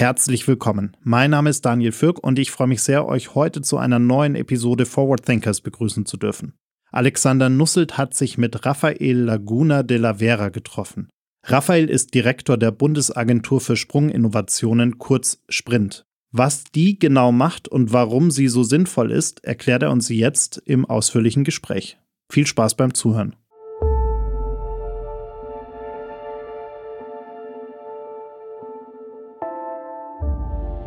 Herzlich 0.00 0.48
willkommen. 0.48 0.96
Mein 1.02 1.30
Name 1.30 1.50
ist 1.50 1.66
Daniel 1.66 1.92
Fürk 1.92 2.24
und 2.24 2.38
ich 2.38 2.50
freue 2.50 2.68
mich 2.68 2.80
sehr, 2.80 3.04
euch 3.04 3.34
heute 3.34 3.60
zu 3.60 3.76
einer 3.76 3.98
neuen 3.98 4.34
Episode 4.34 4.86
Forward 4.86 5.26
Thinkers 5.26 5.60
begrüßen 5.60 6.06
zu 6.06 6.16
dürfen. 6.16 6.54
Alexander 6.90 7.50
Nusselt 7.50 7.98
hat 7.98 8.14
sich 8.14 8.38
mit 8.38 8.64
Rafael 8.64 9.18
Laguna 9.18 9.82
de 9.82 9.98
la 9.98 10.14
Vera 10.14 10.48
getroffen. 10.48 11.10
Raphael 11.44 11.90
ist 11.90 12.14
Direktor 12.14 12.56
der 12.56 12.70
Bundesagentur 12.70 13.60
für 13.60 13.76
Sprunginnovationen, 13.76 14.96
kurz 14.96 15.42
Sprint. 15.50 16.06
Was 16.32 16.64
die 16.64 16.98
genau 16.98 17.30
macht 17.30 17.68
und 17.68 17.92
warum 17.92 18.30
sie 18.30 18.48
so 18.48 18.62
sinnvoll 18.62 19.10
ist, 19.10 19.44
erklärt 19.44 19.82
er 19.82 19.90
uns 19.90 20.08
jetzt 20.08 20.62
im 20.64 20.86
ausführlichen 20.86 21.44
Gespräch. 21.44 21.98
Viel 22.32 22.46
Spaß 22.46 22.74
beim 22.74 22.94
Zuhören. 22.94 23.36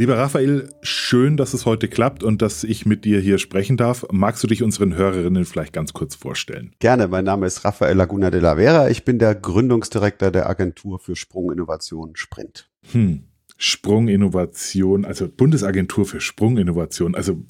Lieber 0.00 0.16
Raphael, 0.16 0.70
schön, 0.80 1.36
dass 1.36 1.52
es 1.52 1.66
heute 1.66 1.86
klappt 1.86 2.22
und 2.22 2.40
dass 2.40 2.64
ich 2.64 2.86
mit 2.86 3.04
dir 3.04 3.20
hier 3.20 3.36
sprechen 3.36 3.76
darf. 3.76 4.06
Magst 4.10 4.42
du 4.42 4.46
dich 4.46 4.62
unseren 4.62 4.94
Hörerinnen 4.94 5.44
vielleicht 5.44 5.74
ganz 5.74 5.92
kurz 5.92 6.14
vorstellen? 6.14 6.72
Gerne, 6.78 7.06
mein 7.06 7.26
Name 7.26 7.44
ist 7.44 7.66
Raphael 7.66 7.98
Laguna 7.98 8.30
de 8.30 8.40
la 8.40 8.56
Vera. 8.56 8.88
Ich 8.88 9.04
bin 9.04 9.18
der 9.18 9.34
Gründungsdirektor 9.34 10.30
der 10.30 10.48
Agentur 10.48 11.00
für 11.00 11.16
Sprunginnovation 11.16 12.12
Sprint. 12.16 12.70
Hm. 12.92 13.24
Sprunginnovation, 13.58 15.04
also 15.04 15.28
Bundesagentur 15.28 16.06
für 16.06 16.22
Sprunginnovation. 16.22 17.14
Also 17.14 17.44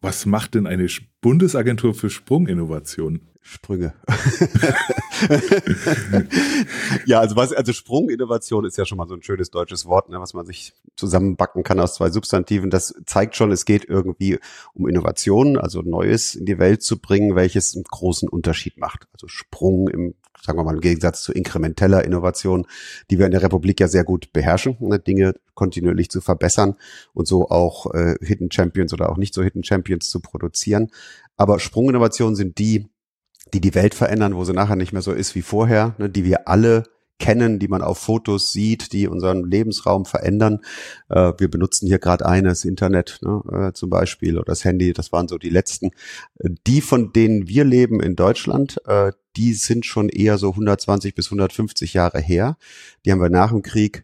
was 0.00 0.26
macht 0.26 0.56
denn 0.56 0.66
eine 0.66 0.88
Bundesagentur 1.20 1.94
für 1.94 2.10
Sprunginnovation? 2.10 3.20
Sprünge. 3.46 3.92
ja, 7.04 7.20
also 7.20 7.36
was, 7.36 7.52
also 7.52 7.74
Sprunginnovation 7.74 8.64
ist 8.64 8.78
ja 8.78 8.86
schon 8.86 8.96
mal 8.96 9.06
so 9.06 9.12
ein 9.12 9.22
schönes 9.22 9.50
deutsches 9.50 9.84
Wort, 9.84 10.08
ne, 10.08 10.18
was 10.18 10.32
man 10.32 10.46
sich 10.46 10.72
zusammenbacken 10.96 11.62
kann 11.62 11.78
aus 11.78 11.94
zwei 11.94 12.08
Substantiven. 12.08 12.70
Das 12.70 12.94
zeigt 13.04 13.36
schon, 13.36 13.52
es 13.52 13.66
geht 13.66 13.84
irgendwie 13.84 14.38
um 14.72 14.88
Innovation, 14.88 15.58
also 15.58 15.82
Neues 15.82 16.34
in 16.34 16.46
die 16.46 16.58
Welt 16.58 16.82
zu 16.82 16.98
bringen, 16.98 17.36
welches 17.36 17.74
einen 17.74 17.84
großen 17.84 18.30
Unterschied 18.30 18.78
macht. 18.78 19.08
Also 19.12 19.28
Sprung 19.28 19.88
im, 19.88 20.14
sagen 20.42 20.58
wir 20.58 20.64
mal, 20.64 20.76
im 20.76 20.80
Gegensatz 20.80 21.22
zu 21.22 21.34
inkrementeller 21.34 22.02
Innovation, 22.02 22.66
die 23.10 23.18
wir 23.18 23.26
in 23.26 23.32
der 23.32 23.42
Republik 23.42 23.78
ja 23.78 23.88
sehr 23.88 24.04
gut 24.04 24.32
beherrschen, 24.32 24.78
ne, 24.80 24.98
Dinge 24.98 25.34
kontinuierlich 25.52 26.08
zu 26.08 26.22
verbessern 26.22 26.76
und 27.12 27.28
so 27.28 27.50
auch 27.50 27.92
äh, 27.92 28.14
Hidden 28.22 28.50
Champions 28.50 28.94
oder 28.94 29.10
auch 29.10 29.18
nicht 29.18 29.34
so 29.34 29.42
Hidden 29.42 29.64
Champions 29.64 30.08
zu 30.08 30.20
produzieren. 30.20 30.90
Aber 31.36 31.58
Sprunginnovationen 31.58 32.36
sind 32.36 32.58
die, 32.58 32.86
die 33.52 33.60
die 33.60 33.74
Welt 33.74 33.94
verändern, 33.94 34.34
wo 34.34 34.44
sie 34.44 34.52
nachher 34.52 34.76
nicht 34.76 34.92
mehr 34.92 35.02
so 35.02 35.12
ist 35.12 35.34
wie 35.34 35.42
vorher, 35.42 35.94
ne, 35.98 36.08
die 36.08 36.24
wir 36.24 36.48
alle 36.48 36.84
kennen, 37.18 37.58
die 37.58 37.68
man 37.68 37.82
auf 37.82 37.98
Fotos 37.98 38.52
sieht, 38.52 38.92
die 38.92 39.06
unseren 39.06 39.48
Lebensraum 39.48 40.04
verändern. 40.04 40.60
Äh, 41.08 41.32
wir 41.38 41.48
benutzen 41.48 41.86
hier 41.86 41.98
gerade 41.98 42.26
eines 42.26 42.64
Internet 42.64 43.20
ne, 43.22 43.42
äh, 43.52 43.72
zum 43.72 43.90
Beispiel 43.90 44.36
oder 44.36 44.46
das 44.46 44.64
Handy, 44.64 44.92
das 44.92 45.12
waren 45.12 45.28
so 45.28 45.38
die 45.38 45.50
letzten. 45.50 45.90
Äh, 46.38 46.50
die, 46.66 46.80
von 46.80 47.12
denen 47.12 47.48
wir 47.48 47.64
leben 47.64 48.00
in 48.00 48.16
Deutschland, 48.16 48.80
äh, 48.86 49.12
die 49.36 49.54
sind 49.54 49.86
schon 49.86 50.08
eher 50.08 50.38
so 50.38 50.50
120 50.50 51.14
bis 51.14 51.26
150 51.26 51.94
Jahre 51.94 52.20
her. 52.20 52.56
Die 53.04 53.12
haben 53.12 53.20
wir 53.20 53.30
nach 53.30 53.50
dem 53.50 53.62
Krieg 53.62 54.03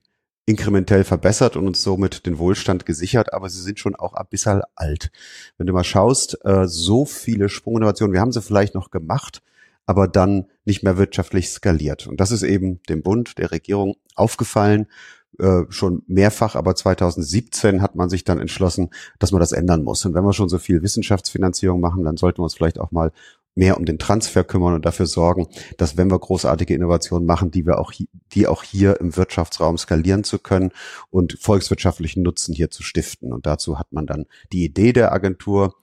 inkrementell 0.51 1.05
verbessert 1.05 1.57
und 1.57 1.67
uns 1.67 1.83
somit 1.83 2.27
den 2.27 2.39
Wohlstand 2.39 2.85
gesichert, 2.85 3.33
aber 3.33 3.49
sie 3.49 3.63
sind 3.63 3.79
schon 3.79 3.95
auch 3.95 4.15
ein 4.15 4.27
bisschen 4.29 4.63
alt. 4.75 5.11
Wenn 5.57 5.67
du 5.67 5.73
mal 5.73 5.85
schaust, 5.85 6.45
äh, 6.45 6.67
so 6.67 7.05
viele 7.05 7.49
Sprunginnovationen, 7.49 8.13
wir 8.13 8.21
haben 8.21 8.33
sie 8.33 8.43
vielleicht 8.43 8.75
noch 8.75 8.91
gemacht, 8.91 9.43
aber 9.87 10.09
dann 10.09 10.47
nicht 10.65 10.83
mehr 10.83 10.99
wirtschaftlich 10.99 11.51
skaliert. 11.51 12.07
Und 12.07 12.21
das 12.21 12.33
ist 12.33 12.43
eben 12.43 12.81
dem 12.89 13.03
Bund, 13.03 13.39
der 13.39 13.53
Regierung 13.53 13.97
aufgefallen, 14.17 14.87
äh, 15.39 15.63
schon 15.69 16.03
mehrfach, 16.09 16.57
aber 16.57 16.75
2017 16.75 17.81
hat 17.81 17.95
man 17.95 18.11
sich 18.11 18.25
dann 18.25 18.41
entschlossen, 18.41 18.91
dass 19.19 19.31
man 19.31 19.41
das 19.41 19.53
ändern 19.53 19.85
muss. 19.85 20.05
Und 20.05 20.15
wenn 20.15 20.25
wir 20.25 20.33
schon 20.33 20.49
so 20.49 20.59
viel 20.59 20.83
Wissenschaftsfinanzierung 20.83 21.81
machen, 21.81 22.05
dann 22.05 22.17
sollten 22.17 22.39
wir 22.39 22.45
uns 22.45 22.55
vielleicht 22.55 22.81
auch 22.81 22.91
mal 22.91 23.13
mehr 23.55 23.77
um 23.77 23.85
den 23.85 23.99
Transfer 23.99 24.45
kümmern 24.45 24.75
und 24.75 24.85
dafür 24.85 25.07
sorgen, 25.07 25.49
dass 25.77 25.97
wenn 25.97 26.11
wir 26.11 26.19
großartige 26.19 26.75
Innovationen 26.75 27.27
machen, 27.27 27.51
die 27.51 27.67
wir 27.67 27.79
auch, 27.79 27.93
die 28.33 28.47
auch 28.47 28.63
hier 28.63 29.01
im 29.01 29.17
Wirtschaftsraum 29.17 29.77
skalieren 29.77 30.25
zu 30.25 30.39
können 30.39 30.71
und 31.11 31.39
volkswirtschaftlichen 31.41 32.23
Nutzen 32.23 32.55
hier 32.55 32.71
zu 32.71 32.83
stiften. 32.83 33.33
Und 33.33 33.47
dazu 33.47 33.79
hat 33.79 33.93
man 33.93 34.07
dann 34.07 34.27
die 34.53 34.65
Idee 34.65 34.93
der 34.93 35.13
Agentur 35.13 35.75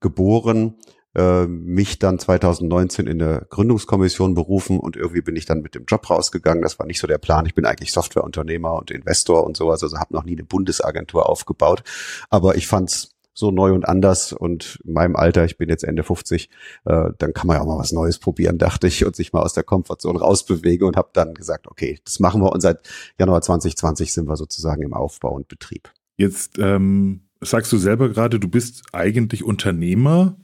geboren, 0.00 0.76
äh, 1.14 1.46
mich 1.46 1.98
dann 1.98 2.18
2019 2.18 3.06
in 3.06 3.18
der 3.18 3.46
Gründungskommission 3.48 4.34
berufen 4.34 4.78
und 4.78 4.96
irgendwie 4.96 5.22
bin 5.22 5.36
ich 5.36 5.46
dann 5.46 5.62
mit 5.62 5.74
dem 5.74 5.84
Job 5.86 6.10
rausgegangen. 6.10 6.62
Das 6.62 6.78
war 6.78 6.86
nicht 6.86 7.00
so 7.00 7.06
der 7.06 7.18
Plan. 7.18 7.46
Ich 7.46 7.54
bin 7.54 7.64
eigentlich 7.64 7.92
Softwareunternehmer 7.92 8.74
und 8.74 8.90
Investor 8.90 9.44
und 9.44 9.56
sowas, 9.56 9.82
also 9.82 9.98
habe 9.98 10.12
noch 10.12 10.24
nie 10.24 10.32
eine 10.32 10.44
Bundesagentur 10.44 11.28
aufgebaut. 11.28 11.84
Aber 12.30 12.56
ich 12.56 12.66
fand's 12.66 13.13
so 13.34 13.50
neu 13.50 13.72
und 13.72 13.86
anders 13.86 14.32
und 14.32 14.80
in 14.84 14.92
meinem 14.92 15.16
Alter, 15.16 15.44
ich 15.44 15.58
bin 15.58 15.68
jetzt 15.68 15.84
Ende 15.84 16.04
50, 16.04 16.48
äh, 16.84 17.10
dann 17.18 17.32
kann 17.34 17.48
man 17.48 17.56
ja 17.56 17.62
auch 17.62 17.66
mal 17.66 17.78
was 17.78 17.92
Neues 17.92 18.18
probieren, 18.18 18.58
dachte 18.58 18.86
ich, 18.86 19.04
und 19.04 19.14
sich 19.16 19.32
mal 19.32 19.42
aus 19.42 19.52
der 19.52 19.64
Komfortzone 19.64 20.20
rausbewegen 20.20 20.86
und 20.86 20.96
habe 20.96 21.10
dann 21.12 21.34
gesagt, 21.34 21.66
okay, 21.66 21.98
das 22.04 22.20
machen 22.20 22.40
wir 22.40 22.52
und 22.52 22.60
seit 22.60 22.88
Januar 23.18 23.42
2020 23.42 24.12
sind 24.12 24.28
wir 24.28 24.36
sozusagen 24.36 24.82
im 24.82 24.94
Aufbau 24.94 25.34
und 25.34 25.48
Betrieb. 25.48 25.92
Jetzt 26.16 26.58
ähm, 26.58 27.22
sagst 27.40 27.72
du 27.72 27.78
selber 27.78 28.08
gerade, 28.08 28.38
du 28.38 28.48
bist 28.48 28.84
eigentlich 28.92 29.44
Unternehmer 29.44 30.36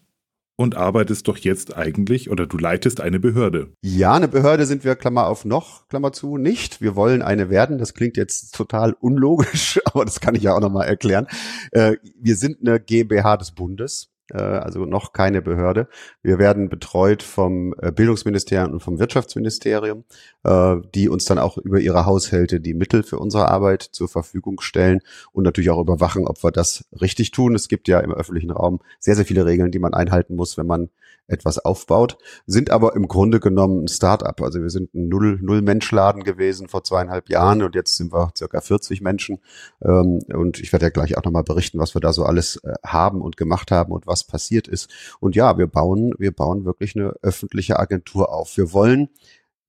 und 0.61 0.77
arbeitest 0.77 1.27
doch 1.27 1.39
jetzt 1.39 1.75
eigentlich 1.79 2.31
oder 2.31 2.47
du 2.47 2.59
leitest 2.59 3.01
eine 3.01 3.19
Behörde. 3.19 3.73
Ja, 3.81 4.13
eine 4.13 4.29
Behörde 4.29 4.67
sind 4.67 4.85
wir, 4.85 4.95
Klammer 4.95 5.27
auf 5.27 5.47
noch, 5.47 5.89
Klammer 5.89 6.13
zu, 6.13 6.37
nicht. 6.37 6.83
Wir 6.83 6.95
wollen 6.97 7.23
eine 7.23 7.49
werden. 7.49 7.79
Das 7.79 7.95
klingt 7.95 8.19
jetzt 8.19 8.55
total 8.55 8.93
unlogisch, 8.93 9.81
aber 9.87 10.05
das 10.05 10.21
kann 10.21 10.35
ich 10.35 10.43
ja 10.43 10.55
auch 10.55 10.61
nochmal 10.61 10.87
erklären. 10.87 11.29
Äh, 11.73 11.97
wir 12.15 12.37
sind 12.37 12.59
eine 12.61 12.79
GmbH 12.79 13.39
des 13.39 13.53
Bundes 13.53 14.11
also 14.39 14.85
noch 14.85 15.13
keine 15.13 15.43
Behörde. 15.43 15.89
Wir 16.23 16.39
werden 16.39 16.69
betreut 16.69 17.23
vom 17.23 17.75
äh, 17.81 17.93
Bildungsministerium 17.93 18.73
und 18.73 18.81
vom 18.81 18.99
Wirtschaftsministerium, 18.99 20.05
äh, 20.45 20.77
die 20.95 21.09
uns 21.09 21.25
dann 21.25 21.39
auch 21.39 21.59
über 21.59 21.81
ihre 21.81 22.07
Haushalte 22.07 22.61
die 22.61 22.75
Mittel 22.75 23.03
für 23.03 23.19
unsere 23.19 23.49
Arbeit 23.49 23.83
zur 23.83 24.09
Verfügung 24.09 24.61
stellen 24.61 25.01
und 25.33 25.45
natürlich 25.45 25.71
auch 25.71 25.81
überwachen, 25.81 26.27
ob 26.27 26.43
wir 26.43 26.51
das 26.51 26.85
richtig 27.01 27.31
tun. 27.31 27.55
Es 27.55 27.69
gibt 27.69 27.89
ja 27.89 28.01
im 28.01 28.13
öffentlichen 28.13 28.51
Raum 28.51 28.81
sehr, 28.99 29.17
sehr 29.17 29.25
viele 29.25 29.47
Regeln, 29.47 29.71
die 29.71 29.79
man 29.79 29.95
einhalten 29.95 30.37
muss, 30.37 30.57
wenn 30.57 30.67
man 30.67 30.91
etwas 31.31 31.59
aufbaut, 31.59 32.19
sind 32.47 32.71
aber 32.71 32.95
im 32.97 33.09
Grunde 33.09 33.41
genommen 33.41 33.85
ein 33.85 33.89
Start-up. 33.89 34.43
Also 34.43 34.61
wir 34.61 34.71
sind 34.71 34.95
ein 34.95 35.09
Null-Mensch-Laden 35.09 36.25
gewesen 36.25 36.69
vor 36.69 36.85
zweieinhalb 36.85 37.31
Jahren 37.31 37.63
und 37.63 37.75
jetzt 37.75 37.97
sind 37.97 38.13
wir 38.13 38.33
circa 38.37 38.61
40 38.61 39.01
Menschen. 39.01 39.39
Ähm, 39.83 40.21
und 40.35 40.61
ich 40.61 40.73
werde 40.73 40.87
ja 40.87 40.91
gleich 40.91 41.17
auch 41.17 41.25
nochmal 41.25 41.45
berichten, 41.45 41.79
was 41.79 41.95
wir 41.95 42.01
da 42.01 42.13
so 42.13 42.25
alles 42.25 42.57
äh, 42.57 42.75
haben 42.85 43.23
und 43.23 43.37
gemacht 43.37 43.71
haben 43.71 43.93
und 43.93 44.07
was 44.07 44.20
passiert 44.25 44.69
ist. 44.69 44.91
Und 45.21 45.37
ja, 45.37 45.59
wir 45.59 45.67
bauen, 45.67 46.15
wir 46.19 46.33
bauen 46.33 46.65
wirklich 46.65 46.97
eine 46.97 47.15
öffentliche 47.23 47.79
Agentur 47.79 48.33
auf. 48.33 48.57
Wir 48.57 48.73
wollen 48.73 49.09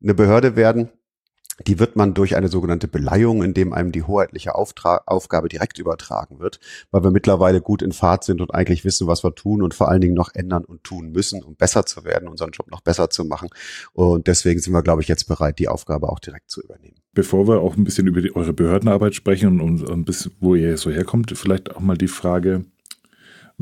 eine 0.02 0.14
Behörde 0.14 0.56
werden, 0.56 0.90
die 1.68 1.80
wird 1.80 1.96
man 1.96 2.14
durch 2.14 2.36
eine 2.36 2.48
sogenannte 2.48 2.88
Beleihung, 2.88 3.44
in 3.44 3.54
dem 3.54 3.74
einem 3.74 3.92
die 3.92 4.04
hoheitliche 4.04 4.56
Auftra 4.56 5.02
Aufgabe 5.06 5.50
direkt 5.50 5.80
übertragen 5.80 6.40
wird, 6.40 6.59
weil 6.92 7.03
wir 7.03 7.12
mittlerweile 7.12 7.62
gut 7.62 7.82
in 7.82 7.92
Fahrt 7.92 8.24
sind 8.24 8.42
und 8.42 8.53
eigentlich 8.53 8.86
wissen, 8.86 9.08
was 9.08 9.24
wir 9.24 9.36
tun 9.36 9.62
und 9.62 9.74
vor 9.74 9.90
allen 9.90 10.02
Dingen 10.02 10.14
noch 10.14 10.34
ändern 10.34 10.66
und 10.66 10.84
tun 10.84 11.12
müssen, 11.12 11.44
um 11.44 11.56
besser 11.56 11.86
zu 11.86 12.04
werden, 12.04 12.28
unseren 12.28 12.52
Job 12.52 12.70
noch 12.72 12.82
besser 12.82 13.09
zu 13.09 13.26
machen. 13.26 13.50
Und 13.94 14.28
deswegen 14.28 14.59
sind 14.59 14.74
wir, 14.74 14.82
glaube 14.82 15.02
ich, 15.02 15.08
jetzt 15.08 15.28
bereit, 15.28 15.59
die 15.59 15.68
Aufgabe 15.68 16.09
auch 16.09 16.20
direkt 16.20 16.50
zu 16.50 16.62
übernehmen. 16.62 16.97
Bevor 17.14 17.47
wir 17.47 17.62
auch 17.62 17.76
ein 17.76 17.84
bisschen 17.84 18.08
über 18.08 18.22
die, 18.22 18.36
eure 18.36 18.54
Behördenarbeit 18.54 19.16
sprechen 19.16 19.59
und, 19.59 19.84
und 19.84 20.06
bis 20.06 20.32
wo 20.40 20.56
ihr 20.56 20.78
so 20.78 20.90
herkommt, 20.90 21.32
vielleicht 21.36 21.76
auch 21.76 21.82
mal 21.82 21.97
die 21.97 22.08
Frage, 22.08 22.66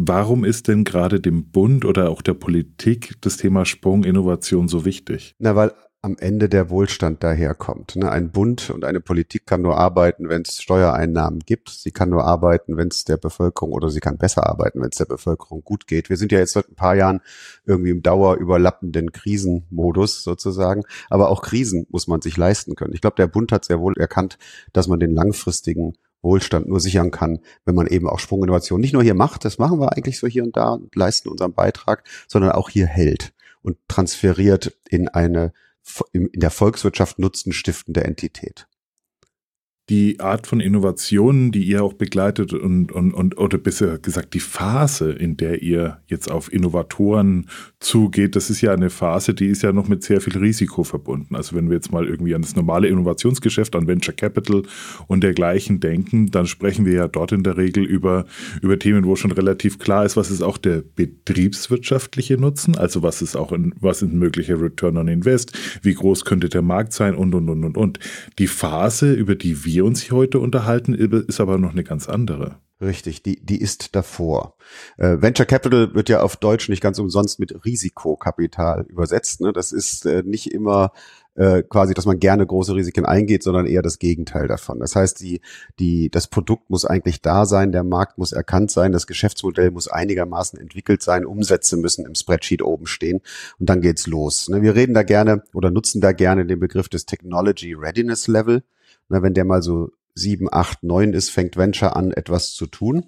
Warum 0.01 0.45
ist 0.45 0.69
denn 0.69 0.85
gerade 0.85 1.19
dem 1.19 1.51
Bund 1.51 1.83
oder 1.83 2.09
auch 2.09 2.21
der 2.21 2.33
Politik 2.33 3.15
das 3.19 3.35
Thema 3.35 3.65
Sprunginnovation 3.65 4.69
so 4.69 4.85
wichtig? 4.85 5.35
Na, 5.39 5.57
weil 5.57 5.73
am 6.01 6.15
Ende 6.17 6.47
der 6.47 6.69
Wohlstand 6.69 7.21
daherkommt. 7.21 7.97
Ne? 7.97 8.09
Ein 8.09 8.31
Bund 8.31 8.69
und 8.69 8.85
eine 8.85 9.01
Politik 9.01 9.45
kann 9.45 9.61
nur 9.61 9.77
arbeiten, 9.77 10.29
wenn 10.29 10.43
es 10.43 10.61
Steuereinnahmen 10.61 11.41
gibt. 11.41 11.69
Sie 11.69 11.91
kann 11.91 12.09
nur 12.09 12.23
arbeiten, 12.23 12.77
wenn 12.77 12.87
es 12.87 13.03
der 13.03 13.17
Bevölkerung 13.17 13.73
oder 13.73 13.89
sie 13.89 13.99
kann 13.99 14.17
besser 14.17 14.47
arbeiten, 14.47 14.79
wenn 14.79 14.87
es 14.89 14.97
der 14.97 15.03
Bevölkerung 15.03 15.65
gut 15.65 15.85
geht. 15.85 16.09
Wir 16.09 16.15
sind 16.15 16.31
ja 16.31 16.39
jetzt 16.39 16.53
seit 16.53 16.69
ein 16.69 16.75
paar 16.75 16.95
Jahren 16.95 17.19
irgendwie 17.65 17.89
im 17.89 18.01
dauerüberlappenden 18.01 19.11
Krisenmodus 19.11 20.23
sozusagen. 20.23 20.83
Aber 21.09 21.27
auch 21.27 21.41
Krisen 21.41 21.87
muss 21.89 22.07
man 22.07 22.21
sich 22.21 22.37
leisten 22.37 22.75
können. 22.75 22.93
Ich 22.93 23.01
glaube, 23.01 23.17
der 23.17 23.27
Bund 23.27 23.51
hat 23.51 23.65
sehr 23.65 23.81
wohl 23.81 23.95
erkannt, 23.97 24.37
dass 24.71 24.87
man 24.87 25.01
den 25.01 25.13
langfristigen 25.13 25.95
Wohlstand 26.21 26.67
nur 26.67 26.79
sichern 26.79 27.11
kann, 27.11 27.39
wenn 27.65 27.75
man 27.75 27.87
eben 27.87 28.07
auch 28.07 28.19
Sprunginnovation 28.19 28.81
nicht 28.81 28.93
nur 28.93 29.03
hier 29.03 29.15
macht, 29.15 29.45
das 29.45 29.57
machen 29.57 29.79
wir 29.79 29.93
eigentlich 29.93 30.19
so 30.19 30.27
hier 30.27 30.43
und 30.43 30.55
da 30.57 30.73
und 30.73 30.95
leisten 30.95 31.29
unseren 31.29 31.53
Beitrag, 31.53 32.03
sondern 32.27 32.51
auch 32.51 32.69
hier 32.69 32.87
hält 32.87 33.33
und 33.61 33.77
transferiert 33.87 34.77
in 34.89 35.07
eine 35.07 35.53
in 36.11 36.29
der 36.35 36.51
Volkswirtschaft 36.51 37.19
Nutzen 37.19 37.51
stiftende 37.51 38.03
Entität 38.03 38.67
die 39.89 40.19
Art 40.19 40.45
von 40.45 40.59
Innovationen, 40.59 41.51
die 41.51 41.63
ihr 41.63 41.83
auch 41.83 41.93
begleitet 41.93 42.53
und, 42.53 42.91
und, 42.91 43.11
und 43.11 43.37
oder 43.39 43.57
besser 43.57 43.97
gesagt 43.97 44.35
die 44.35 44.39
Phase, 44.39 45.11
in 45.11 45.35
der 45.35 45.63
ihr 45.63 45.97
jetzt 46.07 46.29
auf 46.29 46.53
Innovatoren 46.53 47.47
zugeht, 47.79 48.35
das 48.35 48.51
ist 48.51 48.61
ja 48.61 48.71
eine 48.71 48.91
Phase, 48.91 49.33
die 49.33 49.47
ist 49.47 49.63
ja 49.63 49.71
noch 49.71 49.87
mit 49.87 50.03
sehr 50.03 50.21
viel 50.21 50.37
Risiko 50.37 50.83
verbunden. 50.83 51.35
Also 51.35 51.55
wenn 51.55 51.69
wir 51.69 51.75
jetzt 51.75 51.91
mal 51.91 52.07
irgendwie 52.07 52.35
an 52.35 52.43
das 52.43 52.55
normale 52.55 52.87
Innovationsgeschäft, 52.87 53.75
an 53.75 53.87
Venture 53.87 54.13
Capital 54.13 54.61
und 55.07 55.23
dergleichen 55.23 55.79
denken, 55.79 56.29
dann 56.29 56.45
sprechen 56.45 56.85
wir 56.85 56.93
ja 56.93 57.07
dort 57.07 57.31
in 57.31 57.43
der 57.43 57.57
Regel 57.57 57.83
über, 57.83 58.25
über 58.61 58.77
Themen, 58.77 59.05
wo 59.05 59.15
schon 59.15 59.31
relativ 59.31 59.79
klar 59.79 60.05
ist, 60.05 60.15
was 60.15 60.29
ist 60.29 60.43
auch 60.43 60.59
der 60.59 60.83
betriebswirtschaftliche 60.95 62.37
Nutzen, 62.37 62.77
also 62.77 63.01
was 63.01 63.23
ist 63.23 63.35
auch 63.35 63.51
ein, 63.51 63.73
was 63.79 64.03
ist 64.03 64.11
ein 64.11 64.19
möglicher 64.19 64.61
Return 64.61 64.97
on 64.97 65.07
Invest, 65.07 65.57
wie 65.81 65.95
groß 65.95 66.25
könnte 66.25 66.47
der 66.47 66.61
Markt 66.61 66.93
sein 66.93 67.15
und, 67.15 67.33
und, 67.33 67.49
und, 67.49 67.63
und, 67.63 67.75
und. 67.75 67.99
Die 68.37 68.47
Phase, 68.47 69.13
über 69.13 69.33
die 69.33 69.65
wir 69.65 69.78
wir 69.79 69.85
uns 69.85 70.11
heute 70.11 70.39
unterhalten, 70.39 70.93
ist 70.93 71.39
aber 71.39 71.57
noch 71.57 71.71
eine 71.71 71.85
ganz 71.85 72.09
andere. 72.09 72.57
Richtig, 72.81 73.23
die, 73.23 73.45
die 73.45 73.61
ist 73.61 73.95
davor. 73.95 74.55
Äh, 74.97 75.21
Venture 75.21 75.45
Capital 75.45 75.93
wird 75.95 76.09
ja 76.09 76.21
auf 76.21 76.35
Deutsch 76.35 76.67
nicht 76.67 76.81
ganz 76.81 76.99
umsonst 76.99 77.39
mit 77.39 77.65
Risikokapital 77.65 78.85
übersetzt. 78.89 79.39
Ne? 79.39 79.53
Das 79.53 79.71
ist 79.71 80.05
äh, 80.05 80.23
nicht 80.25 80.51
immer 80.53 80.91
äh, 81.35 81.63
quasi, 81.63 81.93
dass 81.93 82.05
man 82.05 82.19
gerne 82.19 82.45
große 82.45 82.75
Risiken 82.75 83.05
eingeht, 83.05 83.43
sondern 83.43 83.67
eher 83.67 83.81
das 83.81 83.99
Gegenteil 83.99 84.47
davon. 84.47 84.79
Das 84.79 84.97
heißt, 84.97 85.21
die, 85.21 85.39
die, 85.79 86.09
das 86.09 86.27
Produkt 86.27 86.69
muss 86.69 86.83
eigentlich 86.83 87.21
da 87.21 87.45
sein, 87.45 87.71
der 87.71 87.85
Markt 87.85 88.17
muss 88.17 88.33
erkannt 88.33 88.71
sein, 88.71 88.91
das 88.91 89.07
Geschäftsmodell 89.07 89.71
muss 89.71 89.87
einigermaßen 89.87 90.59
entwickelt 90.59 91.01
sein, 91.01 91.25
Umsätze 91.25 91.77
müssen 91.77 92.05
im 92.05 92.15
Spreadsheet 92.15 92.61
oben 92.61 92.85
stehen 92.85 93.21
und 93.59 93.69
dann 93.69 93.79
geht's 93.79 94.07
los. 94.07 94.49
Ne? 94.49 94.61
Wir 94.61 94.75
reden 94.75 94.93
da 94.93 95.03
gerne 95.03 95.43
oder 95.53 95.71
nutzen 95.71 96.01
da 96.01 96.11
gerne 96.11 96.45
den 96.45 96.59
Begriff 96.59 96.89
des 96.89 97.05
Technology 97.05 97.73
Readiness 97.73 98.27
Level. 98.27 98.63
Na, 99.09 99.21
wenn 99.21 99.33
der 99.33 99.45
mal 99.45 99.61
so 99.61 99.91
sieben, 100.15 100.47
acht, 100.51 100.83
neun 100.83 101.13
ist, 101.13 101.29
fängt 101.29 101.57
Venture 101.57 101.95
an, 101.95 102.11
etwas 102.11 102.53
zu 102.53 102.67
tun. 102.67 103.05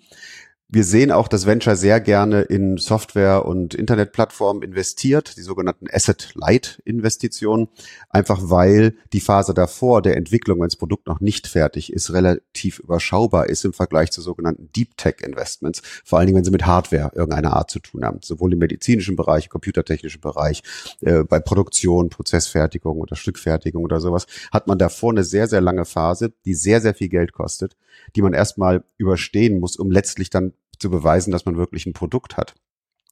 Wir 0.73 0.85
sehen 0.85 1.11
auch, 1.11 1.27
dass 1.27 1.45
Venture 1.45 1.75
sehr 1.75 1.99
gerne 1.99 2.43
in 2.43 2.77
Software 2.77 3.45
und 3.45 3.73
Internetplattformen 3.73 4.63
investiert, 4.63 5.35
die 5.35 5.41
sogenannten 5.41 5.87
Asset-Light-Investitionen, 5.91 7.67
einfach 8.09 8.39
weil 8.43 8.95
die 9.11 9.19
Phase 9.19 9.53
davor 9.53 10.01
der 10.01 10.15
Entwicklung, 10.15 10.61
wenn 10.61 10.69
das 10.69 10.77
Produkt 10.77 11.07
noch 11.07 11.19
nicht 11.19 11.47
fertig 11.47 11.91
ist, 11.91 12.13
relativ 12.13 12.79
überschaubar 12.79 13.49
ist 13.49 13.65
im 13.65 13.73
Vergleich 13.73 14.11
zu 14.11 14.21
sogenannten 14.21 14.69
Deep 14.71 14.95
Tech-Investments, 14.95 15.81
vor 16.05 16.19
allen 16.19 16.27
Dingen, 16.27 16.37
wenn 16.37 16.45
sie 16.45 16.51
mit 16.51 16.65
Hardware 16.65 17.11
irgendeiner 17.15 17.51
Art 17.51 17.69
zu 17.69 17.79
tun 17.79 18.05
haben, 18.05 18.19
sowohl 18.21 18.53
im 18.53 18.59
medizinischen 18.59 19.17
Bereich, 19.17 19.49
computertechnischen 19.49 20.21
Bereich, 20.21 20.63
äh, 21.01 21.25
bei 21.25 21.41
Produktion, 21.41 22.07
Prozessfertigung 22.07 23.01
oder 23.01 23.17
Stückfertigung 23.17 23.83
oder 23.83 23.99
sowas, 23.99 24.25
hat 24.53 24.67
man 24.67 24.77
davor 24.77 25.11
eine 25.11 25.25
sehr, 25.25 25.49
sehr 25.49 25.59
lange 25.59 25.83
Phase, 25.83 26.31
die 26.45 26.53
sehr, 26.53 26.79
sehr 26.79 26.93
viel 26.93 27.09
Geld 27.09 27.33
kostet, 27.33 27.75
die 28.15 28.21
man 28.21 28.31
erstmal 28.31 28.85
überstehen 28.97 29.59
muss, 29.59 29.75
um 29.75 29.91
letztlich 29.91 30.29
dann 30.29 30.53
zu 30.81 30.89
beweisen, 30.89 31.31
dass 31.31 31.45
man 31.45 31.57
wirklich 31.57 31.85
ein 31.85 31.93
Produkt 31.93 32.37
hat 32.37 32.55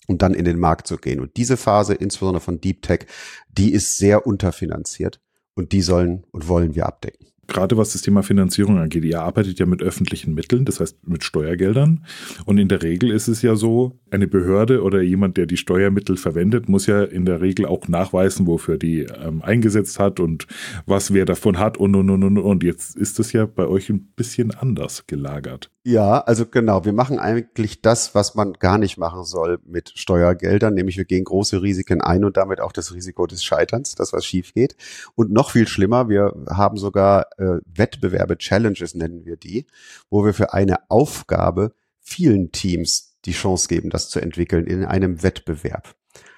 und 0.07 0.21
dann 0.21 0.33
in 0.33 0.45
den 0.45 0.59
Markt 0.59 0.87
zu 0.87 0.97
gehen. 0.97 1.19
Und 1.19 1.37
diese 1.37 1.57
Phase, 1.57 1.93
insbesondere 1.93 2.41
von 2.41 2.59
Deep 2.59 2.81
Tech, 2.81 3.05
die 3.49 3.71
ist 3.71 3.97
sehr 3.97 4.25
unterfinanziert 4.25 5.21
und 5.55 5.71
die 5.71 5.81
sollen 5.81 6.25
und 6.31 6.47
wollen 6.47 6.75
wir 6.75 6.85
abdecken 6.85 7.27
gerade 7.49 7.77
was 7.77 7.93
das 7.93 8.01
Thema 8.01 8.23
Finanzierung 8.23 8.77
angeht, 8.77 9.03
ihr 9.03 9.21
arbeitet 9.21 9.59
ja 9.59 9.65
mit 9.65 9.81
öffentlichen 9.81 10.33
Mitteln, 10.33 10.65
das 10.65 10.79
heißt 10.79 11.07
mit 11.07 11.23
Steuergeldern. 11.23 12.05
Und 12.45 12.57
in 12.57 12.67
der 12.67 12.81
Regel 12.81 13.11
ist 13.11 13.27
es 13.27 13.41
ja 13.41 13.55
so, 13.55 13.99
eine 14.11 14.27
Behörde 14.27 14.81
oder 14.83 15.01
jemand, 15.01 15.37
der 15.37 15.45
die 15.45 15.57
Steuermittel 15.57 16.17
verwendet, 16.17 16.69
muss 16.69 16.87
ja 16.87 17.03
in 17.03 17.25
der 17.25 17.41
Regel 17.41 17.65
auch 17.65 17.87
nachweisen, 17.87 18.47
wofür 18.47 18.77
die 18.77 19.01
ähm, 19.01 19.41
eingesetzt 19.41 19.99
hat 19.99 20.19
und 20.19 20.47
was 20.85 21.13
wer 21.13 21.25
davon 21.25 21.59
hat 21.59 21.77
und 21.77 21.95
und 21.95 22.09
und 22.09 22.23
und. 22.23 22.37
Und 22.37 22.63
jetzt 22.63 22.95
ist 22.95 23.19
das 23.19 23.33
ja 23.33 23.45
bei 23.45 23.67
euch 23.67 23.89
ein 23.89 24.11
bisschen 24.15 24.51
anders 24.51 25.05
gelagert. 25.07 25.69
Ja, 25.83 26.19
also 26.19 26.45
genau. 26.45 26.85
Wir 26.85 26.93
machen 26.93 27.19
eigentlich 27.19 27.81
das, 27.81 28.13
was 28.13 28.35
man 28.35 28.53
gar 28.53 28.77
nicht 28.77 28.97
machen 28.97 29.23
soll 29.23 29.59
mit 29.65 29.91
Steuergeldern, 29.95 30.73
nämlich 30.73 30.97
wir 30.97 31.05
gehen 31.05 31.23
große 31.23 31.61
Risiken 31.61 32.01
ein 32.01 32.25
und 32.25 32.37
damit 32.37 32.59
auch 32.59 32.71
das 32.71 32.93
Risiko 32.93 33.25
des 33.25 33.43
Scheiterns, 33.43 33.95
dass 33.95 34.13
was 34.13 34.25
schief 34.25 34.53
geht. 34.53 34.75
Und 35.15 35.31
noch 35.31 35.51
viel 35.51 35.67
schlimmer, 35.67 36.09
wir 36.09 36.33
haben 36.49 36.77
sogar 36.77 37.27
äh, 37.39 37.59
Wettbewerbe, 37.65 38.37
Challenges 38.37 38.93
nennen 38.95 39.25
wir 39.25 39.37
die, 39.37 39.65
wo 40.09 40.25
wir 40.25 40.33
für 40.33 40.53
eine 40.53 40.89
Aufgabe 40.89 41.73
vielen 41.99 42.51
Teams 42.51 43.17
die 43.25 43.31
Chance 43.31 43.67
geben, 43.67 43.89
das 43.89 44.09
zu 44.09 44.19
entwickeln 44.19 44.65
in 44.65 44.85
einem 44.85 45.23
Wettbewerb. 45.23 45.95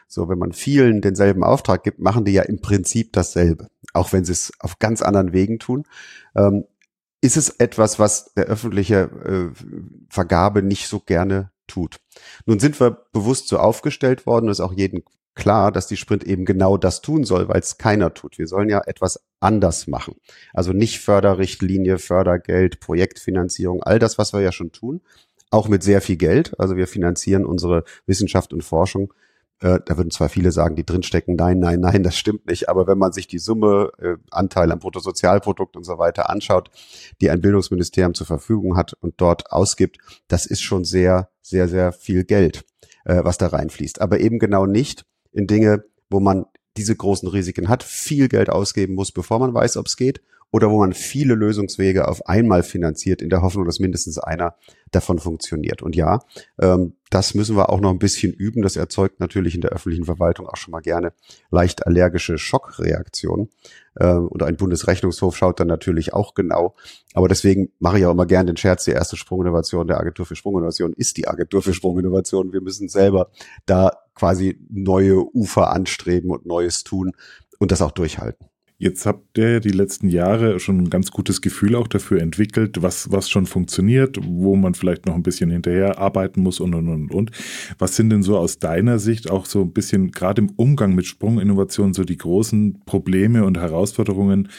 So, 0.07 0.27
wenn 0.27 0.39
man 0.39 0.51
vielen 0.51 1.01
denselben 1.01 1.44
Auftrag 1.44 1.83
gibt, 1.83 2.00
machen 2.00 2.25
die 2.25 2.33
ja 2.33 2.44
im 2.44 2.59
Prinzip 2.59 3.13
dasselbe, 3.13 3.68
auch 3.94 4.12
wenn 4.12 4.25
sie 4.25 4.33
es 4.33 4.51
auf 4.59 4.80
ganz 4.80 5.01
anderen 5.01 5.31
Wegen 5.31 5.57
tun. 5.57 5.86
Ähm, 6.36 6.65
ist 7.21 7.38
es 7.38 7.50
etwas, 7.50 8.00
was 8.00 8.33
der 8.33 8.45
öffentliche 8.45 9.53
äh, 9.56 9.62
Vergabe 10.09 10.63
nicht 10.63 10.88
so 10.88 11.00
gerne 11.00 11.51
tut. 11.71 11.97
Nun 12.45 12.59
sind 12.59 12.79
wir 12.79 13.06
bewusst 13.13 13.47
so 13.47 13.57
aufgestellt 13.57 14.25
worden, 14.25 14.50
ist 14.50 14.59
auch 14.59 14.73
jedem 14.73 15.03
klar, 15.35 15.71
dass 15.71 15.88
die 15.88 15.97
Sprint 15.97 16.25
eben 16.25 16.45
genau 16.45 16.77
das 16.77 17.01
tun 17.01 17.23
soll, 17.23 17.47
weil 17.47 17.59
es 17.59 17.77
keiner 17.77 18.13
tut. 18.13 18.38
Wir 18.38 18.47
sollen 18.47 18.69
ja 18.69 18.81
etwas 18.85 19.23
anders 19.39 19.88
machen. 19.88 20.15
Also 20.53 20.73
nicht 20.73 21.00
Förderrichtlinie, 21.00 21.97
Fördergeld, 22.00 22.79
Projektfinanzierung, 22.79 23.81
all 23.81 24.00
das, 24.00 24.18
was 24.18 24.33
wir 24.33 24.41
ja 24.41 24.51
schon 24.51 24.71
tun, 24.71 25.01
auch 25.50 25.68
mit 25.68 25.83
sehr 25.83 26.01
viel 26.01 26.18
Geld. 26.18 26.59
Also 26.59 26.75
wir 26.75 26.88
finanzieren 26.88 27.45
unsere 27.45 27.83
Wissenschaft 28.06 28.53
und 28.53 28.63
Forschung. 28.63 29.13
Äh, 29.62 29.80
da 29.86 29.96
würden 29.96 30.10
zwar 30.10 30.28
viele 30.28 30.52
sagen, 30.52 30.75
die 30.75 30.86
drinstecken, 30.86 31.36
nein, 31.36 31.60
nein, 31.60 31.80
nein, 31.80 32.04
das 32.04 32.18
stimmt 32.18 32.48
nicht. 32.48 32.68
Aber 32.68 32.88
wenn 32.88 32.98
man 32.98 33.13
sich 33.13 33.28
die 33.28 33.40
Summe, 33.40 33.92
äh, 34.00 34.16
Anteil 34.31 34.72
am 34.72 34.80
Bruttosozialprodukt 34.80 35.78
und 35.78 35.84
so 35.84 35.98
weiter 36.00 36.30
anschaut, 36.30 36.72
die 37.22 37.30
ein 37.30 37.42
Bildungsministerium 37.42 38.16
zur 38.16 38.28
Verfügung 38.28 38.75
hat 38.75 38.94
und 39.02 39.16
dort 39.18 39.52
ausgibt, 39.52 40.00
das 40.28 40.46
ist 40.48 40.62
schon 40.62 40.84
sehr, 40.84 41.30
sehr, 41.42 41.68
sehr 41.68 41.94
viel 41.94 42.24
Geld, 42.24 42.66
äh, 43.06 43.24
was 43.24 43.38
da 43.38 43.48
reinfließt. 43.48 44.02
Aber 44.02 44.19
eben 44.19 44.40
genau 44.40 44.66
nicht 44.66 45.06
in 45.31 45.46
Dinge, 45.46 45.86
wo 46.10 46.19
man 46.19 46.46
diese 46.78 46.96
großen 46.96 47.30
Risiken 47.30 47.69
hat, 47.69 47.84
viel 47.84 48.30
Geld 48.30 48.50
ausgeben 48.50 48.96
muss, 48.96 49.12
bevor 49.12 49.40
man 49.40 49.54
weiß, 49.54 49.78
ob 49.78 49.88
es 49.88 49.96
geht, 49.96 50.22
oder 50.51 50.69
wo 50.69 50.80
man 50.80 50.94
viele 50.94 51.33
Lösungswege 51.33 52.07
auf 52.07 52.27
einmal 52.27 52.63
finanziert, 52.63 53.21
in 53.21 53.30
der 53.30 53.42
Hoffnung, 53.42 53.65
dass 53.65 53.80
mindestens 53.80 54.18
einer 54.18 54.56
davon 54.92 55.18
funktioniert. 55.18 55.81
Und 55.81 55.96
ja, 55.96 56.20
ähm, 56.60 56.93
das 57.10 57.34
müssen 57.34 57.55
wir 57.55 57.70
auch 57.70 57.79
noch 57.79 57.89
ein 57.89 58.00
bisschen 58.00 58.34
üben. 58.34 58.62
Das 58.62 58.75
erzeugt 58.75 59.22
natürlich 59.22 59.55
in 59.55 59.62
der 59.62 59.72
öffentlichen 59.72 60.03
Verwaltung 60.03 60.48
auch 60.48 60.58
schon 60.58 60.74
mal 60.74 60.81
gerne 60.81 61.13
leicht 61.50 61.88
allergische 61.88 62.38
Schockreaktionen. 62.38 63.50
Ähm, 64.00 64.27
und 64.27 64.43
ein 64.43 64.58
Bundesrechnungshof 64.58 65.38
schaut 65.38 65.62
dann 65.62 65.67
natürlich 65.67 66.13
auch 66.13 66.34
genau. 66.34 66.75
Aber 67.13 67.29
deswegen 67.29 67.72
mache 67.79 68.00
ich 68.00 68.05
auch 68.05 68.12
immer 68.12 68.25
gerne 68.25 68.51
den 68.51 68.58
Scherz, 68.58 68.84
die 68.84 68.91
erste 68.91 69.15
Sprunginnovation 69.15 69.88
der 69.88 70.00
Agentur 70.00 70.25
für 70.25 70.36
Sprunginnovation 70.36 70.93
ist 70.93 71.15
die 71.15 71.29
Agentur 71.29 71.62
für 71.62 71.74
Sprunginnovation. 71.74 72.51
Wir 72.51 72.62
müssen 72.62 72.89
selber 72.89 73.31
da 73.65 73.91
quasi 74.15 74.60
neue 74.70 75.24
Ufer 75.34 75.72
anstreben 75.72 76.29
und 76.29 76.46
Neues 76.46 76.84
tun 76.84 77.13
und 77.60 77.72
das 77.72 77.81
auch 77.81 77.91
durchhalten. 77.91 78.50
Jetzt 78.81 79.05
habt 79.05 79.38
ihr 79.38 79.59
die 79.59 79.69
letzten 79.69 80.09
Jahre 80.09 80.59
schon 80.59 80.79
ein 80.79 80.89
ganz 80.89 81.11
gutes 81.11 81.41
Gefühl 81.41 81.75
auch 81.75 81.88
dafür 81.88 82.19
entwickelt, 82.19 82.81
was, 82.81 83.11
was 83.11 83.29
schon 83.29 83.45
funktioniert, 83.45 84.17
wo 84.23 84.55
man 84.55 84.73
vielleicht 84.73 85.05
noch 85.05 85.13
ein 85.13 85.21
bisschen 85.21 85.51
hinterher 85.51 86.00
arbeiten 86.00 86.41
muss 86.41 86.59
und, 86.59 86.73
und, 86.73 86.89
und, 86.89 87.11
und. 87.13 87.29
Was 87.77 87.95
sind 87.95 88.09
denn 88.09 88.23
so 88.23 88.39
aus 88.39 88.57
deiner 88.57 88.97
Sicht 88.97 89.29
auch 89.29 89.45
so 89.45 89.61
ein 89.61 89.71
bisschen, 89.71 90.09
gerade 90.09 90.41
im 90.41 90.50
Umgang 90.55 90.95
mit 90.95 91.05
Sprunginnovationen, 91.05 91.93
so 91.93 92.03
die 92.03 92.17
großen 92.17 92.81
Probleme 92.88 93.45
und 93.45 93.59
Herausforderungen 93.59 94.50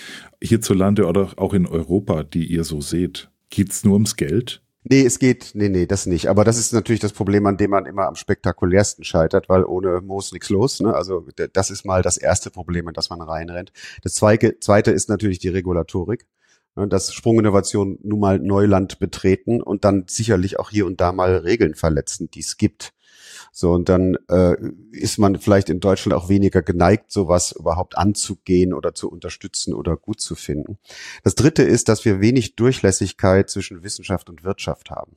hierzulande 0.40 1.06
oder 1.08 1.32
auch 1.36 1.52
in 1.52 1.66
Europa, 1.66 2.22
die 2.22 2.46
ihr 2.46 2.62
so 2.62 2.80
seht? 2.80 3.28
Geht's 3.50 3.82
nur 3.82 3.94
ums 3.94 4.14
Geld? 4.14 4.61
Nee, 4.84 5.04
es 5.06 5.20
geht, 5.20 5.52
nee, 5.54 5.68
nee, 5.68 5.86
das 5.86 6.06
nicht. 6.06 6.28
Aber 6.28 6.44
das 6.44 6.58
ist 6.58 6.72
natürlich 6.72 7.00
das 7.00 7.12
Problem, 7.12 7.46
an 7.46 7.56
dem 7.56 7.70
man 7.70 7.86
immer 7.86 8.08
am 8.08 8.16
spektakulärsten 8.16 9.04
scheitert, 9.04 9.48
weil 9.48 9.64
ohne 9.64 10.00
Moos 10.00 10.32
nichts 10.32 10.50
los. 10.50 10.80
Ne? 10.80 10.92
Also 10.92 11.24
das 11.52 11.70
ist 11.70 11.84
mal 11.84 12.02
das 12.02 12.16
erste 12.16 12.50
Problem, 12.50 12.88
in 12.88 12.94
das 12.94 13.08
man 13.08 13.20
reinrennt. 13.20 13.72
Das 14.02 14.14
zweite, 14.14 14.58
zweite 14.58 14.90
ist 14.90 15.08
natürlich 15.08 15.38
die 15.38 15.48
Regulatorik. 15.48 16.26
Ne? 16.74 16.88
Dass 16.88 17.12
Sprunginnovationen 17.12 17.98
nun 18.02 18.18
mal 18.18 18.40
Neuland 18.40 18.98
betreten 18.98 19.62
und 19.62 19.84
dann 19.84 20.06
sicherlich 20.08 20.58
auch 20.58 20.70
hier 20.70 20.86
und 20.86 21.00
da 21.00 21.12
mal 21.12 21.36
Regeln 21.36 21.74
verletzen, 21.74 22.28
die 22.30 22.40
es 22.40 22.56
gibt. 22.56 22.92
So, 23.54 23.72
und 23.72 23.90
dann 23.90 24.16
äh, 24.30 24.56
ist 24.92 25.18
man 25.18 25.38
vielleicht 25.38 25.68
in 25.68 25.78
Deutschland 25.78 26.14
auch 26.14 26.30
weniger 26.30 26.62
geneigt, 26.62 27.12
sowas 27.12 27.52
überhaupt 27.52 27.98
anzugehen 27.98 28.72
oder 28.72 28.94
zu 28.94 29.10
unterstützen 29.10 29.74
oder 29.74 29.98
gut 29.98 30.22
zu 30.22 30.34
finden. 30.34 30.78
Das 31.22 31.34
dritte 31.34 31.62
ist, 31.62 31.90
dass 31.90 32.06
wir 32.06 32.22
wenig 32.22 32.56
Durchlässigkeit 32.56 33.50
zwischen 33.50 33.82
Wissenschaft 33.82 34.30
und 34.30 34.42
Wirtschaft 34.42 34.90
haben. 34.90 35.16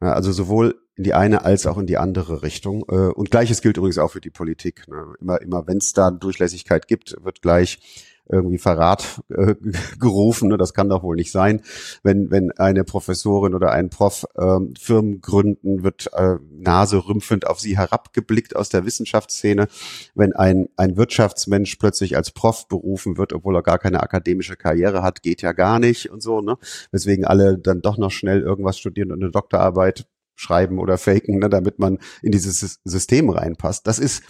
Ja, 0.00 0.12
also 0.12 0.30
sowohl 0.30 0.80
in 0.94 1.02
die 1.02 1.14
eine 1.14 1.44
als 1.44 1.66
auch 1.66 1.76
in 1.76 1.86
die 1.86 1.98
andere 1.98 2.42
Richtung. 2.42 2.84
Äh, 2.88 3.10
und 3.10 3.32
gleiches 3.32 3.60
gilt 3.60 3.76
übrigens 3.76 3.98
auch 3.98 4.12
für 4.12 4.20
die 4.20 4.30
Politik. 4.30 4.86
Ne? 4.86 5.14
Immer, 5.20 5.42
immer 5.42 5.66
wenn 5.66 5.78
es 5.78 5.92
da 5.92 6.12
Durchlässigkeit 6.12 6.86
gibt, 6.86 7.16
wird 7.24 7.42
gleich 7.42 8.13
irgendwie 8.28 8.58
Verrat 8.58 9.22
äh, 9.28 9.54
gerufen. 9.98 10.48
Ne? 10.48 10.56
Das 10.56 10.74
kann 10.74 10.88
doch 10.88 11.02
wohl 11.02 11.16
nicht 11.16 11.30
sein. 11.32 11.62
Wenn, 12.02 12.30
wenn 12.30 12.52
eine 12.52 12.84
Professorin 12.84 13.54
oder 13.54 13.72
ein 13.72 13.90
Prof 13.90 14.26
ähm, 14.38 14.74
Firmen 14.78 15.20
gründen, 15.20 15.84
wird 15.84 16.10
äh, 16.12 16.36
Nase 16.50 17.06
rümpfend 17.06 17.46
auf 17.46 17.60
sie 17.60 17.76
herabgeblickt 17.76 18.56
aus 18.56 18.68
der 18.68 18.84
Wissenschaftsszene. 18.84 19.68
Wenn 20.14 20.32
ein, 20.32 20.68
ein 20.76 20.96
Wirtschaftsmensch 20.96 21.76
plötzlich 21.76 22.16
als 22.16 22.30
Prof 22.30 22.68
berufen 22.68 23.18
wird, 23.18 23.32
obwohl 23.32 23.56
er 23.56 23.62
gar 23.62 23.78
keine 23.78 24.02
akademische 24.02 24.56
Karriere 24.56 25.02
hat, 25.02 25.22
geht 25.22 25.42
ja 25.42 25.52
gar 25.52 25.78
nicht 25.78 26.10
und 26.10 26.22
so. 26.22 26.40
Ne? 26.40 26.56
Weswegen 26.90 27.24
alle 27.24 27.58
dann 27.58 27.82
doch 27.82 27.98
noch 27.98 28.10
schnell 28.10 28.40
irgendwas 28.40 28.78
studieren 28.78 29.12
und 29.12 29.22
eine 29.22 29.30
Doktorarbeit 29.30 30.06
schreiben 30.36 30.78
oder 30.78 30.98
faken, 30.98 31.38
ne, 31.38 31.48
damit 31.48 31.78
man 31.78 31.98
in 32.22 32.32
dieses 32.32 32.80
System 32.84 33.30
reinpasst. 33.30 33.86
Das 33.86 33.98
ist 33.98 34.22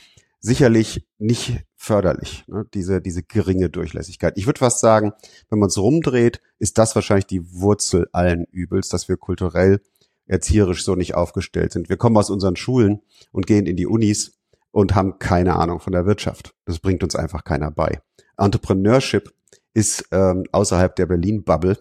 sicherlich 0.44 1.06
nicht 1.18 1.64
förderlich, 1.74 2.44
ne, 2.48 2.66
diese, 2.74 3.00
diese 3.00 3.22
geringe 3.22 3.70
Durchlässigkeit. 3.70 4.34
Ich 4.36 4.44
würde 4.44 4.58
fast 4.58 4.80
sagen, 4.80 5.12
wenn 5.48 5.58
man 5.58 5.68
es 5.68 5.78
rumdreht, 5.78 6.40
ist 6.58 6.76
das 6.76 6.94
wahrscheinlich 6.94 7.26
die 7.26 7.50
Wurzel 7.52 8.08
allen 8.12 8.44
Übels, 8.50 8.90
dass 8.90 9.08
wir 9.08 9.16
kulturell, 9.16 9.80
erzieherisch 10.26 10.84
so 10.84 10.96
nicht 10.96 11.14
aufgestellt 11.14 11.72
sind. 11.72 11.88
Wir 11.88 11.96
kommen 11.96 12.18
aus 12.18 12.28
unseren 12.28 12.56
Schulen 12.56 13.00
und 13.32 13.46
gehen 13.46 13.64
in 13.64 13.76
die 13.76 13.86
Unis 13.86 14.38
und 14.70 14.94
haben 14.94 15.18
keine 15.18 15.56
Ahnung 15.56 15.80
von 15.80 15.94
der 15.94 16.04
Wirtschaft. 16.04 16.54
Das 16.66 16.78
bringt 16.78 17.02
uns 17.02 17.16
einfach 17.16 17.44
keiner 17.44 17.70
bei. 17.70 18.00
Entrepreneurship 18.36 19.32
ist 19.72 20.04
ähm, 20.12 20.44
außerhalb 20.52 20.94
der 20.94 21.06
Berlin-Bubble 21.06 21.78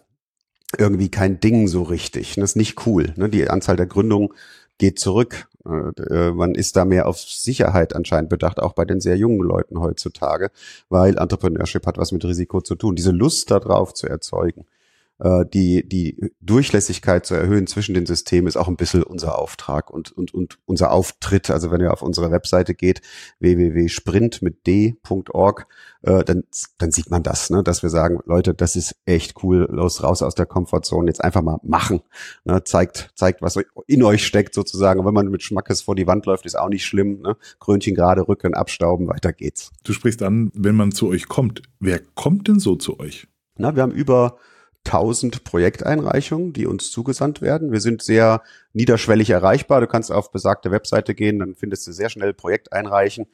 irgendwie 0.77 1.11
kein 1.11 1.41
Ding 1.41 1.67
so 1.67 1.83
richtig. 1.83 2.35
Das 2.35 2.51
ist 2.51 2.55
nicht 2.55 2.85
cool. 2.87 3.13
Ne? 3.17 3.29
Die 3.29 3.49
Anzahl 3.49 3.75
der 3.75 3.87
Gründungen 3.87 4.29
geht 4.77 4.99
zurück. 4.99 5.47
Äh, 5.65 6.31
man 6.31 6.55
ist 6.55 6.75
da 6.75 6.85
mehr 6.85 7.07
auf 7.07 7.19
Sicherheit 7.19 7.95
anscheinend 7.95 8.29
bedacht, 8.29 8.59
auch 8.59 8.73
bei 8.73 8.85
den 8.85 8.99
sehr 8.99 9.17
jungen 9.17 9.39
Leuten 9.39 9.79
heutzutage, 9.79 10.51
weil 10.89 11.17
Entrepreneurship 11.17 11.85
hat 11.85 11.97
was 11.97 12.11
mit 12.11 12.25
Risiko 12.25 12.61
zu 12.61 12.75
tun. 12.75 12.95
Diese 12.95 13.11
Lust 13.11 13.51
darauf 13.51 13.93
zu 13.93 14.07
erzeugen, 14.07 14.65
äh, 15.19 15.45
die, 15.45 15.87
die 15.87 16.31
Durchlässigkeit 16.41 17.25
zu 17.25 17.35
erhöhen 17.35 17.67
zwischen 17.67 17.93
den 17.93 18.05
Systemen 18.05 18.47
ist 18.47 18.57
auch 18.57 18.67
ein 18.67 18.77
bisschen 18.77 19.03
unser 19.03 19.37
Auftrag 19.37 19.89
und, 19.89 20.11
und, 20.11 20.33
und 20.33 20.59
unser 20.65 20.91
Auftritt. 20.91 21.49
Also 21.49 21.71
wenn 21.71 21.81
ihr 21.81 21.93
auf 21.93 22.01
unsere 22.01 22.31
Webseite 22.31 22.73
geht, 22.73 23.01
www.sprint 23.39 24.41
mit 24.41 24.65
d.org, 24.65 25.67
äh, 26.01 26.23
dann, 26.23 26.43
dann 26.77 26.91
sieht 26.91 27.09
man 27.09 27.23
das, 27.23 27.49
ne? 27.49 27.63
dass 27.63 27.83
wir 27.83 27.89
sagen, 27.89 28.19
Leute, 28.25 28.53
das 28.53 28.75
ist 28.75 28.95
echt 29.05 29.43
cool, 29.43 29.67
los, 29.71 30.03
raus 30.03 30.21
aus 30.21 30.35
der 30.35 30.45
Komfortzone, 30.45 31.07
jetzt 31.07 31.23
einfach 31.23 31.41
mal 31.41 31.59
machen. 31.63 32.01
Ne? 32.43 32.63
Zeigt, 32.63 33.11
zeigt, 33.15 33.41
was 33.41 33.57
in 33.87 34.03
euch 34.03 34.25
steckt 34.25 34.53
sozusagen. 34.53 34.99
Und 34.99 35.05
wenn 35.05 35.13
man 35.13 35.29
mit 35.29 35.43
Schmackes 35.43 35.81
vor 35.81 35.95
die 35.95 36.07
Wand 36.07 36.25
läuft, 36.25 36.45
ist 36.45 36.57
auch 36.57 36.69
nicht 36.69 36.85
schlimm. 36.85 37.21
Ne? 37.21 37.37
Krönchen 37.59 37.95
gerade 37.95 38.27
rücken, 38.27 38.53
abstauben, 38.53 39.07
weiter 39.07 39.31
geht's. 39.31 39.71
Du 39.83 39.93
sprichst 39.93 40.23
an, 40.23 40.51
wenn 40.53 40.75
man 40.75 40.91
zu 40.91 41.07
euch 41.07 41.27
kommt. 41.27 41.61
Wer 41.79 42.01
kommt 42.15 42.47
denn 42.47 42.59
so 42.59 42.75
zu 42.75 42.99
euch? 42.99 43.27
Na, 43.57 43.75
wir 43.75 43.83
haben 43.83 43.91
über 43.91 44.37
1000 44.85 45.43
Projekteinreichungen, 45.43 46.53
die 46.53 46.65
uns 46.65 46.91
zugesandt 46.91 47.41
werden. 47.41 47.71
Wir 47.71 47.79
sind 47.79 48.01
sehr 48.01 48.41
niederschwellig 48.73 49.29
erreichbar. 49.29 49.81
Du 49.81 49.87
kannst 49.87 50.11
auf 50.11 50.31
besagte 50.31 50.71
Webseite 50.71 51.15
gehen, 51.15 51.39
dann 51.39 51.55
findest 51.55 51.87
du 51.87 51.91
sehr 51.91 52.09
schnell 52.09 52.33
Projekt 52.33 52.73
einreichen. 52.73 53.27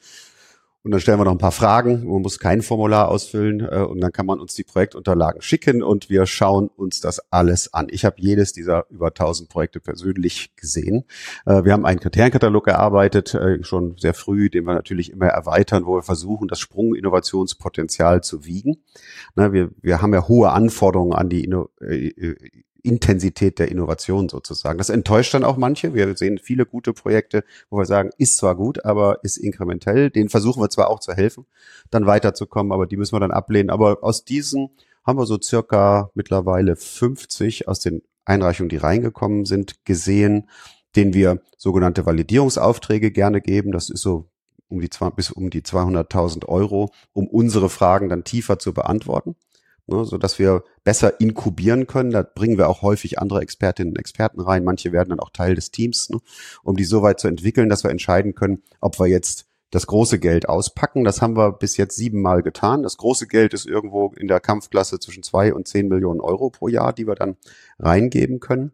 Und 0.82 0.92
dann 0.92 1.02
stellen 1.02 1.20
wir 1.20 1.26
noch 1.26 1.34
ein 1.34 1.38
paar 1.38 1.52
Fragen. 1.52 2.08
Man 2.08 2.22
muss 2.22 2.40
kein 2.40 2.62
Formular 2.62 3.10
ausfüllen 3.10 3.60
äh, 3.60 3.80
und 3.80 4.00
dann 4.00 4.14
kann 4.14 4.26
man 4.26 4.40
uns 4.40 4.56
die 4.56 4.64
Projektunterlagen 4.64 5.42
schicken 5.42 5.84
und 5.84 6.10
wir 6.10 6.26
schauen 6.26 6.70
uns 6.70 7.02
das 7.02 7.20
alles 7.32 7.74
an. 7.74 7.88
Ich 7.92 8.06
habe 8.06 8.16
jedes 8.20 8.54
dieser 8.54 8.86
über 8.90 9.08
1000 9.08 9.50
Projekte 9.50 9.82
persönlich 9.82 10.56
gesehen. 10.56 11.04
Äh, 11.46 11.66
wir 11.66 11.74
haben 11.74 11.86
einen 11.86 12.00
Kriterienkatalog 12.00 12.68
erarbeitet, 12.68 13.34
äh, 13.34 13.62
schon 13.64 13.98
sehr 13.98 14.14
früh, 14.14 14.50
den 14.50 14.64
wir 14.64 14.74
natürlich 14.74 15.12
immer 15.12 15.28
erweitern, 15.28 15.86
wo 15.86 15.98
wir 15.98 16.04
versuchen, 16.04 16.48
das 16.48 16.60
Sprung-Innovationspotenzial 16.60 18.24
zu 18.24 18.46
wiegen. 18.46 18.78
Na, 19.36 19.52
wir, 19.52 19.72
wir 19.82 20.02
haben 20.02 20.14
ja 20.14 20.30
hohe 20.30 20.52
Anforderungen 20.52 21.14
an 21.14 21.28
die 21.28 21.44
Inno 21.44 21.70
äh, 21.82 22.12
Intensität 22.84 23.60
der 23.60 23.70
Innovation 23.70 24.30
sozusagen. 24.30 24.78
Das 24.78 24.90
enttäuscht 24.90 25.34
dann 25.34 25.44
auch 25.44 25.58
manche. 25.58 25.94
Wir 25.94 26.16
sehen 26.16 26.38
viele 26.38 26.66
gute 26.66 26.94
Projekte, 26.94 27.44
wo 27.70 27.78
wir 27.78 27.86
sagen, 27.86 28.10
ist 28.18 28.38
zwar 28.38 28.56
gut, 28.56 28.86
aber 28.86 29.24
ist 29.24 29.38
inkrementell. 29.38 30.10
Den 30.10 30.30
versuchen 30.30 30.62
wir 30.62 30.70
zwar 30.70 30.90
auch 30.90 31.00
zu 31.00 31.14
helfen, 31.14 31.46
dann 31.90 32.06
weiterzukommen, 32.06 32.72
aber 32.72 32.88
die 32.88 32.98
müssen 32.98 33.16
wir 33.16 33.20
dann 33.20 33.32
ablehnen. 33.32 33.70
Aber 33.70 34.00
aus 34.02 34.26
diesen 34.26 34.70
haben 35.06 35.18
wir 35.18 35.26
so 35.26 35.40
circa 35.42 36.12
mittlerweile 36.14 36.76
50 36.76 37.68
aus 37.68 37.80
den 37.80 38.02
Einreichungen, 38.26 38.70
die 38.70 38.78
reingekommen 38.78 39.46
sind, 39.46 39.86
gesehen, 39.86 40.50
denen 40.96 41.14
wir 41.14 41.42
sogenannte 41.58 42.06
Validierungsaufträge 42.06 43.12
gerne 43.12 43.42
geben. 43.42 43.72
Das 43.72 43.90
ist 43.90 44.02
so 44.02 44.30
um 44.68 44.82
die, 44.82 44.90
bis 45.16 45.32
um 45.32 45.50
die 45.50 45.62
200.000 45.62 46.46
Euro, 46.46 46.92
um 47.14 47.28
unsere 47.28 47.70
Fragen 47.70 48.10
dann 48.10 48.24
tiefer 48.24 48.60
zu 48.60 48.74
beantworten 48.74 49.36
ne, 49.90 50.06
so 50.06 50.18
dass 50.18 50.40
wir 50.40 50.64
besser 50.84 51.20
inkubieren 51.20 51.88
können. 51.88 52.12
Da 52.12 52.24
bringen 52.24 52.58
wir 52.58 52.70
auch 52.70 52.82
häufig 52.82 53.20
andere 53.20 53.42
Expertinnen 53.42 53.94
und 53.94 54.00
Experten 54.00 54.42
rein. 54.42 54.64
Manche 54.64 54.92
werden 54.92 55.10
dann 55.10 55.20
auch 55.20 55.32
Teil 55.32 55.56
des 55.56 55.72
Teams, 55.72 56.10
ne, 56.10 56.20
um 56.64 56.76
die 56.76 56.86
so 56.86 57.02
weit 57.02 57.20
zu 57.20 57.28
entwickeln, 57.28 57.70
dass 57.70 57.84
wir 57.84 57.92
entscheiden 57.92 58.36
können, 58.36 58.64
ob 58.82 59.00
wir 59.00 59.08
jetzt 59.08 59.46
das 59.72 59.88
große 59.88 60.20
Geld 60.20 60.50
auspacken. 60.50 61.04
Das 61.04 61.22
haben 61.22 61.36
wir 61.36 61.52
bis 61.52 61.78
jetzt 61.78 61.96
siebenmal 61.96 62.42
getan. 62.42 62.84
Das 62.84 62.98
große 62.98 63.28
Geld 63.28 63.54
ist 63.54 63.66
irgendwo 63.66 64.12
in 64.18 64.28
der 64.28 64.40
Kampfklasse 64.40 65.00
zwischen 65.00 65.24
zwei 65.24 65.54
und 65.54 65.68
zehn 65.68 65.88
Millionen 65.88 66.22
Euro 66.22 66.50
pro 66.50 66.68
Jahr, 66.68 66.94
die 66.94 67.08
wir 67.08 67.16
dann 67.16 67.38
reingeben 67.78 68.40
können. 68.40 68.72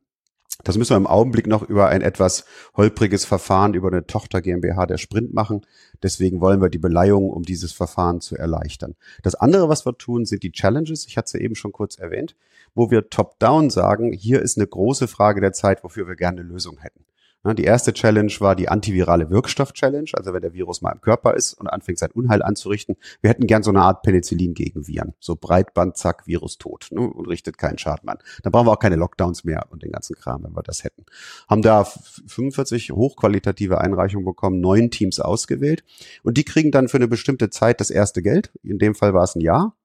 Das 0.66 0.80
müssen 0.80 0.94
wir 0.94 0.98
im 0.98 1.06
Augenblick 1.06 1.46
noch 1.46 1.62
über 1.62 1.90
ein 1.90 2.02
etwas 2.02 2.44
holpriges 2.76 3.24
Verfahren 3.24 3.76
über 3.76 3.88
eine 3.88 4.08
Tochter 4.08 4.42
GmbH 4.42 4.88
der 4.88 4.98
Sprint 4.98 5.32
machen. 5.32 5.62
Deswegen 6.02 6.42
wollen 6.42 6.60
wir 6.60 6.70
die 6.70 6.80
Beleihung, 6.80 7.30
um 7.30 7.44
dieses 7.44 7.72
Verfahren 7.72 8.20
zu 8.20 8.36
erleichtern. 8.36 8.96
Das 9.22 9.36
andere, 9.36 9.70
was 9.70 9.86
wir 9.86 9.96
tun, 9.96 10.26
sind 10.26 10.42
die 10.42 10.52
Challenges. 10.52 11.06
Ich 11.06 11.18
hatte 11.18 11.38
ja 11.38 11.44
eben 11.44 11.54
schon 11.54 11.72
kurz 11.72 12.00
erwähnt, 12.00 12.36
wo 12.74 12.90
wir 12.90 13.12
top-down 13.12 13.70
sagen, 13.70 14.12
hier 14.12 14.42
ist 14.42 14.58
eine 14.58 14.66
große 14.66 15.08
Frage 15.08 15.40
der 15.40 15.54
Zeit, 15.54 15.84
wofür 15.84 16.08
wir 16.08 16.16
gerne 16.16 16.42
eine 16.42 16.50
Lösung 16.50 16.80
hätten. 16.80 17.06
Die 17.54 17.64
erste 17.64 17.94
Challenge 17.94 18.34
war 18.40 18.56
die 18.56 18.70
antivirale 18.70 19.30
Wirkstoff-Challenge, 19.30 20.10
also 20.14 20.34
wenn 20.34 20.42
der 20.42 20.54
Virus 20.54 20.82
mal 20.82 20.92
im 20.92 21.02
Körper 21.02 21.36
ist 21.36 21.54
und 21.54 21.68
anfängt 21.68 22.00
sein 22.00 22.10
Unheil 22.12 22.42
anzurichten. 22.42 22.96
Wir 23.22 23.30
hätten 23.30 23.46
gern 23.46 23.62
so 23.62 23.70
eine 23.70 23.82
Art 23.82 24.02
Penicillin 24.02 24.56
gegen 24.56 24.88
Viren. 24.88 25.14
So 25.20 25.36
Breitband, 25.36 25.96
zack, 25.96 26.26
Virus 26.26 26.58
tot 26.58 26.88
ne, 26.90 27.02
und 27.02 27.28
richtet 27.28 27.60
keinen 27.60 27.78
Schaden 27.78 28.10
an. 28.10 28.18
Dann 28.42 28.52
brauchen 28.52 28.66
wir 28.66 28.72
auch 28.72 28.80
keine 28.80 28.96
Lockdowns 28.96 29.44
mehr 29.44 29.68
und 29.70 29.84
den 29.84 29.92
ganzen 29.92 30.16
Kram, 30.16 30.44
wenn 30.44 30.56
wir 30.56 30.64
das 30.64 30.84
hätten. 30.84 31.06
Haben 31.48 31.62
da 31.62 31.84
45 31.84 32.92
hochqualitative 32.92 33.80
Einreichungen 33.80 34.26
bekommen, 34.26 34.60
neun 34.60 34.90
Teams 34.90 35.20
ausgewählt 35.20 35.84
und 36.24 36.38
die 36.38 36.44
kriegen 36.44 36.72
dann 36.72 36.88
für 36.88 36.98
eine 36.98 37.08
bestimmte 37.08 37.52
Zeit 37.52 37.80
das 37.80 37.92
erste 37.92 38.24
Geld. 38.24 38.52
In 38.64 38.80
dem 38.80 38.96
Fall 38.96 39.14
war 39.14 39.24
es 39.24 39.36
ein 39.36 39.42
Jahr 39.42 39.76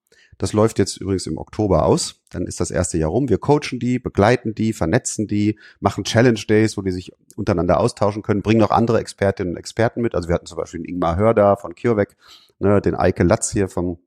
das 0.41 0.55
läuft 0.55 0.79
jetzt 0.79 0.97
übrigens 0.97 1.27
im 1.27 1.37
Oktober 1.37 1.85
aus. 1.85 2.23
Dann 2.31 2.47
ist 2.47 2.61
das 2.61 2.71
erste 2.71 2.97
Jahr 2.97 3.11
rum. 3.11 3.29
Wir 3.29 3.37
coachen 3.37 3.79
die, 3.79 3.99
begleiten 3.99 4.55
die, 4.55 4.73
vernetzen 4.73 5.27
die, 5.27 5.59
machen 5.81 6.03
Challenge 6.03 6.41
Days, 6.49 6.79
wo 6.79 6.83
die 6.83 6.93
sich 6.93 7.13
untereinander 7.37 7.79
austauschen 7.79 8.23
können, 8.23 8.41
bringen 8.41 8.63
auch 8.63 8.71
andere 8.71 9.01
Expertinnen 9.01 9.53
und 9.53 9.59
Experten 9.59 10.01
mit. 10.01 10.15
Also 10.15 10.29
wir 10.29 10.35
hatten 10.35 10.47
zum 10.47 10.57
Beispiel 10.57 10.81
den 10.81 10.89
Ingmar 10.89 11.17
Hörder 11.17 11.59
von 11.59 11.75
CureVac, 11.75 12.17
ne, 12.59 12.81
den 12.81 12.95
Eike 12.95 13.23
Latz 13.23 13.53
hier 13.53 13.69
vom 13.69 13.99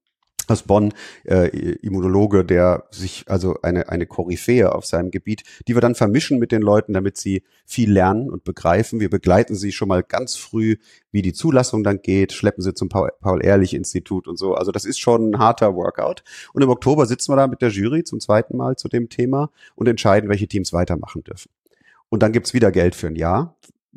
aus 0.52 0.64
Bonn, 0.64 0.94
äh, 1.26 1.48
Immunologe, 1.48 2.46
der 2.46 2.86
sich, 2.92 3.26
also 3.28 3.56
eine, 3.62 3.90
eine 3.90 4.06
Koryphäe 4.06 4.74
auf 4.74 4.86
seinem 4.86 5.12
Gebiet, 5.12 5.44
die 5.68 5.76
wir 5.76 5.82
dann 5.82 5.96
vermischen 5.96 6.40
mit 6.40 6.52
den 6.52 6.62
Leuten, 6.62 6.94
damit 6.94 7.18
sie 7.18 7.44
viel 7.66 7.92
lernen 7.92 8.30
und 8.30 8.44
begreifen. 8.44 9.00
Wir 9.00 9.10
begleiten 9.10 9.56
sie 9.56 9.72
schon 9.72 9.88
mal 9.88 10.04
ganz 10.04 10.36
früh, 10.36 10.78
wie 11.12 11.22
die 11.22 11.34
Zulassung 11.34 11.84
dann 11.84 12.02
geht, 12.02 12.34
schleppen 12.34 12.64
sie 12.64 12.74
zum 12.74 12.90
Paul-Ehrlich-Institut 12.90 14.28
und 14.28 14.38
so. 14.38 14.56
Also 14.56 14.72
das 14.72 14.86
ist 14.86 15.00
schon 15.00 15.32
ein 15.32 15.40
harter 15.40 15.76
Workout. 15.76 16.24
Und 16.54 16.62
im 16.62 16.70
Oktober 16.70 17.06
sitzen 17.06 17.32
wir 17.32 17.38
da 17.38 17.48
mit 17.48 17.62
der 17.62 17.70
Jury 17.70 18.04
zum 18.04 18.20
zweiten 18.20 18.58
Mal 18.58 18.76
zu 18.76 18.88
dem 18.88 19.10
Thema 19.10 19.52
und 19.76 19.88
entscheiden, 19.88 20.30
welche 20.30 20.48
Teams 20.48 20.74
weitermachen 20.74 21.24
dürfen. 21.24 21.50
Und 22.10 22.22
dann 22.22 22.32
gibt's 22.32 22.54
wieder 22.54 22.72
Geld 22.72 22.96
für 22.96 23.08
ein 23.08 23.16
Jahr 23.16 23.56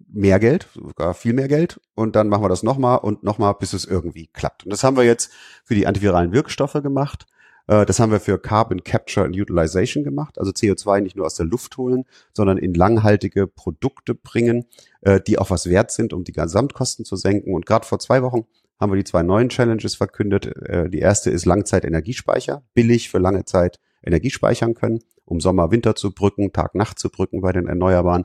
mehr 0.08 0.38
Geld, 0.38 0.68
sogar 0.74 1.14
viel 1.14 1.32
mehr 1.32 1.48
Geld. 1.48 1.80
Und 1.94 2.16
dann 2.16 2.28
machen 2.28 2.44
wir 2.44 2.48
das 2.48 2.62
nochmal 2.62 2.98
und 2.98 3.22
nochmal, 3.22 3.54
bis 3.58 3.72
es 3.72 3.84
irgendwie 3.84 4.28
klappt. 4.28 4.64
Und 4.64 4.72
das 4.72 4.84
haben 4.84 4.96
wir 4.96 5.04
jetzt 5.04 5.32
für 5.64 5.74
die 5.74 5.86
antiviralen 5.86 6.32
Wirkstoffe 6.32 6.80
gemacht. 6.82 7.26
Äh, 7.66 7.86
das 7.86 8.00
haben 8.00 8.12
wir 8.12 8.20
für 8.20 8.38
Carbon 8.38 8.84
Capture 8.84 9.26
and 9.26 9.36
Utilization 9.36 10.04
gemacht, 10.04 10.38
also 10.38 10.52
CO2 10.52 11.00
nicht 11.00 11.16
nur 11.16 11.26
aus 11.26 11.34
der 11.34 11.46
Luft 11.46 11.76
holen, 11.76 12.04
sondern 12.32 12.58
in 12.58 12.74
langhaltige 12.74 13.46
Produkte 13.46 14.14
bringen, 14.14 14.66
äh, 15.02 15.20
die 15.20 15.38
auch 15.38 15.50
was 15.50 15.66
wert 15.66 15.90
sind, 15.90 16.12
um 16.12 16.24
die 16.24 16.32
Gesamtkosten 16.32 17.04
zu 17.04 17.16
senken. 17.16 17.54
Und 17.54 17.66
gerade 17.66 17.86
vor 17.86 17.98
zwei 17.98 18.22
Wochen 18.22 18.46
haben 18.78 18.92
wir 18.92 18.96
die 18.96 19.04
zwei 19.04 19.22
neuen 19.22 19.48
Challenges 19.48 19.94
verkündet. 19.94 20.46
Äh, 20.46 20.90
die 20.90 21.00
erste 21.00 21.30
ist 21.30 21.46
Langzeit-Energiespeicher, 21.46 22.62
billig 22.74 23.08
für 23.08 23.18
lange 23.18 23.44
Zeit 23.44 23.78
Energie 24.02 24.30
speichern 24.30 24.74
können, 24.74 25.00
um 25.24 25.40
Sommer, 25.40 25.70
Winter 25.70 25.94
zu 25.94 26.12
brücken, 26.12 26.52
Tag-Nacht 26.52 26.98
zu 26.98 27.10
brücken 27.10 27.40
bei 27.40 27.52
den 27.52 27.66
Erneuerbaren. 27.66 28.24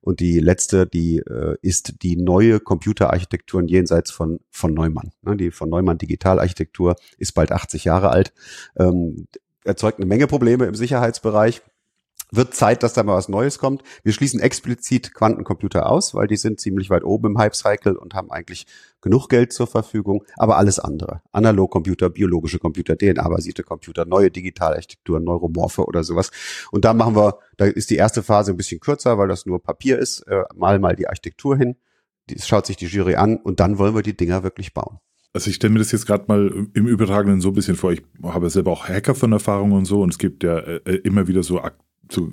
Und 0.00 0.20
die 0.20 0.40
letzte, 0.40 0.86
die 0.86 1.18
äh, 1.18 1.56
ist 1.62 2.02
die 2.02 2.16
neue 2.16 2.60
Computerarchitektur 2.60 3.62
jenseits 3.62 4.10
von, 4.10 4.40
von 4.50 4.74
Neumann. 4.74 5.12
Ne, 5.22 5.36
die 5.36 5.50
von 5.50 5.68
Neumann 5.68 5.98
Digitalarchitektur 5.98 6.96
ist 7.18 7.32
bald 7.32 7.52
80 7.52 7.84
Jahre 7.84 8.10
alt, 8.10 8.32
ähm, 8.76 9.26
erzeugt 9.64 9.98
eine 9.98 10.06
Menge 10.06 10.26
Probleme 10.26 10.64
im 10.66 10.74
Sicherheitsbereich 10.74 11.62
wird 12.32 12.54
Zeit, 12.54 12.82
dass 12.82 12.92
da 12.92 13.02
mal 13.02 13.16
was 13.16 13.28
Neues 13.28 13.58
kommt. 13.58 13.82
Wir 14.02 14.12
schließen 14.12 14.40
explizit 14.40 15.14
Quantencomputer 15.14 15.90
aus, 15.90 16.14
weil 16.14 16.26
die 16.26 16.36
sind 16.36 16.60
ziemlich 16.60 16.90
weit 16.90 17.04
oben 17.04 17.28
im 17.28 17.38
Hype-Cycle 17.38 17.96
und 17.96 18.14
haben 18.14 18.30
eigentlich 18.30 18.66
genug 19.00 19.28
Geld 19.28 19.52
zur 19.52 19.66
Verfügung. 19.66 20.24
Aber 20.36 20.56
alles 20.56 20.78
andere, 20.78 21.22
Analogcomputer, 21.32 22.10
biologische 22.10 22.58
Computer, 22.58 22.96
DNA-basierte 22.96 23.62
Computer, 23.62 24.04
neue 24.04 24.30
Digitalarchitektur, 24.30 25.20
Neuromorphe 25.20 25.84
oder 25.84 26.04
sowas. 26.04 26.30
Und 26.70 26.84
da 26.84 26.94
machen 26.94 27.16
wir, 27.16 27.38
da 27.56 27.66
ist 27.66 27.90
die 27.90 27.96
erste 27.96 28.22
Phase 28.22 28.52
ein 28.52 28.56
bisschen 28.56 28.80
kürzer, 28.80 29.18
weil 29.18 29.28
das 29.28 29.46
nur 29.46 29.62
Papier 29.62 29.98
ist. 29.98 30.20
Äh, 30.22 30.44
mal 30.54 30.78
mal 30.78 30.96
die 30.96 31.08
Architektur 31.08 31.56
hin, 31.56 31.76
die, 32.28 32.38
schaut 32.40 32.66
sich 32.66 32.76
die 32.76 32.86
Jury 32.86 33.16
an 33.16 33.36
und 33.36 33.60
dann 33.60 33.78
wollen 33.78 33.94
wir 33.94 34.02
die 34.02 34.16
Dinger 34.16 34.42
wirklich 34.42 34.74
bauen. 34.74 34.98
Also 35.32 35.48
ich 35.48 35.56
stelle 35.56 35.72
mir 35.72 35.78
das 35.78 35.92
jetzt 35.92 36.06
gerade 36.06 36.24
mal 36.26 36.68
im 36.74 36.86
Übertragenen 36.88 37.40
so 37.40 37.48
ein 37.48 37.54
bisschen 37.54 37.76
vor. 37.76 37.92
Ich 37.92 38.02
habe 38.22 38.50
selber 38.50 38.72
auch 38.72 38.88
Hacker 38.88 39.14
von 39.14 39.30
Erfahrung 39.32 39.72
und 39.72 39.84
so 39.84 40.02
und 40.02 40.10
es 40.10 40.18
gibt 40.18 40.42
ja 40.42 40.58
äh, 40.58 40.96
immer 41.04 41.28
wieder 41.28 41.44
so 41.44 41.60
so 42.12 42.32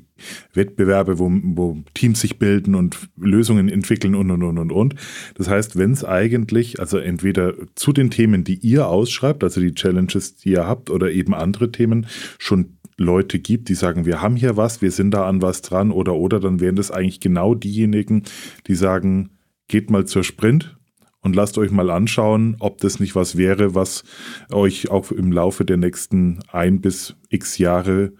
Wettbewerbe, 0.54 1.20
wo, 1.20 1.30
wo 1.32 1.78
Teams 1.94 2.20
sich 2.20 2.40
bilden 2.40 2.76
und 2.76 3.10
Lösungen 3.18 3.70
entwickeln 3.70 4.16
und 4.16 4.32
und 4.32 4.44
und 4.44 4.58
und 4.58 4.72
und. 4.72 4.96
Das 5.36 5.48
heißt, 5.48 5.78
wenn 5.78 5.92
es 5.92 6.04
eigentlich, 6.04 6.80
also 6.80 6.98
entweder 6.98 7.54
zu 7.76 7.94
den 7.94 8.10
Themen, 8.10 8.44
die 8.44 8.56
ihr 8.56 8.88
ausschreibt, 8.88 9.44
also 9.44 9.62
die 9.62 9.74
Challenges, 9.74 10.36
die 10.36 10.52
ihr 10.52 10.66
habt, 10.66 10.90
oder 10.90 11.12
eben 11.12 11.34
andere 11.34 11.72
Themen, 11.72 12.08
schon 12.40 12.78
Leute 12.98 13.40
gibt, 13.40 13.70
die 13.70 13.76
sagen, 13.76 14.06
wir 14.06 14.22
haben 14.22 14.36
hier 14.36 14.58
was, 14.58 14.82
wir 14.82 14.92
sind 14.92 15.12
da 15.12 15.28
an 15.28 15.42
was 15.42 15.62
dran, 15.62 15.92
oder 15.92 16.16
oder, 16.16 16.40
dann 16.40 16.60
wären 16.60 16.76
das 16.76 16.90
eigentlich 16.90 17.20
genau 17.20 17.54
diejenigen, 17.54 18.24
die 18.66 18.76
sagen, 18.76 19.30
geht 19.68 19.92
mal 19.92 20.06
zur 20.06 20.24
Sprint, 20.24 20.78
und 21.22 21.36
lasst 21.36 21.58
euch 21.58 21.72
mal 21.72 21.90
anschauen, 21.90 22.56
ob 22.60 22.78
das 22.80 23.02
nicht 23.02 23.16
was 23.16 23.36
wäre, 23.36 23.76
was 23.76 24.04
euch 24.50 24.90
auch 24.90 25.12
im 25.12 25.32
Laufe 25.32 25.66
der 25.66 25.76
nächsten 25.76 26.40
ein 26.52 26.80
bis 26.80 27.16
x 27.30 27.58
Jahre 27.58 28.14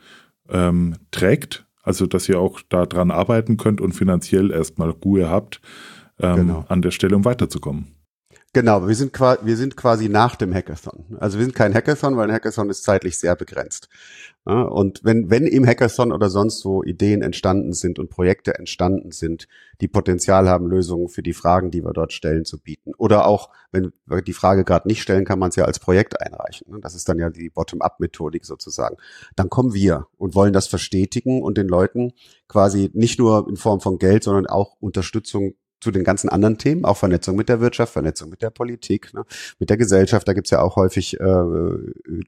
ähm, 0.50 0.96
trägt. 1.12 1.66
Also, 1.84 2.06
dass 2.06 2.28
ihr 2.28 2.40
auch 2.40 2.62
daran 2.68 3.12
arbeiten 3.12 3.58
könnt 3.58 3.80
und 3.80 3.94
finanziell 3.94 4.52
erstmal 4.52 4.90
Ruhe 4.90 5.30
habt 5.30 5.62
ähm, 6.20 6.36
genau. 6.36 6.66
an 6.68 6.82
der 6.82 6.92
Stelle, 6.92 7.16
um 7.16 7.26
weiterzukommen. 7.26 7.97
Genau, 8.58 8.88
wir 8.88 8.96
sind, 8.96 9.14
quasi, 9.14 9.46
wir 9.46 9.56
sind 9.56 9.78
quasi 9.78 10.10
nach 10.10 10.36
dem 10.36 10.52
Hackathon. 10.52 11.06
Also 11.20 11.38
wir 11.38 11.46
sind 11.46 11.54
kein 11.54 11.76
Hackathon, 11.76 12.18
weil 12.18 12.28
ein 12.28 12.34
Hackathon 12.34 12.72
ist 12.72 12.82
zeitlich 12.82 13.20
sehr 13.20 13.36
begrenzt. 13.36 13.88
Und 14.46 15.04
wenn, 15.04 15.30
wenn 15.30 15.46
im 15.46 15.64
Hackathon 15.64 16.12
oder 16.12 16.32
sonst 16.32 16.66
wo 16.66 16.82
Ideen 16.82 17.22
entstanden 17.22 17.74
sind 17.74 18.00
und 18.00 18.10
Projekte 18.10 18.58
entstanden 18.58 19.12
sind, 19.12 19.48
die 19.80 19.88
Potenzial 19.88 20.50
haben, 20.50 20.66
Lösungen 20.66 21.08
für 21.08 21.22
die 21.22 21.34
Fragen, 21.34 21.70
die 21.70 21.84
wir 21.84 21.94
dort 21.94 22.14
stellen, 22.14 22.46
zu 22.46 22.58
bieten. 22.60 22.96
Oder 22.98 23.28
auch, 23.28 23.52
wenn 23.72 23.92
wir 24.08 24.24
die 24.24 24.34
Frage 24.34 24.64
gerade 24.64 24.88
nicht 24.88 25.04
stellen, 25.04 25.24
kann 25.24 25.38
man 25.38 25.50
es 25.50 25.56
ja 25.56 25.66
als 25.66 25.78
Projekt 25.78 26.20
einreichen. 26.20 26.82
Das 26.82 26.96
ist 26.96 27.08
dann 27.08 27.20
ja 27.20 27.30
die 27.30 27.52
Bottom-up-Methodik 27.52 28.44
sozusagen. 28.44 28.98
Dann 29.36 29.52
kommen 29.52 29.76
wir 29.76 30.08
und 30.18 30.34
wollen 30.34 30.54
das 30.54 30.66
verstetigen 30.66 31.44
und 31.44 31.60
den 31.60 31.68
Leuten 31.68 32.14
quasi 32.48 32.90
nicht 32.96 33.20
nur 33.20 33.48
in 33.48 33.56
Form 33.56 33.82
von 33.82 34.00
Geld, 34.00 34.24
sondern 34.24 34.48
auch 34.48 34.78
Unterstützung 34.80 35.54
zu 35.80 35.92
den 35.92 36.04
ganzen 36.04 36.30
anderen 36.30 36.58
Themen, 36.58 36.86
auch 36.86 36.98
Vernetzung 36.98 37.36
mit 37.36 37.50
der 37.50 37.60
Wirtschaft, 37.60 37.94
Vernetzung 37.94 38.30
mit 38.30 38.42
der 38.42 38.50
Politik, 38.50 39.14
ne, 39.14 39.24
mit 39.60 39.70
der 39.70 39.78
Gesellschaft. 39.78 40.28
Da 40.28 40.34
gibt's 40.34 40.50
ja 40.50 40.62
auch 40.62 40.76
häufig 40.76 41.20
äh, 41.20 41.44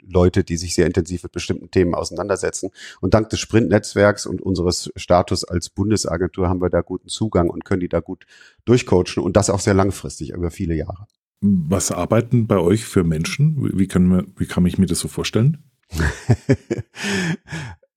Leute, 0.07 0.43
die 0.43 0.57
sich 0.57 0.75
sehr 0.75 0.85
intensiv 0.85 1.23
mit 1.23 1.31
bestimmten 1.31 1.71
Themen 1.71 1.95
auseinandersetzen. 1.95 2.69
Und 3.01 3.13
dank 3.13 3.29
des 3.29 3.39
Sprint-Netzwerks 3.39 4.25
und 4.25 4.41
unseres 4.41 4.91
Status 4.95 5.43
als 5.43 5.69
Bundesagentur 5.69 6.47
haben 6.47 6.61
wir 6.61 6.69
da 6.69 6.81
guten 6.81 7.09
Zugang 7.09 7.49
und 7.49 7.65
können 7.65 7.81
die 7.81 7.89
da 7.89 7.99
gut 7.99 8.25
durchcoachen 8.65 9.23
und 9.23 9.35
das 9.35 9.49
auch 9.49 9.59
sehr 9.59 9.73
langfristig, 9.73 10.31
über 10.31 10.51
viele 10.51 10.75
Jahre. 10.75 11.07
Was 11.41 11.91
arbeiten 11.91 12.47
bei 12.47 12.57
euch 12.57 12.85
für 12.85 13.03
Menschen? 13.03 13.77
Wie 13.77 13.87
kann, 13.87 14.05
man, 14.05 14.33
wie 14.37 14.45
kann 14.45 14.65
ich 14.65 14.77
mir 14.77 14.87
das 14.87 14.99
so 14.99 15.07
vorstellen? 15.07 15.63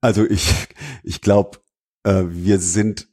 also 0.01 0.25
ich, 0.25 0.69
ich 1.03 1.21
glaube, 1.21 1.59
äh, 2.05 2.25
wir 2.29 2.59
sind 2.59 3.12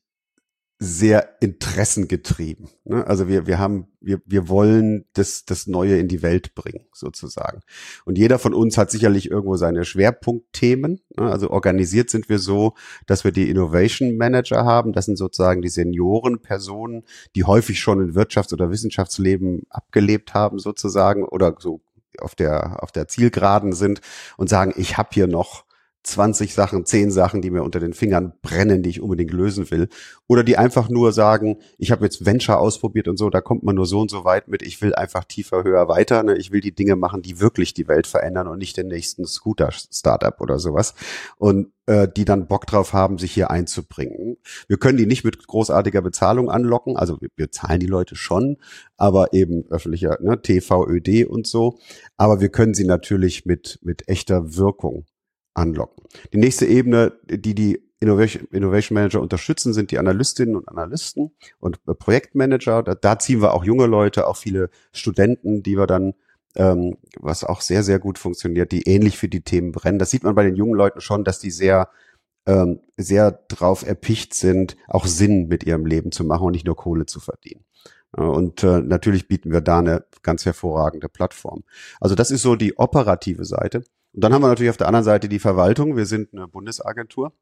sehr 0.81 1.35
interessengetrieben. 1.41 2.69
Ne? 2.85 3.05
Also 3.05 3.27
wir, 3.27 3.47
wir 3.47 3.59
haben, 3.59 3.87
wir, 3.99 4.21
wir 4.25 4.47
wollen 4.47 5.03
das, 5.11 5.43
das 5.43 5.67
Neue 5.67 5.97
in 5.97 6.07
die 6.07 6.21
Welt 6.21 6.55
bringen, 6.55 6.85
sozusagen. 6.93 7.59
Und 8.05 8.17
jeder 8.17 8.39
von 8.39 8.53
uns 8.53 8.77
hat 8.77 8.89
sicherlich 8.89 9.29
irgendwo 9.29 9.57
seine 9.57 9.83
Schwerpunktthemen. 9.83 11.01
Ne? 11.17 11.29
Also 11.29 11.49
organisiert 11.49 12.09
sind 12.09 12.29
wir 12.29 12.39
so, 12.39 12.75
dass 13.07 13.25
wir 13.25 13.33
die 13.33 13.49
Innovation 13.49 14.15
Manager 14.15 14.63
haben. 14.63 14.93
Das 14.93 15.05
sind 15.05 15.17
sozusagen 15.17 15.61
die 15.61 15.67
Seniorenpersonen, 15.67 17.03
die 17.35 17.43
häufig 17.43 17.81
schon 17.81 17.99
in 17.99 18.15
Wirtschafts- 18.15 18.53
oder 18.53 18.71
Wissenschaftsleben 18.71 19.63
abgelebt 19.69 20.33
haben, 20.33 20.59
sozusagen, 20.59 21.25
oder 21.25 21.55
so 21.59 21.81
auf 22.19 22.35
der, 22.35 22.81
auf 22.81 22.93
der 22.93 23.09
Zielgeraden 23.09 23.73
sind 23.73 23.99
und 24.37 24.49
sagen, 24.49 24.73
ich 24.77 24.97
habe 24.97 25.09
hier 25.11 25.27
noch 25.27 25.65
20 26.09 26.53
Sachen, 26.53 26.85
10 26.85 27.11
Sachen, 27.11 27.41
die 27.41 27.49
mir 27.49 27.63
unter 27.63 27.79
den 27.79 27.93
Fingern 27.93 28.33
brennen, 28.41 28.83
die 28.83 28.89
ich 28.89 29.01
unbedingt 29.01 29.31
lösen 29.31 29.69
will. 29.71 29.89
Oder 30.27 30.43
die 30.43 30.57
einfach 30.57 30.89
nur 30.89 31.13
sagen, 31.13 31.57
ich 31.77 31.91
habe 31.91 32.05
jetzt 32.05 32.25
Venture 32.25 32.59
ausprobiert 32.59 33.07
und 33.07 33.17
so, 33.17 33.29
da 33.29 33.41
kommt 33.41 33.63
man 33.63 33.75
nur 33.75 33.85
so 33.85 33.99
und 33.99 34.11
so 34.11 34.23
weit 34.23 34.47
mit, 34.47 34.61
ich 34.61 34.81
will 34.81 34.93
einfach 34.93 35.23
tiefer, 35.23 35.63
höher, 35.63 35.87
weiter. 35.87 36.23
Ne? 36.23 36.37
Ich 36.37 36.51
will 36.51 36.61
die 36.61 36.75
Dinge 36.75 36.95
machen, 36.95 37.21
die 37.21 37.39
wirklich 37.39 37.73
die 37.73 37.87
Welt 37.87 38.07
verändern 38.07 38.47
und 38.47 38.57
nicht 38.57 38.77
den 38.77 38.87
nächsten 38.87 39.25
Scooter-Startup 39.25 40.39
oder 40.41 40.59
sowas. 40.59 40.93
Und 41.37 41.71
äh, 41.89 42.07
die 42.07 42.23
dann 42.23 42.47
Bock 42.47 42.67
drauf 42.67 42.93
haben, 42.93 43.17
sich 43.17 43.31
hier 43.31 43.49
einzubringen. 43.49 44.37
Wir 44.67 44.77
können 44.77 44.99
die 44.99 45.07
nicht 45.07 45.23
mit 45.23 45.47
großartiger 45.47 46.03
Bezahlung 46.03 46.51
anlocken, 46.51 46.97
also 46.97 47.19
wir, 47.19 47.29
wir 47.35 47.51
zahlen 47.51 47.79
die 47.79 47.87
Leute 47.87 48.15
schon, 48.15 48.57
aber 48.95 49.33
eben 49.33 49.65
öffentlicher 49.71 50.19
ne, 50.21 50.39
TV, 50.39 50.87
ÖD 50.87 51.25
und 51.25 51.47
so. 51.47 51.79
Aber 52.15 52.41
wir 52.41 52.49
können 52.49 52.75
sie 52.75 52.85
natürlich 52.85 53.47
mit, 53.47 53.79
mit 53.81 54.07
echter 54.07 54.55
Wirkung 54.55 55.05
anlocken. 55.59 56.03
Die 56.33 56.37
nächste 56.37 56.65
Ebene, 56.65 57.13
die 57.29 57.53
die 57.53 57.83
Innovation, 57.99 58.95
Manager 58.95 59.21
unterstützen, 59.21 59.73
sind 59.73 59.91
die 59.91 59.99
Analystinnen 59.99 60.55
und 60.55 60.69
Analysten 60.69 61.31
und 61.59 61.79
äh, 61.87 61.93
Projektmanager. 61.93 62.81
Da, 62.83 62.95
da 62.95 63.19
ziehen 63.19 63.41
wir 63.41 63.53
auch 63.53 63.65
junge 63.65 63.87
Leute, 63.87 64.27
auch 64.27 64.37
viele 64.37 64.69
Studenten, 64.93 65.63
die 65.63 65.77
wir 65.77 65.85
dann 65.85 66.13
ähm, 66.55 66.97
was 67.19 67.43
auch 67.43 67.61
sehr, 67.61 67.83
sehr 67.83 67.99
gut 67.99 68.17
funktioniert, 68.17 68.71
die 68.71 68.83
ähnlich 68.83 69.17
für 69.17 69.29
die 69.29 69.41
Themen 69.41 69.71
brennen. 69.71 69.99
Das 69.99 70.09
sieht 70.11 70.23
man 70.23 70.35
bei 70.35 70.43
den 70.43 70.55
jungen 70.55 70.73
Leuten 70.73 71.01
schon, 71.01 71.23
dass 71.23 71.39
die 71.39 71.51
sehr, 71.51 71.89
ähm, 72.45 72.79
sehr 72.97 73.31
drauf 73.49 73.85
erpicht 73.85 74.33
sind, 74.33 74.77
auch 74.87 75.05
Sinn 75.05 75.47
mit 75.47 75.63
ihrem 75.63 75.85
Leben 75.85 76.11
zu 76.11 76.23
machen 76.23 76.47
und 76.47 76.53
nicht 76.53 76.65
nur 76.65 76.75
Kohle 76.75 77.05
zu 77.05 77.19
verdienen. 77.19 77.65
Und 78.11 78.63
äh, 78.63 78.81
natürlich 78.81 79.27
bieten 79.27 79.51
wir 79.51 79.61
da 79.61 79.79
eine 79.79 80.05
ganz 80.23 80.45
hervorragende 80.45 81.09
Plattform. 81.09 81.63
Also 81.99 82.15
das 82.15 82.31
ist 82.31 82.41
so 82.41 82.55
die 82.55 82.77
operative 82.77 83.45
Seite. 83.45 83.83
Und 84.13 84.23
dann 84.23 84.33
haben 84.33 84.41
wir 84.41 84.47
natürlich 84.47 84.71
auf 84.71 84.77
der 84.77 84.87
anderen 84.87 85.05
Seite 85.05 85.29
die 85.29 85.39
Verwaltung. 85.39 85.95
Wir 85.95 86.05
sind 86.05 86.33
eine 86.33 86.47
Bundesagentur. 86.47 87.33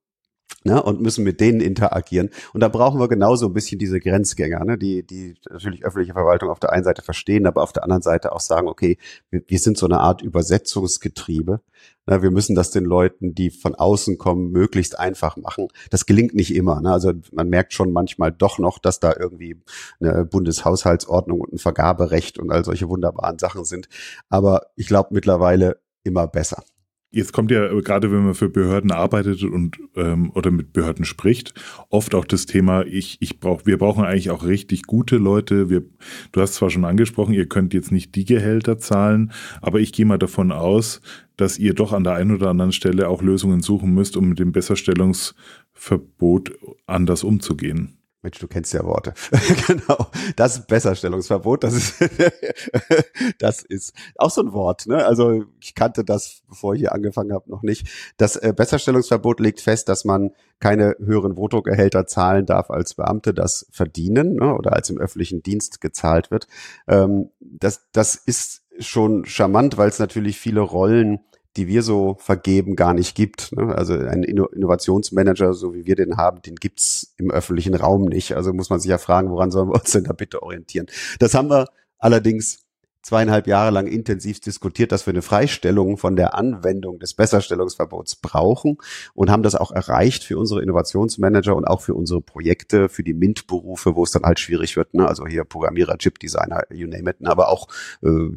Ne, 0.63 0.81
und 0.81 1.01
müssen 1.01 1.23
mit 1.23 1.39
denen 1.39 1.61
interagieren. 1.61 2.29
Und 2.53 2.61
da 2.61 2.67
brauchen 2.67 2.99
wir 2.99 3.07
genauso 3.07 3.47
ein 3.47 3.53
bisschen 3.53 3.79
diese 3.79 3.99
Grenzgänger, 3.99 4.63
ne, 4.65 4.77
die, 4.77 5.05
die 5.05 5.35
natürlich 5.49 5.85
öffentliche 5.85 6.13
Verwaltung 6.13 6.49
auf 6.49 6.59
der 6.59 6.71
einen 6.71 6.83
Seite 6.83 7.01
verstehen, 7.01 7.45
aber 7.45 7.61
auf 7.61 7.73
der 7.73 7.83
anderen 7.83 8.01
Seite 8.01 8.31
auch 8.31 8.39
sagen, 8.39 8.67
okay, 8.67 8.97
wir, 9.29 9.43
wir 9.45 9.59
sind 9.59 9.77
so 9.77 9.85
eine 9.85 9.99
Art 9.99 10.21
Übersetzungsgetriebe. 10.21 11.61
Ne, 12.05 12.21
wir 12.21 12.31
müssen 12.31 12.55
das 12.55 12.71
den 12.71 12.85
Leuten, 12.85 13.35
die 13.35 13.49
von 13.49 13.75
außen 13.75 14.17
kommen, 14.17 14.51
möglichst 14.51 14.97
einfach 14.97 15.37
machen. 15.37 15.67
Das 15.91 16.05
gelingt 16.05 16.33
nicht 16.33 16.55
immer. 16.55 16.81
Ne? 16.81 16.91
Also 16.91 17.13
man 17.31 17.49
merkt 17.49 17.73
schon 17.73 17.91
manchmal 17.91 18.31
doch 18.31 18.57
noch, 18.57 18.79
dass 18.79 18.99
da 18.99 19.13
irgendwie 19.17 19.61
eine 19.99 20.25
Bundeshaushaltsordnung 20.25 21.41
und 21.41 21.53
ein 21.53 21.59
Vergaberecht 21.59 22.39
und 22.39 22.51
all 22.51 22.65
solche 22.65 22.89
wunderbaren 22.89 23.37
Sachen 23.37 23.63
sind. 23.63 23.89
Aber 24.29 24.67
ich 24.75 24.87
glaube 24.87 25.09
mittlerweile 25.11 25.79
immer 26.07 26.27
besser. 26.27 26.63
Jetzt 27.09 27.31
kommt 27.31 27.51
ja 27.51 27.69
gerade, 27.79 28.11
wenn 28.11 28.25
man 28.25 28.35
für 28.35 28.49
Behörden 28.49 28.91
arbeitet 28.91 29.41
und 29.43 29.77
ähm, 29.95 30.29
oder 30.35 30.51
mit 30.51 30.73
Behörden 30.73 31.05
spricht, 31.05 31.53
oft 31.89 32.13
auch 32.13 32.25
das 32.25 32.47
Thema, 32.47 32.85
ich, 32.85 33.15
ich 33.21 33.39
brauch, 33.39 33.65
wir 33.65 33.77
brauchen 33.77 34.03
eigentlich 34.03 34.29
auch 34.29 34.43
richtig 34.43 34.83
gute 34.83 35.15
Leute. 35.15 35.69
Wir, 35.69 35.85
du 36.33 36.41
hast 36.41 36.55
zwar 36.55 36.69
schon 36.69 36.83
angesprochen, 36.83 37.33
ihr 37.33 37.47
könnt 37.47 37.73
jetzt 37.73 37.93
nicht 37.93 38.13
die 38.15 38.25
Gehälter 38.25 38.77
zahlen, 38.77 39.31
aber 39.61 39.79
ich 39.79 39.93
gehe 39.93 40.05
mal 40.05 40.19
davon 40.19 40.51
aus, 40.51 40.99
dass 41.37 41.57
ihr 41.57 41.73
doch 41.73 41.93
an 41.93 42.03
der 42.03 42.15
einen 42.15 42.35
oder 42.35 42.49
anderen 42.49 42.73
Stelle 42.73 43.07
auch 43.07 43.21
Lösungen 43.21 43.61
suchen 43.61 43.93
müsst, 43.93 44.17
um 44.17 44.27
mit 44.27 44.39
dem 44.39 44.51
Besserstellungsverbot 44.51 46.51
anders 46.87 47.23
umzugehen. 47.23 47.96
Mensch, 48.23 48.39
du 48.39 48.47
kennst 48.47 48.73
ja 48.73 48.83
Worte. 48.83 49.13
genau. 49.67 50.07
Das 50.35 50.65
Besserstellungsverbot, 50.65 51.63
das 51.63 51.73
ist, 51.75 51.95
das 53.39 53.61
ist 53.61 53.93
auch 54.15 54.31
so 54.31 54.41
ein 54.41 54.53
Wort. 54.53 54.87
Ne? 54.87 55.05
Also 55.05 55.45
ich 55.61 55.75
kannte 55.75 56.03
das, 56.03 56.41
bevor 56.49 56.73
ich 56.73 56.79
hier 56.79 56.93
angefangen 56.93 57.31
habe, 57.31 57.49
noch 57.49 57.61
nicht. 57.61 57.87
Das 58.17 58.35
äh, 58.35 58.53
Besserstellungsverbot 58.55 59.39
legt 59.39 59.61
fest, 59.61 59.87
dass 59.87 60.03
man 60.03 60.31
keine 60.59 60.95
höheren 60.99 61.35
Bruttogehälter 61.35 62.07
zahlen 62.07 62.47
darf, 62.47 62.71
als 62.71 62.95
Beamte 62.95 63.33
das 63.33 63.67
verdienen 63.71 64.35
ne? 64.35 64.55
oder 64.55 64.73
als 64.73 64.89
im 64.89 64.97
öffentlichen 64.97 65.43
Dienst 65.43 65.79
gezahlt 65.79 66.31
wird. 66.31 66.47
Ähm, 66.87 67.29
das, 67.39 67.87
das 67.91 68.15
ist 68.15 68.63
schon 68.79 69.25
charmant, 69.25 69.77
weil 69.77 69.89
es 69.89 69.99
natürlich 69.99 70.39
viele 70.39 70.61
Rollen 70.61 71.19
die 71.57 71.67
wir 71.67 71.81
so 71.81 72.15
vergeben, 72.19 72.75
gar 72.75 72.93
nicht 72.93 73.15
gibt. 73.15 73.51
Ne? 73.51 73.75
Also 73.75 73.93
ein 73.93 74.23
Innovationsmanager, 74.23 75.53
so 75.53 75.73
wie 75.73 75.85
wir 75.85 75.95
den 75.95 76.17
haben, 76.17 76.41
den 76.41 76.55
gibt's 76.55 77.13
im 77.17 77.31
öffentlichen 77.31 77.73
Raum 77.73 78.05
nicht. 78.05 78.35
Also 78.35 78.53
muss 78.53 78.69
man 78.69 78.79
sich 78.79 78.89
ja 78.89 78.97
fragen, 78.97 79.31
woran 79.31 79.51
sollen 79.51 79.69
wir 79.69 79.75
uns 79.75 79.91
denn 79.91 80.05
da 80.05 80.13
bitte 80.13 80.43
orientieren? 80.43 80.87
Das 81.19 81.33
haben 81.33 81.49
wir 81.49 81.67
allerdings 81.97 82.67
zweieinhalb 83.01 83.47
Jahre 83.47 83.71
lang 83.71 83.87
intensiv 83.87 84.41
diskutiert, 84.41 84.91
dass 84.91 85.05
wir 85.05 85.13
eine 85.13 85.21
Freistellung 85.21 85.97
von 85.97 86.17
der 86.17 86.35
Anwendung 86.35 86.99
des 86.99 87.13
Besserstellungsverbots 87.13 88.17
brauchen 88.17 88.77
und 89.13 89.31
haben 89.31 89.43
das 89.43 89.55
auch 89.55 89.71
erreicht 89.71 90.25
für 90.25 90.37
unsere 90.37 90.61
Innovationsmanager 90.61 91.55
und 91.55 91.65
auch 91.65 91.81
für 91.81 91.93
unsere 91.93 92.21
Projekte, 92.21 92.89
für 92.89 93.03
die 93.03 93.13
MINT-Berufe, 93.13 93.95
wo 93.95 94.03
es 94.03 94.11
dann 94.11 94.23
halt 94.23 94.41
schwierig 94.41 94.75
wird. 94.75 94.93
Ne? 94.93 95.07
Also 95.07 95.25
hier 95.25 95.45
Programmierer, 95.45 95.97
Chip-Designer, 95.97 96.63
you 96.69 96.87
name 96.87 97.09
it, 97.09 97.21
ne? 97.21 97.29
aber 97.29 97.47
auch 97.47 97.69
äh, 98.03 98.29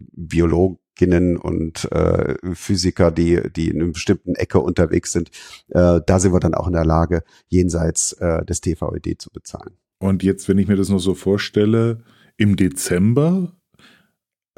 Biologinnen 1.00 1.36
und 1.36 1.90
äh, 1.92 2.34
Physiker, 2.54 3.10
die, 3.10 3.40
die 3.54 3.68
in 3.68 3.82
einer 3.82 3.92
bestimmten 3.92 4.34
Ecke 4.34 4.60
unterwegs 4.60 5.12
sind. 5.12 5.30
Äh, 5.68 6.00
da 6.04 6.18
sind 6.18 6.32
wir 6.32 6.40
dann 6.40 6.54
auch 6.54 6.66
in 6.66 6.74
der 6.74 6.84
Lage, 6.84 7.22
jenseits 7.48 8.12
äh, 8.14 8.44
des 8.44 8.60
TVED 8.60 9.20
zu 9.20 9.30
bezahlen. 9.30 9.76
Und 9.98 10.22
jetzt, 10.22 10.48
wenn 10.48 10.58
ich 10.58 10.68
mir 10.68 10.76
das 10.76 10.88
noch 10.88 10.98
so 10.98 11.14
vorstelle, 11.14 12.02
im 12.36 12.56
Dezember 12.56 13.52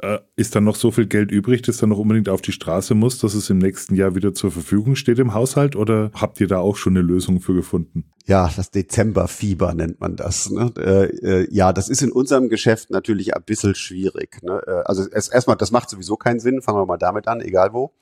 äh, 0.03 0.19
ist 0.35 0.53
dann 0.53 0.65
noch 0.65 0.75
so 0.75 0.91
viel 0.91 1.07
Geld 1.07 1.31
übrig, 1.31 1.61
dass 1.61 1.77
dann 1.77 1.89
noch 1.89 1.97
unbedingt 1.97 2.27
auf 2.27 2.41
die 2.41 2.51
Straße 2.51 2.93
muss, 2.93 3.19
dass 3.19 3.33
es 3.33 3.49
im 3.49 3.57
nächsten 3.57 3.95
Jahr 3.95 4.15
wieder 4.15 4.33
zur 4.33 4.51
Verfügung 4.51 4.95
steht 4.95 5.17
im 5.17 5.33
Haushalt? 5.33 5.77
Oder 5.77 6.11
habt 6.13 6.41
ihr 6.41 6.47
da 6.47 6.59
auch 6.59 6.75
schon 6.75 6.97
eine 6.97 7.01
Lösung 7.01 7.39
für 7.39 7.53
gefunden? 7.53 8.11
Ja, 8.25 8.51
das 8.53 8.69
Dezemberfieber 8.69 9.73
nennt 9.73 10.01
man 10.01 10.17
das. 10.17 10.49
Ne? 10.49 10.73
Äh, 10.77 11.05
äh, 11.25 11.47
ja, 11.51 11.71
das 11.71 11.87
ist 11.87 12.01
in 12.01 12.11
unserem 12.11 12.49
Geschäft 12.49 12.89
natürlich 12.89 13.33
ein 13.33 13.43
bisschen 13.43 13.75
schwierig. 13.75 14.43
Ne? 14.43 14.61
Äh, 14.67 14.83
also 14.85 15.07
erstmal, 15.09 15.55
das 15.55 15.71
macht 15.71 15.89
sowieso 15.89 16.17
keinen 16.17 16.41
Sinn. 16.41 16.61
Fangen 16.61 16.79
wir 16.79 16.85
mal 16.85 16.97
damit 16.97 17.29
an, 17.29 17.39
egal 17.39 17.71
wo. 17.71 17.93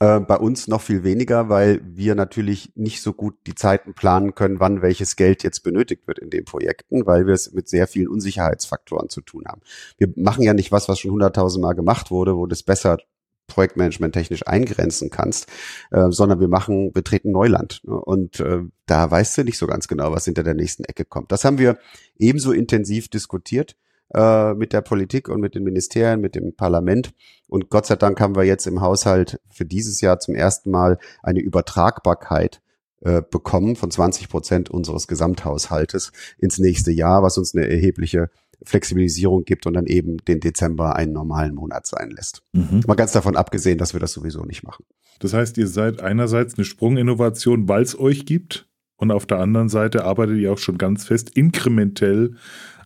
Äh, 0.00 0.20
bei 0.20 0.36
uns 0.36 0.66
noch 0.66 0.80
viel 0.80 1.04
weniger, 1.04 1.48
weil 1.48 1.80
wir 1.84 2.14
natürlich 2.14 2.72
nicht 2.74 3.00
so 3.00 3.12
gut 3.12 3.36
die 3.46 3.54
Zeiten 3.54 3.94
planen 3.94 4.34
können, 4.34 4.58
wann 4.58 4.82
welches 4.82 5.16
Geld 5.16 5.42
jetzt 5.44 5.62
benötigt 5.62 6.06
wird 6.06 6.18
in 6.18 6.30
den 6.30 6.44
Projekten, 6.44 7.06
weil 7.06 7.26
wir 7.26 7.34
es 7.34 7.52
mit 7.52 7.68
sehr 7.68 7.86
vielen 7.86 8.08
Unsicherheitsfaktoren 8.08 9.08
zu 9.08 9.20
tun 9.20 9.44
haben. 9.46 9.62
Wir 9.98 10.12
machen 10.16 10.42
ja 10.42 10.52
nicht 10.52 10.72
was, 10.72 10.88
was 10.88 10.98
schon 10.98 11.12
hunderttausendmal 11.12 11.74
gemacht 11.74 12.10
wurde, 12.10 12.36
wo 12.36 12.46
das 12.46 12.62
besser 12.62 12.98
Projektmanagement 13.46 14.14
technisch 14.14 14.46
eingrenzen 14.46 15.10
kannst, 15.10 15.48
äh, 15.90 16.10
sondern 16.10 16.40
wir 16.40 16.48
machen, 16.48 16.92
betreten 16.92 17.30
Neuland. 17.30 17.82
Ne? 17.84 17.94
Und 17.94 18.40
äh, 18.40 18.60
da 18.86 19.10
weißt 19.10 19.38
du 19.38 19.44
nicht 19.44 19.58
so 19.58 19.66
ganz 19.66 19.86
genau, 19.86 20.12
was 20.12 20.24
hinter 20.24 20.42
der 20.42 20.54
nächsten 20.54 20.84
Ecke 20.84 21.04
kommt. 21.04 21.30
Das 21.30 21.44
haben 21.44 21.58
wir 21.58 21.78
ebenso 22.18 22.52
intensiv 22.52 23.08
diskutiert 23.08 23.76
äh, 24.12 24.54
mit 24.54 24.72
der 24.72 24.80
Politik 24.80 25.28
und 25.28 25.40
mit 25.40 25.54
den 25.54 25.64
Ministerien, 25.64 26.20
mit 26.20 26.34
dem 26.34 26.54
Parlament. 26.54 27.14
Und 27.48 27.70
Gott 27.70 27.86
sei 27.86 27.96
Dank 27.96 28.20
haben 28.20 28.36
wir 28.36 28.44
jetzt 28.44 28.66
im 28.66 28.80
Haushalt 28.80 29.40
für 29.50 29.64
dieses 29.64 30.00
Jahr 30.00 30.18
zum 30.18 30.34
ersten 30.34 30.70
Mal 30.70 30.98
eine 31.22 31.40
Übertragbarkeit 31.40 32.60
äh, 33.00 33.22
bekommen 33.22 33.76
von 33.76 33.90
20 33.90 34.28
Prozent 34.28 34.70
unseres 34.70 35.06
Gesamthaushaltes 35.06 36.12
ins 36.38 36.58
nächste 36.58 36.90
Jahr, 36.90 37.22
was 37.22 37.38
uns 37.38 37.54
eine 37.54 37.68
erhebliche 37.68 38.30
Flexibilisierung 38.62 39.44
gibt 39.44 39.66
und 39.66 39.74
dann 39.74 39.86
eben 39.86 40.18
den 40.18 40.40
Dezember 40.40 40.96
einen 40.96 41.12
normalen 41.12 41.54
Monat 41.54 41.86
sein 41.86 42.10
lässt. 42.10 42.42
Mhm. 42.52 42.82
Mal 42.86 42.94
ganz 42.94 43.12
davon 43.12 43.36
abgesehen, 43.36 43.78
dass 43.78 43.92
wir 43.92 44.00
das 44.00 44.12
sowieso 44.12 44.44
nicht 44.44 44.62
machen. 44.62 44.84
Das 45.20 45.34
heißt, 45.34 45.58
ihr 45.58 45.68
seid 45.68 46.00
einerseits 46.00 46.54
eine 46.56 46.64
Sprunginnovation, 46.64 47.68
weil 47.68 47.82
es 47.82 47.98
euch 47.98 48.26
gibt, 48.26 48.68
und 48.96 49.10
auf 49.10 49.26
der 49.26 49.38
anderen 49.38 49.68
Seite 49.68 50.04
arbeitet 50.04 50.38
ihr 50.38 50.52
auch 50.52 50.58
schon 50.58 50.78
ganz 50.78 51.04
fest 51.04 51.30
inkrementell 51.30 52.36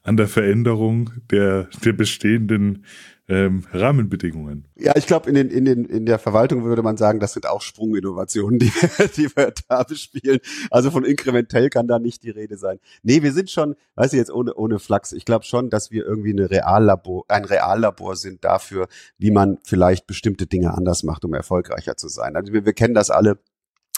an 0.09 0.17
der 0.17 0.29
Veränderung 0.29 1.11
der, 1.31 1.69
der 1.85 1.93
bestehenden 1.93 2.85
ähm, 3.29 3.65
Rahmenbedingungen. 3.73 4.65
Ja, 4.75 4.97
ich 4.97 5.07
glaube, 5.07 5.29
in, 5.29 5.35
den, 5.35 5.51
in, 5.51 5.67
den, 5.67 5.85
in 5.85 6.07
der 6.07 6.19
Verwaltung 6.19 6.65
würde 6.65 6.83
man 6.83 6.97
sagen, 6.97 7.21
das 7.21 7.35
sind 7.35 7.47
auch 7.47 7.61
Sprunginnovationen, 7.61 8.59
die 8.59 8.73
wir, 8.73 9.09
die 9.17 9.37
wir 9.37 9.53
da 9.69 9.83
bespielen. 9.83 10.41
Also 10.71 10.91
von 10.91 11.05
inkrementell 11.05 11.69
kann 11.69 11.87
da 11.87 11.99
nicht 11.99 12.23
die 12.23 12.31
Rede 12.31 12.57
sein. 12.57 12.79
Nee, 13.03 13.23
wir 13.23 13.33
sind 13.33 13.51
schon, 13.51 13.77
weiß 13.97 14.15
ich 14.15 14.19
jetzt 14.19 14.31
ohne, 14.31 14.55
ohne 14.55 14.79
Flachs, 14.79 15.13
ich 15.13 15.27
glaube 15.27 15.45
schon, 15.45 15.69
dass 15.69 15.91
wir 15.91 16.07
irgendwie 16.07 16.33
eine 16.33 16.51
Reallabor, 16.51 17.27
ein 17.29 17.45
Reallabor 17.45 18.17
sind 18.17 18.45
dafür, 18.45 18.89
wie 19.19 19.31
man 19.31 19.59
vielleicht 19.63 20.07
bestimmte 20.07 20.47
Dinge 20.47 20.73
anders 20.73 21.03
macht, 21.03 21.27
um 21.27 21.35
erfolgreicher 21.35 21.99
zu 21.99 22.09
sein. 22.09 22.35
Also 22.35 22.55
wir, 22.55 22.65
wir 22.65 22.73
kennen 22.73 22.95
das 22.95 23.11
alle 23.11 23.39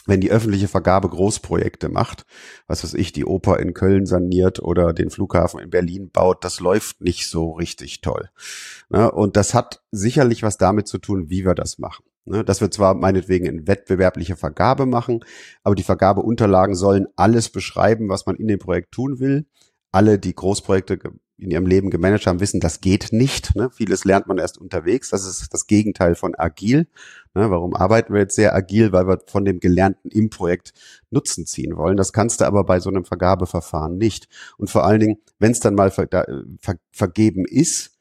wenn 0.06 0.20
die 0.20 0.30
öffentliche 0.30 0.68
Vergabe 0.68 1.08
Großprojekte 1.08 1.88
macht, 1.88 2.24
was 2.66 2.82
weiß 2.84 2.94
ich, 2.94 3.12
die 3.12 3.24
Oper 3.24 3.58
in 3.58 3.74
Köln 3.74 4.06
saniert 4.06 4.60
oder 4.60 4.92
den 4.92 5.10
Flughafen 5.10 5.60
in 5.60 5.70
Berlin 5.70 6.10
baut, 6.10 6.44
das 6.44 6.60
läuft 6.60 7.00
nicht 7.00 7.28
so 7.28 7.52
richtig 7.52 8.00
toll. 8.00 8.30
Ne? 8.88 9.10
Und 9.10 9.36
das 9.36 9.54
hat 9.54 9.82
sicherlich 9.90 10.42
was 10.42 10.58
damit 10.58 10.88
zu 10.88 10.98
tun, 10.98 11.30
wie 11.30 11.44
wir 11.44 11.54
das 11.54 11.78
machen. 11.78 12.04
Ne? 12.24 12.44
Dass 12.44 12.60
wir 12.60 12.70
zwar 12.70 12.94
meinetwegen 12.94 13.46
in 13.46 13.66
wettbewerbliche 13.66 14.36
Vergabe 14.36 14.86
machen, 14.86 15.20
aber 15.62 15.74
die 15.74 15.82
Vergabeunterlagen 15.82 16.74
sollen 16.74 17.06
alles 17.16 17.48
beschreiben, 17.50 18.08
was 18.08 18.26
man 18.26 18.36
in 18.36 18.48
dem 18.48 18.58
Projekt 18.58 18.92
tun 18.92 19.20
will. 19.20 19.46
Alle, 19.92 20.18
die 20.18 20.34
Großprojekte 20.34 20.98
in 21.40 21.50
ihrem 21.50 21.66
Leben 21.66 21.90
gemanagt 21.90 22.26
haben, 22.26 22.40
wissen, 22.40 22.60
das 22.60 22.80
geht 22.80 23.12
nicht. 23.12 23.56
Ne? 23.56 23.70
Vieles 23.70 24.04
lernt 24.04 24.26
man 24.26 24.38
erst 24.38 24.58
unterwegs. 24.58 25.10
Das 25.10 25.26
ist 25.26 25.52
das 25.52 25.66
Gegenteil 25.66 26.14
von 26.14 26.34
agil. 26.34 26.86
Ne? 27.34 27.50
Warum 27.50 27.74
arbeiten 27.74 28.12
wir 28.12 28.20
jetzt 28.20 28.34
sehr 28.34 28.54
agil? 28.54 28.92
Weil 28.92 29.08
wir 29.08 29.18
von 29.26 29.44
dem 29.44 29.58
Gelernten 29.58 30.10
im 30.10 30.28
Projekt 30.28 30.74
Nutzen 31.10 31.46
ziehen 31.46 31.76
wollen. 31.76 31.96
Das 31.96 32.12
kannst 32.12 32.40
du 32.40 32.44
aber 32.44 32.64
bei 32.64 32.78
so 32.80 32.90
einem 32.90 33.04
Vergabeverfahren 33.04 33.96
nicht. 33.96 34.28
Und 34.58 34.70
vor 34.70 34.84
allen 34.84 35.00
Dingen, 35.00 35.18
wenn 35.38 35.52
es 35.52 35.60
dann 35.60 35.74
mal 35.74 35.90
ver 35.90 36.06
ver 36.60 36.76
vergeben 36.92 37.44
ist, 37.46 37.92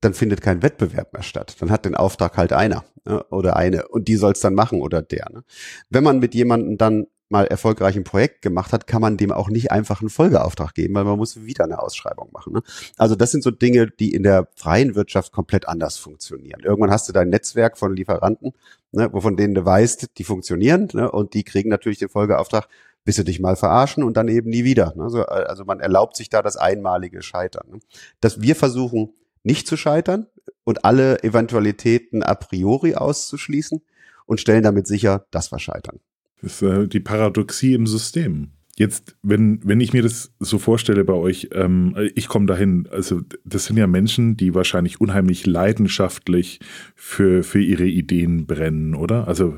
dann 0.00 0.14
findet 0.14 0.40
kein 0.40 0.62
Wettbewerb 0.62 1.12
mehr 1.12 1.22
statt. 1.22 1.56
Dann 1.60 1.70
hat 1.70 1.84
den 1.84 1.94
Auftrag 1.94 2.36
halt 2.36 2.52
einer 2.52 2.84
ne? 3.04 3.22
oder 3.24 3.56
eine 3.56 3.88
und 3.88 4.08
die 4.08 4.16
soll 4.16 4.32
es 4.32 4.40
dann 4.40 4.54
machen 4.54 4.80
oder 4.80 5.02
der. 5.02 5.28
Ne? 5.32 5.44
Wenn 5.90 6.04
man 6.04 6.18
mit 6.18 6.34
jemandem 6.34 6.78
dann 6.78 7.06
mal 7.28 7.46
erfolgreich 7.46 7.96
ein 7.96 8.04
Projekt 8.04 8.42
gemacht 8.42 8.72
hat, 8.72 8.86
kann 8.86 9.00
man 9.00 9.16
dem 9.16 9.32
auch 9.32 9.48
nicht 9.48 9.72
einfach 9.72 10.00
einen 10.00 10.10
Folgeauftrag 10.10 10.74
geben, 10.74 10.94
weil 10.94 11.04
man 11.04 11.18
muss 11.18 11.44
wieder 11.44 11.64
eine 11.64 11.80
Ausschreibung 11.80 12.30
machen. 12.32 12.52
Ne? 12.52 12.62
Also 12.96 13.16
das 13.16 13.32
sind 13.32 13.42
so 13.42 13.50
Dinge, 13.50 13.88
die 13.88 14.14
in 14.14 14.22
der 14.22 14.48
freien 14.54 14.94
Wirtschaft 14.94 15.32
komplett 15.32 15.66
anders 15.68 15.96
funktionieren. 15.96 16.60
Irgendwann 16.62 16.90
hast 16.90 17.08
du 17.08 17.12
dein 17.12 17.28
Netzwerk 17.28 17.78
von 17.78 17.96
Lieferanten, 17.96 18.52
ne, 18.92 19.12
wovon 19.12 19.36
denen 19.36 19.54
du 19.54 19.64
weißt, 19.64 20.18
die 20.18 20.24
funktionieren 20.24 20.88
ne, 20.92 21.10
und 21.10 21.34
die 21.34 21.42
kriegen 21.42 21.68
natürlich 21.68 21.98
den 21.98 22.08
Folgeauftrag, 22.08 22.68
bis 23.04 23.16
sie 23.16 23.24
dich 23.24 23.40
mal 23.40 23.56
verarschen 23.56 24.04
und 24.04 24.16
dann 24.16 24.28
eben 24.28 24.50
nie 24.50 24.64
wieder. 24.64 24.92
Ne? 24.96 25.04
Also, 25.04 25.24
also 25.26 25.64
man 25.64 25.80
erlaubt 25.80 26.16
sich 26.16 26.28
da 26.28 26.42
das 26.42 26.56
einmalige 26.56 27.22
Scheitern. 27.22 27.68
Ne? 27.70 27.78
Dass 28.20 28.40
wir 28.40 28.54
versuchen, 28.54 29.12
nicht 29.42 29.66
zu 29.66 29.76
scheitern 29.76 30.26
und 30.64 30.84
alle 30.84 31.22
Eventualitäten 31.22 32.22
a 32.22 32.34
priori 32.34 32.94
auszuschließen 32.94 33.80
und 34.26 34.40
stellen 34.40 34.64
damit 34.64 34.86
sicher, 34.86 35.26
dass 35.30 35.52
wir 35.52 35.58
scheitern. 35.58 36.00
Das 36.42 36.60
ist 36.60 36.62
äh, 36.62 36.88
die 36.88 37.00
Paradoxie 37.00 37.74
im 37.74 37.86
System. 37.86 38.50
Jetzt, 38.78 39.16
wenn, 39.22 39.60
wenn 39.64 39.80
ich 39.80 39.94
mir 39.94 40.02
das 40.02 40.34
so 40.38 40.58
vorstelle 40.58 41.02
bei 41.04 41.14
euch, 41.14 41.48
ähm, 41.52 41.96
ich 42.14 42.28
komme 42.28 42.44
dahin, 42.44 42.86
also 42.90 43.22
das 43.44 43.64
sind 43.64 43.78
ja 43.78 43.86
Menschen, 43.86 44.36
die 44.36 44.54
wahrscheinlich 44.54 45.00
unheimlich 45.00 45.46
leidenschaftlich 45.46 46.60
für, 46.94 47.42
für 47.42 47.62
ihre 47.62 47.86
Ideen 47.86 48.46
brennen, 48.46 48.94
oder? 48.94 49.28
Also 49.28 49.56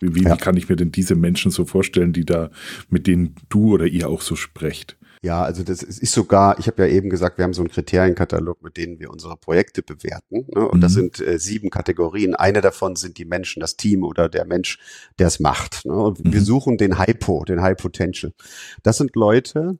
wie, 0.00 0.22
ja. 0.22 0.34
wie 0.34 0.38
kann 0.38 0.56
ich 0.56 0.68
mir 0.68 0.76
denn 0.76 0.92
diese 0.92 1.16
Menschen 1.16 1.50
so 1.50 1.64
vorstellen, 1.64 2.12
die 2.12 2.24
da, 2.24 2.50
mit 2.88 3.08
denen 3.08 3.34
du 3.48 3.72
oder 3.72 3.86
ihr 3.86 4.08
auch 4.08 4.20
so 4.20 4.36
sprecht? 4.36 4.96
Ja, 5.24 5.42
also 5.42 5.62
das 5.62 5.82
ist 5.82 6.12
sogar, 6.12 6.58
ich 6.58 6.66
habe 6.66 6.86
ja 6.86 6.94
eben 6.94 7.08
gesagt, 7.08 7.38
wir 7.38 7.44
haben 7.44 7.54
so 7.54 7.62
einen 7.62 7.70
Kriterienkatalog, 7.70 8.62
mit 8.62 8.76
denen 8.76 9.00
wir 9.00 9.08
unsere 9.10 9.38
Projekte 9.38 9.82
bewerten. 9.82 10.44
Ne? 10.54 10.68
Und 10.68 10.76
mhm. 10.76 10.80
das 10.82 10.92
sind 10.92 11.18
äh, 11.18 11.38
sieben 11.38 11.70
Kategorien. 11.70 12.34
Eine 12.34 12.60
davon 12.60 12.94
sind 12.94 13.16
die 13.16 13.24
Menschen, 13.24 13.60
das 13.60 13.78
Team 13.78 14.04
oder 14.04 14.28
der 14.28 14.44
Mensch, 14.44 14.78
der 15.18 15.28
es 15.28 15.40
macht. 15.40 15.86
Ne? 15.86 15.94
Und 15.94 16.22
mhm. 16.22 16.30
wir 16.34 16.42
suchen 16.42 16.76
den 16.76 16.98
Hypo, 16.98 17.42
den 17.46 17.62
High 17.62 17.78
Potential. 17.78 18.34
Das 18.82 18.98
sind 18.98 19.16
Leute, 19.16 19.78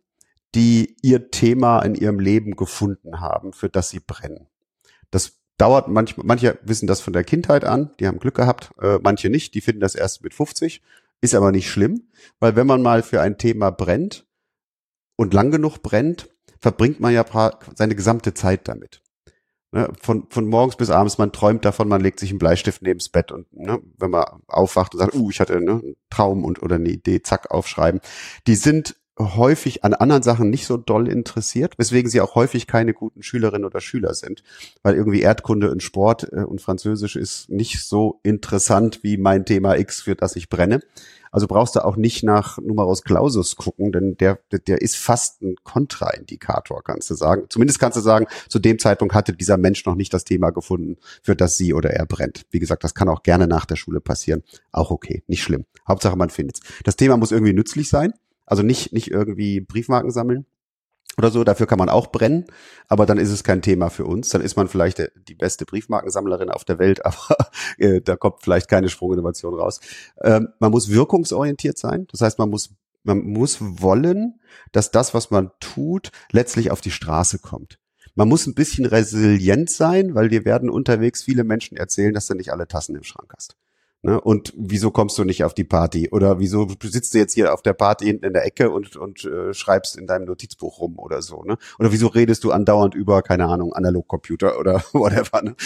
die 0.55 0.97
ihr 1.03 1.31
Thema 1.31 1.83
in 1.83 1.95
ihrem 1.95 2.21
Leben 2.21 2.57
gefunden 2.57 3.21
haben, 3.21 3.53
für 3.53 3.69
das 3.69 3.91
sie 3.91 4.01
brennen. 4.01 4.47
Das 5.11 5.35
dauert 5.59 5.89
manchmal, 5.89 6.25
manche 6.25 6.59
wissen 6.63 6.87
das 6.87 7.03
von 7.03 7.13
der 7.13 7.23
Kindheit 7.23 7.67
an, 7.67 7.91
die 8.01 8.07
haben 8.07 8.19
Glück 8.19 8.37
gehabt, 8.37 8.71
äh, 8.81 8.99
manche 9.03 9.29
nicht, 9.29 9.53
die 9.53 9.61
finden 9.61 9.83
das 9.83 9.95
erst 9.95 10.23
mit 10.23 10.33
50, 10.33 10.81
ist 11.21 11.35
aber 11.35 11.53
nicht 11.53 11.69
schlimm, 11.69 12.09
weil 12.41 12.57
wenn 12.57 12.67
man 12.67 12.81
mal 12.81 13.03
für 13.03 13.21
ein 13.21 13.37
Thema 13.37 13.69
brennt, 13.69 14.25
und 15.16 15.35
lang 15.35 15.50
genug 15.50 15.79
brennt, 15.79 16.29
verbringt 16.61 17.00
man 17.00 17.12
ja 17.12 17.24
seine 17.74 17.94
gesamte 17.94 18.35
Zeit 18.35 18.68
damit. 18.68 19.03
Ne, 19.72 19.92
von, 20.00 20.29
von 20.31 20.46
morgens 20.46 20.77
bis 20.77 20.90
abends, 20.90 21.18
man 21.18 21.33
träumt 21.33 21.64
davon, 21.64 21.88
man 21.88 22.00
legt 22.00 22.20
sich 22.20 22.31
einen 22.31 22.38
Bleistift 22.38 22.81
neben's 22.81 23.09
Bett 23.09 23.33
und 23.33 23.53
ne, 23.53 23.81
wenn 23.98 24.11
man 24.11 24.24
aufwacht 24.46 24.94
und 24.94 25.00
sagt, 25.00 25.16
uh, 25.16 25.31
ich 25.31 25.40
hatte 25.40 25.61
ne, 25.61 25.72
einen 25.72 25.96
Traum 26.11 26.44
und 26.44 26.62
oder 26.62 26.77
eine 26.77 26.90
Idee, 26.90 27.22
zack, 27.22 27.50
aufschreiben. 27.50 28.00
Die 28.46 28.55
sind 28.55 28.94
häufig 29.18 29.85
an 29.85 29.94
anderen 29.94 30.22
Sachen 30.22 30.50
nicht 30.50 30.66
so 30.66 30.77
doll 30.77 31.09
interessiert, 31.09 31.79
weswegen 31.79 32.11
sie 32.11 32.20
auch 32.20 32.35
häufig 32.35 32.66
keine 32.66 32.94
guten 32.94 33.22
Schülerinnen 33.22 33.64
oder 33.64 33.81
Schüler 33.81 34.14
sind, 34.14 34.42
weil 34.83 34.96
irgendwie 34.96 35.20
Erdkunde 35.20 35.70
und 35.70 35.83
Sport 35.83 36.33
äh, 36.33 36.44
und 36.44 36.61
Französisch 36.61 37.16
ist 37.16 37.48
nicht 37.48 37.85
so 37.85 38.20
interessant 38.22 39.00
wie 39.03 39.16
mein 39.16 39.44
Thema 39.44 39.77
X, 39.77 40.03
für 40.03 40.16
das 40.16 40.37
ich 40.37 40.48
brenne. 40.48 40.81
Also 41.35 41.48
brauchst 41.48 41.74
du 41.74 41.85
auch 41.85 41.96
nicht 41.96 42.22
nach 42.22 42.59
Numerus 42.59 43.03
Clausus 43.03 43.57
gucken, 43.57 43.90
denn 43.90 44.16
der, 44.16 44.38
der 44.68 44.83
ist 44.83 44.96
fast 44.96 45.42
ein 45.42 45.57
Kontraindikator, 45.64 46.85
kannst 46.85 47.11
du 47.11 47.14
sagen. 47.14 47.46
Zumindest 47.48 47.81
kannst 47.81 47.96
du 47.96 48.00
sagen, 48.00 48.27
zu 48.48 48.61
dem 48.61 48.79
Zeitpunkt 48.79 49.14
hatte 49.14 49.33
dieser 49.33 49.57
Mensch 49.57 49.85
noch 49.85 49.96
nicht 49.96 50.14
das 50.14 50.22
Thema 50.22 50.50
gefunden, 50.50 50.96
für 51.22 51.35
das 51.35 51.57
sie 51.57 51.74
oder 51.74 51.90
er 51.90 52.07
brennt. 52.07 52.46
Wie 52.50 52.61
gesagt, 52.61 52.85
das 52.85 52.94
kann 52.94 53.09
auch 53.09 53.24
gerne 53.24 53.48
nach 53.48 53.64
der 53.64 53.74
Schule 53.74 54.00
passieren. 54.00 54.44
Auch 54.70 54.92
okay, 54.92 55.24
nicht 55.27 55.42
schlimm. 55.42 55.64
Hauptsache 55.88 56.14
man 56.14 56.31
findet's. 56.31 56.61
Das 56.85 56.94
Thema 56.94 57.16
muss 57.16 57.33
irgendwie 57.33 57.53
nützlich 57.53 57.88
sein, 57.88 58.14
also 58.47 58.63
nicht, 58.63 58.93
nicht 58.93 59.11
irgendwie 59.11 59.61
Briefmarken 59.61 60.11
sammeln. 60.11 60.47
oder 61.17 61.31
so. 61.31 61.45
Dafür 61.45 61.67
kann 61.67 61.79
man 61.79 61.89
auch 61.89 62.09
brennen, 62.09 62.47
aber 62.89 63.07
dann 63.07 63.19
ist 63.19 63.31
es 63.31 63.45
kein 63.45 63.63
Thema 63.63 63.89
für 63.91 64.05
uns. 64.05 64.31
Dann 64.31 64.43
ist 64.43 64.57
man 64.57 64.69
vielleicht 64.69 65.11
die 65.29 65.35
beste 65.35 65.65
Briefmarkensammlerin 65.65 66.51
auf 66.51 66.65
der 66.65 66.79
Welt, 66.79 67.05
aber 67.07 67.37
äh, 67.79 68.01
da 68.01 68.17
kommt 68.17 68.43
vielleicht 68.43 68.69
keine 68.69 68.89
Sprunginnovation 68.89 69.55
raus. 69.55 69.81
Ähm, 70.23 70.49
man 70.59 70.71
muss 70.71 70.91
wirkungsorientiert 70.91 71.79
sein. 71.79 72.07
Das 72.11 72.21
heißt, 72.21 72.39
man 72.39 72.51
muss 72.51 72.71
man 73.05 73.23
muss 73.23 73.59
wollen, 73.61 74.41
dass 74.73 74.91
das, 74.91 75.15
was 75.15 75.31
man 75.31 75.51
tut, 75.61 76.11
letztlich 76.33 76.71
auf 76.71 76.81
die 76.81 76.91
Straße 76.91 77.39
kommt. 77.39 77.79
Man 78.15 78.29
muss 78.29 78.47
ein 78.47 78.55
bisschen 78.55 78.87
resilient 78.87 79.71
sein, 79.71 80.15
weil 80.15 80.29
dir 80.29 80.45
werden 80.45 80.71
unterwegs 80.71 81.23
viele 81.23 81.45
Menschen 81.45 81.77
erzählen, 81.77 82.15
dass 82.15 82.27
du 82.27 82.35
nicht 82.35 82.53
alle 82.53 82.67
Tassen 82.67 82.97
im 82.97 83.03
Schrank 83.03 83.33
hast. 83.37 83.57
Ne? 84.05 84.21
Und 84.21 84.53
wieso 84.55 84.90
kommst 84.90 85.17
du 85.17 85.25
nicht 85.25 85.45
auf 85.45 85.55
die 85.55 85.64
Party? 85.64 86.11
Oder 86.11 86.38
wieso 86.38 86.69
sitzt 86.83 87.14
du 87.14 87.19
jetzt 87.19 87.33
hier 87.33 87.55
auf 87.55 87.62
der 87.62 87.73
Party 87.73 88.05
hinten 88.05 88.27
in 88.27 88.35
der 88.35 88.45
Ecke 88.45 88.71
und, 88.71 88.97
und 88.97 89.25
äh, 89.25 89.55
schreibst 89.55 89.97
in 89.97 90.07
deinem 90.07 90.27
Notizbuch 90.27 90.79
rum 90.79 90.99
oder 90.99 91.23
so? 91.23 91.43
Ne? 91.43 91.57
Oder 91.79 91.90
wieso 91.90 92.09
redest 92.09 92.45
du 92.45 92.53
andauernd 92.53 92.95
über, 92.95 93.23
keine 93.23 93.47
Ahnung, 93.47 93.73
Analogcomputer 93.73 94.59
oder 94.61 94.85
whatever, 94.93 95.40
ne? 95.40 95.57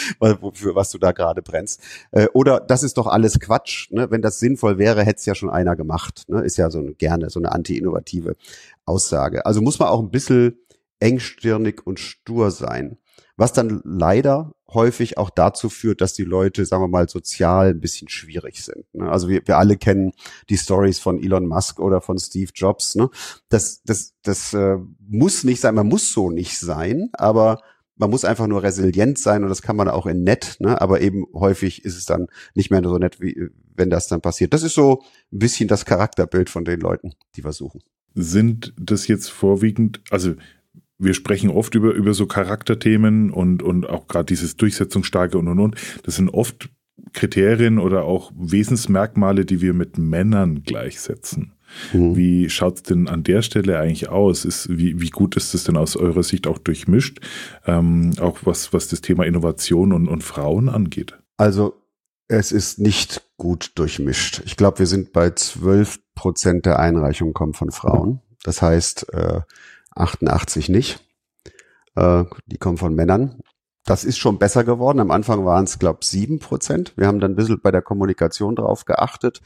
für 0.53 0.77
was 0.77 0.91
du 0.91 0.99
da 0.99 1.11
gerade 1.11 1.43
brennst? 1.43 1.83
Äh, 2.13 2.29
oder 2.33 2.61
das 2.61 2.85
ist 2.85 2.97
doch 2.97 3.09
alles 3.09 3.41
Quatsch. 3.41 3.91
Ne? 3.91 4.09
Wenn 4.13 4.23
das 4.23 4.39
sinnvoll 4.39 4.79
wäre, 4.79 5.03
hätte 5.03 5.19
es 5.19 5.27
ja 5.27 5.35
schon 5.35 5.51
einer 5.51 5.75
gemacht. 5.75 6.23
Ne? 6.29 6.43
Ist 6.43 6.59
ja 6.59 6.71
so 6.71 6.79
eine, 6.79 6.95
gerne 6.95 7.31
so 7.31 7.41
eine 7.41 7.51
anti-innovative 7.51 8.37
Aussage. 8.85 9.47
Also 9.47 9.61
muss 9.63 9.81
man 9.81 9.89
auch 9.89 10.01
ein 10.01 10.13
bisschen 10.13 10.61
engstirnig 11.01 11.85
und 11.85 11.99
stur 11.99 12.53
sein. 12.53 12.99
Was 13.39 13.53
dann 13.53 13.81
leider 13.85 14.53
häufig 14.69 15.17
auch 15.17 15.31
dazu 15.31 15.71
führt, 15.71 16.01
dass 16.01 16.13
die 16.13 16.25
Leute, 16.25 16.67
sagen 16.67 16.83
wir 16.83 16.89
mal, 16.89 17.09
sozial 17.09 17.71
ein 17.71 17.81
bisschen 17.81 18.09
schwierig 18.09 18.65
sind. 18.65 18.85
Ne? 18.93 19.09
Also 19.09 19.29
wir, 19.29 19.47
wir 19.47 19.59
alle 19.59 19.77
kennen 19.77 20.13
die 20.51 20.59
Stories 20.59 20.99
von 20.99 21.23
Elon 21.23 21.47
Musk 21.47 21.79
oder 21.79 22.01
von 22.01 22.19
Steve 22.19 22.51
Jobs. 22.53 22.97
Ne? 22.97 23.09
Das, 23.49 23.81
das, 23.85 24.15
das 24.23 24.53
äh, 24.55 24.77
muss 24.99 25.45
nicht 25.45 25.61
sein, 25.61 25.77
man 25.77 25.87
muss 25.87 26.13
so 26.13 26.31
nicht 26.31 26.59
sein, 26.59 27.11
aber 27.13 27.61
man 27.95 28.11
muss 28.11 28.25
einfach 28.25 28.49
nur 28.49 28.65
resilient 28.65 29.19
sein 29.19 29.45
und 29.45 29.51
das 29.51 29.63
kann 29.63 29.77
man 29.77 29.89
auch 29.89 30.07
in 30.07 30.25
nett, 30.25 30.57
ne? 30.59 30.81
aber 30.81 31.01
eben 31.01 31.25
häufig 31.33 31.85
ist 31.85 31.97
es 31.97 32.05
dann 32.05 32.27
nicht 32.55 32.73
mehr 32.73 32.83
so 32.83 32.99
nett, 32.99 33.21
wie 33.21 33.51
wenn 33.77 33.89
das 33.89 34.09
dann 34.09 34.21
passiert. 34.21 34.53
Das 34.53 34.65
ist 34.65 34.75
so 34.75 35.03
ein 35.33 35.39
bisschen 35.39 35.69
das 35.69 35.85
Charakterbild 35.85 36.51
von 36.51 36.65
den 36.65 36.81
Leuten, 36.81 37.13
die 37.37 37.45
wir 37.45 37.53
suchen. 37.53 37.83
Sind 38.15 38.75
das 38.77 39.07
jetzt 39.07 39.31
vorwiegend, 39.31 40.01
also 40.11 40.35
wir 40.99 41.15
sprechen 41.15 41.51
oft 41.51 41.75
über, 41.75 41.93
über 41.93 42.13
so 42.15 42.27
Charakterthemen 42.27 43.31
und, 43.31 43.63
und 43.63 43.89
auch 43.89 44.09
gerade 44.09 44.27
dieses 44.27 44.57
Durchsetzungsstarke 44.57 45.39
und 45.39 45.49
und 45.49 45.61
und. 45.61 45.77
Das 46.03 46.17
sind 46.17 46.29
oft 46.31 46.71
Kriterien 47.13 47.79
oder 47.79 48.05
auch 48.05 48.33
Wesensmerkmale, 48.37 49.45
die 49.45 49.61
wir 49.61 49.75
mit 49.75 49.99
Männern 49.99 50.63
gleichsetzen. 50.65 51.53
Mhm. 51.93 52.17
Wie 52.17 52.51
schaut's 52.51 52.83
denn 52.83 53.09
an 53.09 53.23
der 53.23 53.43
Stelle 53.43 53.79
eigentlich 53.79 54.09
aus? 54.09 54.45
Ist, 54.45 54.69
wie, 54.71 55.01
wie 55.01 55.11
gut 55.11 55.37
ist 55.37 55.55
das 55.55 55.65
denn 55.65 55.77
aus 55.77 55.97
eurer 55.97 56.23
Sicht 56.23 56.47
auch 56.47 56.59
durchmischt? 56.59 57.21
Ähm, 57.67 58.13
auch 58.21 58.41
was, 58.45 58.73
was 58.73 58.89
das 58.89 59.01
Thema 59.01 59.25
Innovation 59.25 59.93
und, 59.93 60.09
und 60.09 60.25
Frauen 60.25 60.69
angeht? 60.69 61.17
Also 61.37 61.75
es 62.27 62.53
ist 62.53 62.79
nicht 62.79 63.23
gut 63.37 63.73
durchmischt. 63.77 64.43
Ich 64.45 64.57
glaube, 64.57 64.81
wir 64.81 64.87
sind 64.87 65.13
bei 65.13 65.31
12 65.31 66.01
Prozent 66.15 66.67
der 66.67 66.79
Einreichungen 66.79 67.35
kommen 67.35 67.55
von 67.55 67.71
Frauen. 67.71 68.21
Das 68.43 68.61
heißt, 68.63 69.13
äh, 69.15 69.41
88 69.99 70.69
nicht. 70.69 71.05
Äh, 71.95 72.25
die 72.47 72.59
kommen 72.59 72.79
von 72.79 72.95
Männern. 72.95 73.41
Das 73.89 74.05
ist 74.05 74.19
schon 74.19 74.39
besser 74.39 74.65
geworden. 74.65 75.01
Am 75.01 75.11
Anfang 75.11 75.47
waren 75.47 75.65
es, 75.65 75.79
glaube 75.79 76.01
ich, 76.03 76.09
sieben 76.09 76.41
Prozent. 76.41 76.93
Wir 76.97 77.07
haben 77.07 77.21
dann 77.21 77.33
ein 77.33 77.37
bisschen 77.37 77.63
bei 77.63 77.71
der 77.71 77.81
Kommunikation 77.81 78.55
drauf 78.55 78.85
geachtet, 78.85 79.41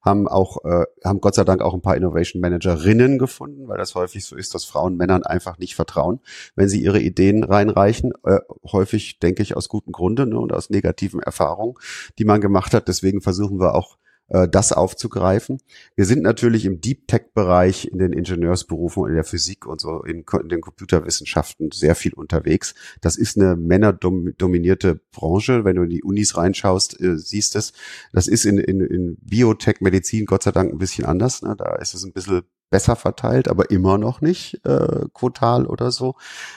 haben 0.00 0.28
auch, 0.28 0.64
äh, 0.64 0.84
haben 1.04 1.20
Gott 1.20 1.34
sei 1.34 1.42
Dank 1.42 1.62
auch 1.62 1.74
ein 1.74 1.82
paar 1.82 1.96
Innovation 1.96 2.40
Managerinnen 2.40 3.18
gefunden, 3.18 3.66
weil 3.66 3.76
das 3.76 3.96
häufig 3.96 4.24
so 4.24 4.36
ist, 4.36 4.54
dass 4.54 4.64
Frauen 4.64 4.96
Männern 4.96 5.24
einfach 5.24 5.58
nicht 5.58 5.74
vertrauen, 5.74 6.20
wenn 6.54 6.68
sie 6.68 6.80
ihre 6.80 7.00
Ideen 7.00 7.42
reinreichen. 7.42 8.12
Äh, 8.22 8.38
häufig, 8.70 9.18
denke 9.18 9.42
ich, 9.42 9.56
aus 9.56 9.68
gutem 9.68 9.92
Grunde 9.92 10.26
ne, 10.26 10.38
und 10.38 10.52
aus 10.52 10.70
negativen 10.70 11.18
Erfahrungen, 11.18 11.74
die 12.20 12.24
man 12.24 12.40
gemacht 12.40 12.74
hat. 12.74 12.86
Deswegen 12.86 13.20
versuchen 13.20 13.58
wir 13.58 13.74
auch 13.74 13.98
äh, 14.28 14.48
das 14.48 14.72
aufzugreifen. 14.72 15.60
Wir 15.96 16.04
sind 16.04 16.22
natürlich 16.22 16.64
im 16.64 16.80
Deep 16.80 17.08
Tech 17.08 17.32
Bereich, 17.34 17.86
in 17.86 17.98
den 17.98 18.12
Ingenieursberufen 18.12 19.06
in 19.08 19.14
der 19.14 19.24
Physik 19.24 19.66
und 19.66 19.80
so, 19.80 20.02
in, 20.02 20.24
in 20.42 20.48
den 20.48 20.60
Computerwissenschaften 20.60 21.70
sehr 21.72 21.94
viel 21.94 22.14
unterwegs. 22.14 22.74
Das 23.00 23.16
ist 23.16 23.36
eine 23.36 23.56
männerdominierte 23.56 25.00
Branche. 25.12 25.64
Wenn 25.64 25.76
du 25.76 25.82
in 25.82 25.90
die 25.90 26.02
Unis 26.02 26.36
reinschaust, 26.36 27.00
äh, 27.00 27.16
siehst 27.16 27.56
es. 27.56 27.72
Das 28.12 28.26
ist 28.28 28.44
in, 28.44 28.58
in, 28.58 28.80
in 28.80 29.16
Biotech, 29.20 29.80
Medizin 29.80 30.26
Gott 30.26 30.42
sei 30.42 30.52
Dank 30.52 30.72
ein 30.72 30.78
bisschen 30.78 31.04
anders. 31.04 31.42
Ne? 31.42 31.54
Da 31.56 31.76
ist 31.76 31.94
es 31.94 32.04
ein 32.04 32.12
bisschen 32.12 32.42
besser 32.70 32.96
verteilt, 32.96 33.48
aber 33.48 33.70
immer 33.70 33.98
noch 33.98 34.20
nicht 34.20 34.64
äh, 34.66 35.06
quotal 35.14 35.66
oder 35.66 35.90
so. 35.90 36.16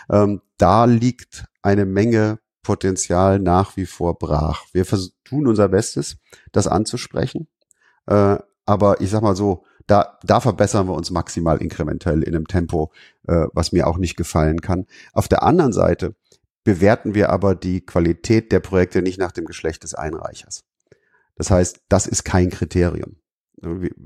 Ähm, 0.10 0.42
da 0.58 0.86
liegt 0.86 1.46
eine 1.62 1.86
Menge 1.86 2.40
Potenzial 2.64 3.40
nach 3.40 3.76
wie 3.78 3.86
vor 3.86 4.20
brach. 4.20 4.66
Wir 4.74 4.86
tun 5.24 5.48
unser 5.48 5.70
Bestes, 5.70 6.18
das 6.52 6.68
anzusprechen. 6.68 7.48
Äh, 8.08 8.38
aber 8.66 9.02
ich 9.02 9.10
sag 9.10 9.22
mal 9.22 9.36
so, 9.36 9.64
da, 9.88 10.20
da 10.24 10.40
verbessern 10.40 10.88
wir 10.88 10.94
uns 10.94 11.12
maximal 11.12 11.62
inkrementell 11.62 12.24
in 12.24 12.36
einem 12.36 12.48
Tempo, 12.48 12.92
äh, 13.28 13.48
was 13.54 13.72
mir 13.72 13.88
auch 13.88 13.98
nicht 13.98 14.16
gefallen 14.16 14.62
kann. 14.62 14.86
Auf 15.14 15.28
der 15.28 15.44
anderen 15.44 15.74
Seite 15.74 16.16
bewerten 16.64 17.16
wir 17.16 17.30
aber 17.30 17.56
die 17.56 17.82
Qualität 17.86 18.52
der 18.52 18.60
Projekte 18.60 19.02
nicht 19.02 19.20
nach 19.20 19.32
dem 19.32 19.46
Geschlecht 19.46 19.84
des 19.84 19.94
Einreichers. 19.94 20.64
Das 21.36 21.50
heißt, 21.50 21.82
das 21.90 22.08
ist 22.08 22.24
kein 22.24 22.50
Kriterium. 22.50 23.16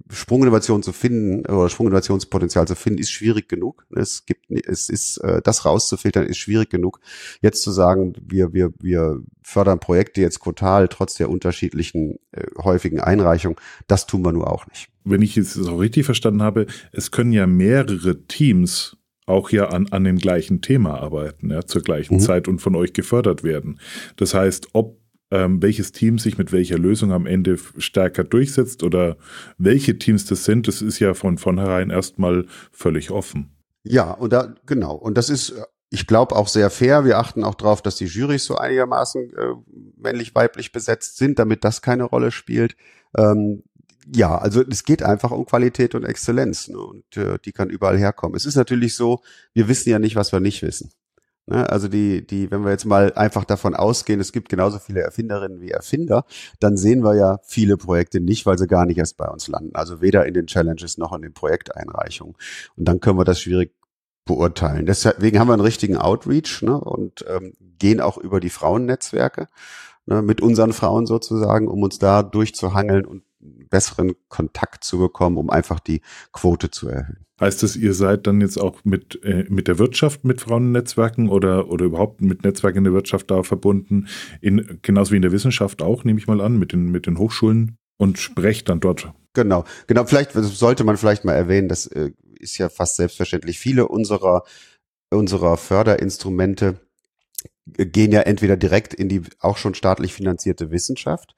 Sprunginnovation 0.10 0.84
zu 0.84 0.92
finden 0.92 1.46
oder 1.46 1.70
Sprunginnovationspotenzial 1.70 2.68
zu 2.68 2.76
finden, 2.76 3.00
ist 3.00 3.12
schwierig 3.12 3.48
genug. 3.48 3.86
Es 3.96 4.26
gibt, 4.26 4.50
es 4.50 4.90
ist, 4.90 5.18
äh, 5.18 5.42
das 5.42 5.66
rauszufiltern, 5.66 6.26
ist 6.26 6.38
schwierig 6.38 6.70
genug. 6.70 7.00
Jetzt 7.42 7.62
zu 7.62 7.72
sagen, 7.72 8.14
wir, 8.22 8.54
wir, 8.54 8.74
wir 8.80 9.22
fördern 9.44 9.80
Projekte 9.80 10.22
jetzt 10.22 10.42
total 10.44 10.88
trotz 10.88 11.16
der 11.16 11.30
unterschiedlichen 11.30 12.20
äh, 12.32 12.46
häufigen 12.58 13.00
Einreichungen, 13.00 13.58
das 13.88 14.08
tun 14.08 14.24
wir 14.24 14.34
nur 14.34 14.52
auch 14.52 14.68
nicht. 14.68 14.90
Wenn 15.04 15.22
ich 15.22 15.38
es 15.38 15.58
auch 15.68 15.80
richtig 15.80 16.06
verstanden 16.06 16.42
habe, 16.42 16.66
es 16.92 17.12
können 17.12 17.32
ja 17.32 17.48
mehrere 17.48 18.26
Teams 18.26 18.98
auch 19.26 19.50
ja 19.52 19.70
an, 19.70 19.88
an 19.90 20.04
dem 20.04 20.18
gleichen 20.18 20.62
Thema 20.62 21.00
arbeiten, 21.00 21.50
ja, 21.50 21.66
zur 21.66 21.82
gleichen 21.82 22.16
mhm. 22.16 22.20
Zeit 22.20 22.48
und 22.48 22.60
von 22.60 22.76
euch 22.76 22.94
gefördert 22.94 23.44
werden. 23.44 23.80
Das 24.18 24.34
heißt, 24.34 24.70
ob 24.74 25.00
ähm, 25.36 25.62
welches 25.62 25.92
Team 25.92 26.18
sich 26.18 26.38
mit 26.38 26.52
welcher 26.52 26.78
Lösung 26.78 27.12
am 27.12 27.26
Ende 27.26 27.58
stärker 27.78 28.24
durchsetzt 28.24 28.84
oder 28.84 29.18
welche 29.58 29.98
Teams 30.00 30.26
das 30.26 30.46
sind, 30.46 30.68
das 30.68 30.82
ist 30.82 31.00
ja 31.00 31.14
von 31.14 31.38
vornherein 31.38 31.90
erstmal 31.90 32.46
völlig 32.72 33.12
offen. 33.12 33.52
Ja, 33.84 34.12
und 34.12 34.32
da, 34.32 34.56
genau. 34.66 34.96
Und 34.96 35.18
das 35.18 35.30
ist, 35.30 35.54
ich 35.90 36.08
glaube, 36.08 36.36
auch 36.36 36.48
sehr 36.48 36.70
fair. 36.70 37.06
Wir 37.06 37.20
achten 37.20 37.44
auch 37.44 37.56
darauf, 37.56 37.82
dass 37.82 37.98
die 37.98 38.06
Jurys 38.06 38.46
so 38.46 38.56
einigermaßen 38.56 39.34
äh, 39.34 39.54
männlich-weiblich 39.98 40.72
besetzt 40.72 41.18
sind, 41.18 41.38
damit 41.38 41.64
das 41.64 41.82
keine 41.82 42.06
Rolle 42.06 42.32
spielt. 42.32 42.76
Ähm, 43.18 43.64
ja, 44.14 44.38
also 44.38 44.64
es 44.70 44.84
geht 44.84 45.04
einfach 45.04 45.32
um 45.32 45.46
Qualität 45.46 45.96
und 45.96 46.06
Exzellenz 46.06 46.68
ne? 46.68 46.78
und 46.78 47.18
äh, 47.18 47.40
die 47.44 47.52
kann 47.52 47.70
überall 47.70 47.98
herkommen. 47.98 48.36
Es 48.36 48.46
ist 48.46 48.56
natürlich 48.56 48.96
so, 48.96 49.22
wir 49.54 49.68
wissen 49.68 49.90
ja 49.90 50.00
nicht, 50.00 50.16
was 50.16 50.32
wir 50.32 50.40
nicht 50.40 50.62
wissen. 50.62 50.92
Ne? 51.48 51.70
Also 51.70 51.88
die, 51.88 52.26
die, 52.26 52.50
wenn 52.52 52.64
wir 52.64 52.72
jetzt 52.72 52.86
mal 52.86 53.14
einfach 53.14 53.46
davon 53.46 53.76
ausgehen, 53.76 54.20
es 54.20 54.32
gibt 54.32 54.50
genauso 54.50 54.80
viele 54.80 55.02
Erfinderinnen 55.02 55.62
wie 55.62 55.72
Erfinder, 55.72 56.26
dann 56.60 56.78
sehen 56.78 57.04
wir 57.04 57.16
ja 57.16 57.40
viele 57.44 57.78
Projekte 57.78 58.20
nicht, 58.20 58.46
weil 58.46 58.58
sie 58.58 58.68
gar 58.68 58.86
nicht 58.86 58.98
erst 58.98 59.18
bei 59.18 59.28
uns 59.28 59.48
landen. 59.48 59.76
Also 59.76 60.02
weder 60.02 60.26
in 60.26 60.34
den 60.34 60.48
Challenges 60.48 60.98
noch 60.98 61.14
in 61.14 61.22
den 61.22 61.34
Projekteinreichungen. 61.34 62.36
Und 62.76 62.88
dann 62.88 63.00
können 63.00 63.18
wir 63.18 63.26
das 63.26 63.40
schwierig 63.40 63.74
beurteilen. 64.26 64.86
Deswegen 64.88 65.40
haben 65.40 65.48
wir 65.48 65.54
einen 65.54 65.62
richtigen 65.62 65.98
Outreach 65.98 66.64
ne, 66.64 66.80
und 66.80 67.24
ähm, 67.28 67.54
gehen 67.78 68.02
auch 68.02 68.18
über 68.18 68.40
die 68.40 68.50
Frauennetzwerke 68.50 69.48
ne, 70.08 70.24
mit 70.24 70.42
unseren 70.42 70.74
Frauen 70.74 71.06
sozusagen, 71.06 71.68
um 71.68 71.84
uns 71.84 72.00
da 72.00 72.24
durchzuhangeln 72.24 73.06
und 73.06 73.24
besseren 73.40 74.16
Kontakt 74.28 74.84
zu 74.84 74.98
bekommen, 74.98 75.38
um 75.38 75.52
einfach 75.52 75.80
die 75.80 76.02
Quote 76.32 76.72
zu 76.72 76.90
erhöhen. 76.90 77.25
Heißt 77.40 77.64
das, 77.64 77.76
ihr 77.76 77.94
seid 77.94 78.28
dann 78.28 78.40
jetzt 78.40 78.58
auch 78.58 78.86
mit, 78.86 79.22
äh, 79.24 79.46
mit 79.50 79.68
der 79.68 79.78
Wirtschaft, 79.78 80.24
mit 80.24 80.40
Frauennetzwerken 80.40 81.28
oder, 81.28 81.70
oder 81.70 81.86
überhaupt 81.86 82.22
mit 82.22 82.44
Netzwerken 82.46 82.80
in 82.80 82.84
der 82.86 82.94
Wirtschaft 82.94 83.30
da 83.30 83.44
verbunden, 83.44 84.08
in, 84.40 84.80
genauso 84.82 85.12
wie 85.12 85.18
in 85.18 85.22
der 85.22 85.34
Wissenschaft 85.34 85.82
auch, 85.82 86.06
nehme 86.06 86.18
ich 86.18 86.28
mal 86.28 86.40
an, 86.40 86.58
mit 86.58 86.72
den, 86.72 86.92
mit 86.92 87.08
den 87.08 87.18
Hochschulen 87.18 87.78
und 87.98 88.20
sprecht 88.20 88.70
dann 88.70 88.80
dort? 88.80 89.12
Genau, 89.34 89.66
genau. 89.88 90.06
Vielleicht 90.06 90.32
sollte 90.32 90.86
man 90.86 90.96
vielleicht 90.96 91.26
mal 91.26 91.34
erwähnen, 91.34 91.68
das 91.68 91.88
äh, 91.88 92.12
ist 92.40 92.58
ja 92.58 92.70
fast 92.70 92.96
selbstverständlich. 92.96 93.60
Viele 93.60 93.90
unserer, 93.90 94.44
unserer 95.10 95.58
Förderinstrumente 95.58 96.80
gehen 97.66 98.14
ja 98.14 98.22
entweder 98.22 98.56
direkt 98.56 98.94
in 98.94 99.10
die 99.10 99.24
auch 99.40 99.58
schon 99.58 99.74
staatlich 99.74 100.14
finanzierte 100.14 100.72
Wissenschaft 100.72 101.35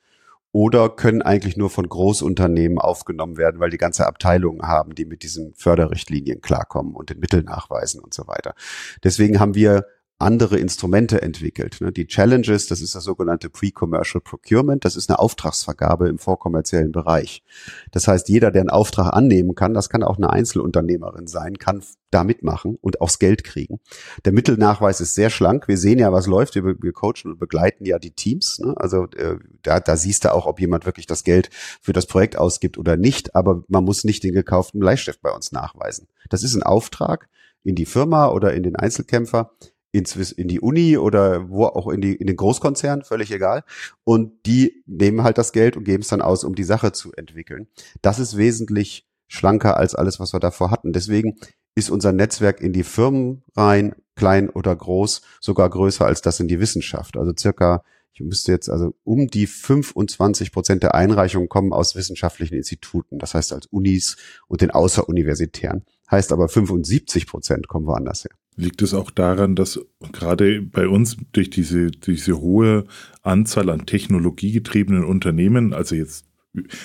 oder 0.51 0.89
können 0.89 1.21
eigentlich 1.21 1.57
nur 1.57 1.69
von 1.69 1.87
Großunternehmen 1.87 2.79
aufgenommen 2.79 3.37
werden, 3.37 3.59
weil 3.59 3.69
die 3.69 3.77
ganze 3.77 4.07
Abteilungen 4.07 4.63
haben, 4.63 4.95
die 4.95 5.05
mit 5.05 5.23
diesen 5.23 5.53
Förderrichtlinien 5.55 6.41
klarkommen 6.41 6.95
und 6.95 7.09
den 7.09 7.19
Mittelnachweisen 7.19 8.01
und 8.01 8.13
so 8.13 8.27
weiter. 8.27 8.55
Deswegen 9.03 9.39
haben 9.39 9.55
wir 9.55 9.85
andere 10.19 10.57
Instrumente 10.57 11.21
entwickelt. 11.21 11.77
Ne? 11.79 11.91
Die 11.91 12.07
Challenges, 12.07 12.67
das 12.67 12.81
ist 12.81 12.95
das 12.95 13.03
sogenannte 13.03 13.49
Pre-Commercial 13.49 14.21
Procurement, 14.21 14.83
das 14.83 14.95
ist 14.95 15.09
eine 15.09 15.19
Auftragsvergabe 15.19 16.09
im 16.09 16.17
vorkommerziellen 16.17 16.91
Bereich. 16.91 17.43
Das 17.91 18.07
heißt, 18.07 18.27
jeder, 18.27 18.49
der 18.49 18.61
einen 18.61 18.69
Auftrag 18.71 19.13
annehmen 19.13 19.53
kann, 19.53 19.75
das 19.75 19.89
kann 19.89 20.03
auch 20.03 20.17
eine 20.17 20.31
Einzelunternehmerin 20.31 21.27
sein, 21.27 21.57
kann 21.59 21.83
da 22.09 22.23
mitmachen 22.23 22.77
und 22.81 23.01
aufs 23.01 23.19
Geld 23.19 23.43
kriegen. 23.43 23.79
Der 24.25 24.31
Mittelnachweis 24.31 25.01
ist 25.01 25.13
sehr 25.13 25.29
schlank. 25.29 25.67
Wir 25.67 25.77
sehen 25.77 25.99
ja, 25.99 26.11
was 26.11 26.25
läuft. 26.25 26.55
Wir, 26.55 26.63
wir 26.63 26.93
coachen 26.93 27.31
und 27.31 27.39
begleiten 27.39 27.85
ja 27.85 27.99
die 27.99 28.11
Teams. 28.11 28.59
Ne? 28.59 28.73
Also 28.77 29.07
äh, 29.17 29.37
da, 29.61 29.79
da 29.79 29.97
siehst 29.97 30.23
du 30.23 30.33
auch, 30.33 30.45
ob 30.47 30.59
jemand 30.59 30.85
wirklich 30.85 31.05
das 31.05 31.23
Geld 31.23 31.49
für 31.81 31.93
das 31.93 32.07
Projekt 32.07 32.37
ausgibt 32.37 32.77
oder 32.77 32.97
nicht. 32.97 33.35
Aber 33.35 33.63
man 33.67 33.83
muss 33.83 34.03
nicht 34.03 34.23
den 34.23 34.33
gekauften 34.33 34.79
Bleistift 34.79 35.21
bei 35.21 35.31
uns 35.31 35.51
nachweisen. 35.51 36.07
Das 36.29 36.43
ist 36.43 36.55
ein 36.55 36.63
Auftrag 36.63 37.27
in 37.63 37.75
die 37.75 37.85
Firma 37.85 38.29
oder 38.29 38.53
in 38.53 38.63
den 38.63 38.77
Einzelkämpfer 38.77 39.51
ins, 39.97 40.15
in 40.31 40.47
die 40.47 40.59
Uni 40.59 40.97
oder 40.97 41.49
wo 41.49 41.65
auch 41.65 41.87
in, 41.89 42.01
die, 42.01 42.15
in 42.15 42.27
den 42.27 42.35
Großkonzern, 42.35 43.03
völlig 43.03 43.31
egal. 43.31 43.63
Und 44.03 44.45
die 44.45 44.83
nehmen 44.85 45.23
halt 45.23 45.37
das 45.37 45.51
Geld 45.51 45.77
und 45.77 45.83
geben 45.83 46.01
es 46.03 46.09
dann 46.09 46.21
aus, 46.21 46.43
um 46.43 46.55
die 46.55 46.63
Sache 46.63 46.91
zu 46.91 47.11
entwickeln. 47.13 47.67
Das 48.01 48.19
ist 48.19 48.37
wesentlich 48.37 49.07
schlanker 49.27 49.77
als 49.77 49.95
alles, 49.95 50.19
was 50.19 50.33
wir 50.33 50.39
davor 50.39 50.71
hatten. 50.71 50.93
Deswegen 50.93 51.37
ist 51.75 51.89
unser 51.89 52.11
Netzwerk 52.11 52.61
in 52.61 52.73
die 52.73 52.83
Firmen 52.83 53.43
rein, 53.55 53.95
klein 54.15 54.49
oder 54.49 54.75
groß, 54.75 55.21
sogar 55.39 55.69
größer 55.69 56.05
als 56.05 56.21
das 56.21 56.39
in 56.39 56.47
die 56.47 56.59
Wissenschaft. 56.59 57.17
Also 57.17 57.33
circa, 57.37 57.83
ich 58.13 58.21
müsste 58.21 58.51
jetzt 58.51 58.69
also 58.69 58.95
um 59.03 59.27
die 59.27 59.45
25 59.45 60.51
Prozent 60.51 60.81
der 60.81 60.95
Einreichungen 60.95 61.49
kommen 61.49 61.73
aus 61.73 61.95
wissenschaftlichen 61.95 62.55
Instituten, 62.55 63.19
das 63.19 63.35
heißt 63.35 63.53
als 63.53 63.67
Unis 63.67 64.17
und 64.47 64.61
den 64.61 64.71
außeruniversitären. 64.71 65.85
Heißt 66.09 66.31
aber 66.31 66.47
75 66.47 67.27
Prozent 67.27 67.67
kommen 67.67 67.85
woanders 67.85 68.23
her. 68.23 68.31
Liegt 68.55 68.81
es 68.81 68.93
auch 68.93 69.11
daran, 69.11 69.55
dass 69.55 69.79
gerade 70.13 70.61
bei 70.61 70.87
uns 70.87 71.17
durch 71.31 71.49
diese, 71.49 71.91
diese 71.91 72.39
hohe 72.39 72.85
Anzahl 73.21 73.69
an 73.69 73.85
technologiegetriebenen 73.85 75.03
Unternehmen, 75.03 75.73
also 75.73 75.95
jetzt 75.95 76.26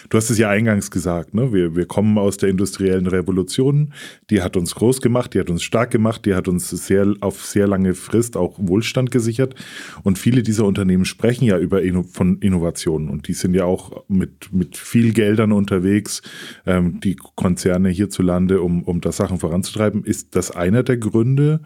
Du 0.09 0.17
hast 0.17 0.31
es 0.31 0.39
ja 0.39 0.49
eingangs 0.49 0.91
gesagt, 0.91 1.35
ne? 1.35 1.53
wir, 1.53 1.77
wir 1.77 1.87
kommen 1.87 2.19
aus 2.19 2.37
der 2.37 2.49
industriellen 2.49 3.07
Revolution, 3.07 3.93
die 4.31 4.43
hat 4.43 4.57
uns 4.57 4.75
groß 4.75 5.01
gemacht, 5.01 5.35
die 5.35 5.41
hat 5.41 5.51
uns 5.51 5.63
stark 5.63 5.91
gemacht, 5.91 6.27
die 6.27 6.35
hat 6.35 6.49
uns 6.49 6.71
sehr 6.71 7.15
auf 7.21 7.45
sehr 7.45 7.67
lange 7.67 7.95
Frist 7.95 8.37
auch 8.37 8.59
Wohlstand 8.59 9.11
gesichert. 9.11 9.55
Und 10.03 10.19
viele 10.19 10.43
dieser 10.43 10.65
Unternehmen 10.65 11.05
sprechen 11.05 11.45
ja 11.45 11.59
über 11.59 11.83
Inno 11.83 12.03
von 12.03 12.39
Innovationen 12.39 13.09
und 13.09 13.29
die 13.29 13.35
sind 13.35 13.55
ja 13.55 13.65
auch 13.65 14.05
mit, 14.09 14.53
mit 14.53 14.77
viel 14.77 15.13
Geldern 15.13 15.53
unterwegs, 15.53 16.23
ähm, 16.67 17.01
die 17.01 17.17
Konzerne 17.17 17.89
hierzulande, 17.89 18.61
um, 18.61 18.83
um 18.83 19.01
da 19.01 19.13
Sachen 19.13 19.39
voranzutreiben. 19.39 20.05
Ist 20.05 20.37
das 20.37 20.51
einer 20.51 20.83
der 20.83 20.97
Gründe, 20.97 21.61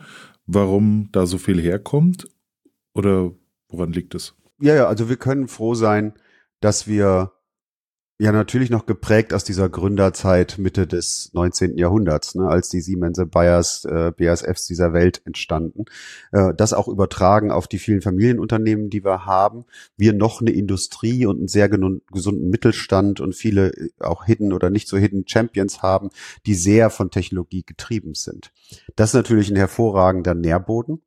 warum 0.46 1.08
da 1.12 1.26
so 1.26 1.38
viel 1.38 1.60
herkommt? 1.60 2.28
Oder 2.94 3.32
woran 3.68 3.92
liegt 3.92 4.14
es? 4.14 4.34
Ja, 4.60 4.74
ja, 4.74 4.86
also 4.86 5.08
wir 5.08 5.16
können 5.16 5.48
froh 5.48 5.74
sein, 5.74 6.14
dass 6.60 6.88
wir 6.88 7.32
ja, 8.18 8.32
natürlich 8.32 8.70
noch 8.70 8.86
geprägt 8.86 9.34
aus 9.34 9.44
dieser 9.44 9.68
Gründerzeit 9.68 10.56
Mitte 10.56 10.86
des 10.86 11.30
19. 11.34 11.76
Jahrhunderts, 11.76 12.34
ne, 12.34 12.48
als 12.48 12.70
die 12.70 12.80
Siemens, 12.80 13.20
Bayers, 13.30 13.84
äh, 13.84 14.10
BASFs 14.16 14.66
dieser 14.66 14.94
Welt 14.94 15.20
entstanden. 15.26 15.84
Äh, 16.32 16.54
das 16.56 16.72
auch 16.72 16.88
übertragen 16.88 17.50
auf 17.50 17.68
die 17.68 17.78
vielen 17.78 18.00
Familienunternehmen, 18.00 18.88
die 18.88 19.04
wir 19.04 19.26
haben. 19.26 19.66
Wir 19.98 20.14
noch 20.14 20.40
eine 20.40 20.52
Industrie 20.52 21.26
und 21.26 21.38
einen 21.38 21.48
sehr 21.48 21.68
gesunden 21.68 22.48
Mittelstand 22.48 23.20
und 23.20 23.34
viele 23.34 23.68
äh, 23.74 23.90
auch 24.00 24.24
Hidden 24.24 24.54
oder 24.54 24.70
nicht 24.70 24.88
so 24.88 24.96
Hidden 24.96 25.28
Champions 25.28 25.82
haben, 25.82 26.08
die 26.46 26.54
sehr 26.54 26.88
von 26.88 27.10
Technologie 27.10 27.64
getrieben 27.64 28.14
sind. 28.14 28.50
Das 28.96 29.10
ist 29.10 29.14
natürlich 29.14 29.50
ein 29.50 29.56
hervorragender 29.56 30.34
Nährboden. 30.34 31.02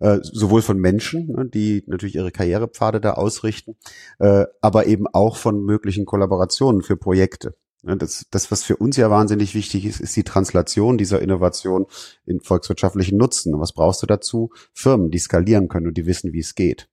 Äh, 0.00 0.18
sowohl 0.22 0.62
von 0.62 0.78
Menschen, 0.78 1.28
ne, 1.28 1.46
die 1.46 1.84
natürlich 1.86 2.16
ihre 2.16 2.32
Karrierepfade 2.32 3.00
da 3.00 3.12
ausrichten, 3.12 3.76
äh, 4.18 4.44
aber 4.60 4.86
eben 4.86 5.06
auch 5.06 5.36
von 5.36 5.62
möglichen 5.64 6.04
Kollaborationen 6.04 6.82
für 6.82 6.96
Projekte. 6.96 7.54
Ne, 7.82 7.96
das, 7.96 8.26
das, 8.30 8.50
was 8.50 8.64
für 8.64 8.76
uns 8.76 8.96
ja 8.96 9.10
wahnsinnig 9.10 9.54
wichtig 9.54 9.84
ist, 9.84 10.00
ist 10.00 10.16
die 10.16 10.24
Translation 10.24 10.98
dieser 10.98 11.20
Innovation 11.20 11.86
in 12.26 12.40
volkswirtschaftlichen 12.40 13.18
Nutzen. 13.18 13.54
Und 13.54 13.60
was 13.60 13.72
brauchst 13.72 14.02
du 14.02 14.06
dazu? 14.06 14.50
Firmen, 14.72 15.10
die 15.10 15.18
skalieren 15.18 15.68
können 15.68 15.88
und 15.88 15.96
die 15.96 16.06
wissen, 16.06 16.32
wie 16.32 16.40
es 16.40 16.54
geht. 16.54 16.88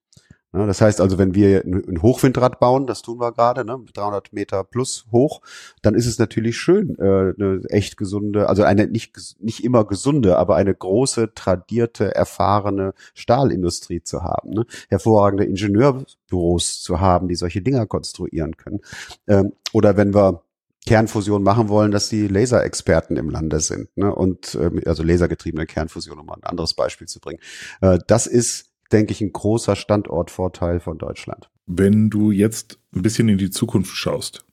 Ja, 0.53 0.65
das 0.65 0.81
heißt 0.81 0.99
also, 0.99 1.17
wenn 1.17 1.33
wir 1.33 1.63
ein 1.63 2.01
Hochwindrad 2.01 2.59
bauen, 2.59 2.85
das 2.85 3.01
tun 3.01 3.19
wir 3.19 3.31
gerade, 3.31 3.63
ne, 3.63 3.79
300 3.93 4.33
Meter 4.33 4.65
plus 4.65 5.05
hoch, 5.09 5.41
dann 5.81 5.95
ist 5.95 6.05
es 6.05 6.19
natürlich 6.19 6.57
schön, 6.57 6.97
äh, 6.99 7.33
eine 7.39 7.61
echt 7.69 7.95
gesunde, 7.95 8.49
also 8.49 8.63
eine 8.63 8.87
nicht, 8.87 9.17
nicht 9.39 9.63
immer 9.63 9.85
gesunde, 9.85 10.37
aber 10.37 10.57
eine 10.57 10.75
große, 10.75 11.33
tradierte, 11.35 12.13
erfahrene 12.13 12.93
Stahlindustrie 13.13 14.03
zu 14.03 14.23
haben. 14.23 14.49
Ne? 14.51 14.65
Hervorragende 14.89 15.45
Ingenieurbüros 15.45 16.81
zu 16.81 16.99
haben, 16.99 17.29
die 17.29 17.35
solche 17.35 17.61
Dinger 17.61 17.85
konstruieren 17.85 18.57
können. 18.57 18.81
Ähm, 19.27 19.53
oder 19.71 19.95
wenn 19.95 20.13
wir 20.13 20.43
Kernfusion 20.85 21.43
machen 21.43 21.69
wollen, 21.69 21.91
dass 21.91 22.09
die 22.09 22.27
Laserexperten 22.27 23.15
im 23.15 23.29
Lande 23.29 23.59
sind. 23.59 23.95
Ne? 23.95 24.13
Und 24.13 24.55
äh, 24.55 24.81
also 24.85 25.03
lasergetriebene 25.03 25.65
Kernfusion, 25.65 26.19
um 26.19 26.25
mal 26.25 26.35
ein 26.35 26.43
anderes 26.43 26.73
Beispiel 26.73 27.07
zu 27.07 27.19
bringen. 27.19 27.39
Äh, 27.81 27.99
das 28.07 28.27
ist 28.27 28.70
denke 28.91 29.11
ich, 29.11 29.21
ein 29.21 29.33
großer 29.33 29.75
Standortvorteil 29.75 30.79
von 30.79 30.97
Deutschland. 30.97 31.49
Wenn 31.65 32.09
du 32.09 32.31
jetzt 32.31 32.79
ein 32.93 33.01
bisschen 33.01 33.29
in 33.29 33.37
die 33.37 33.49
Zukunft 33.49 33.95
schaust, 33.95 34.45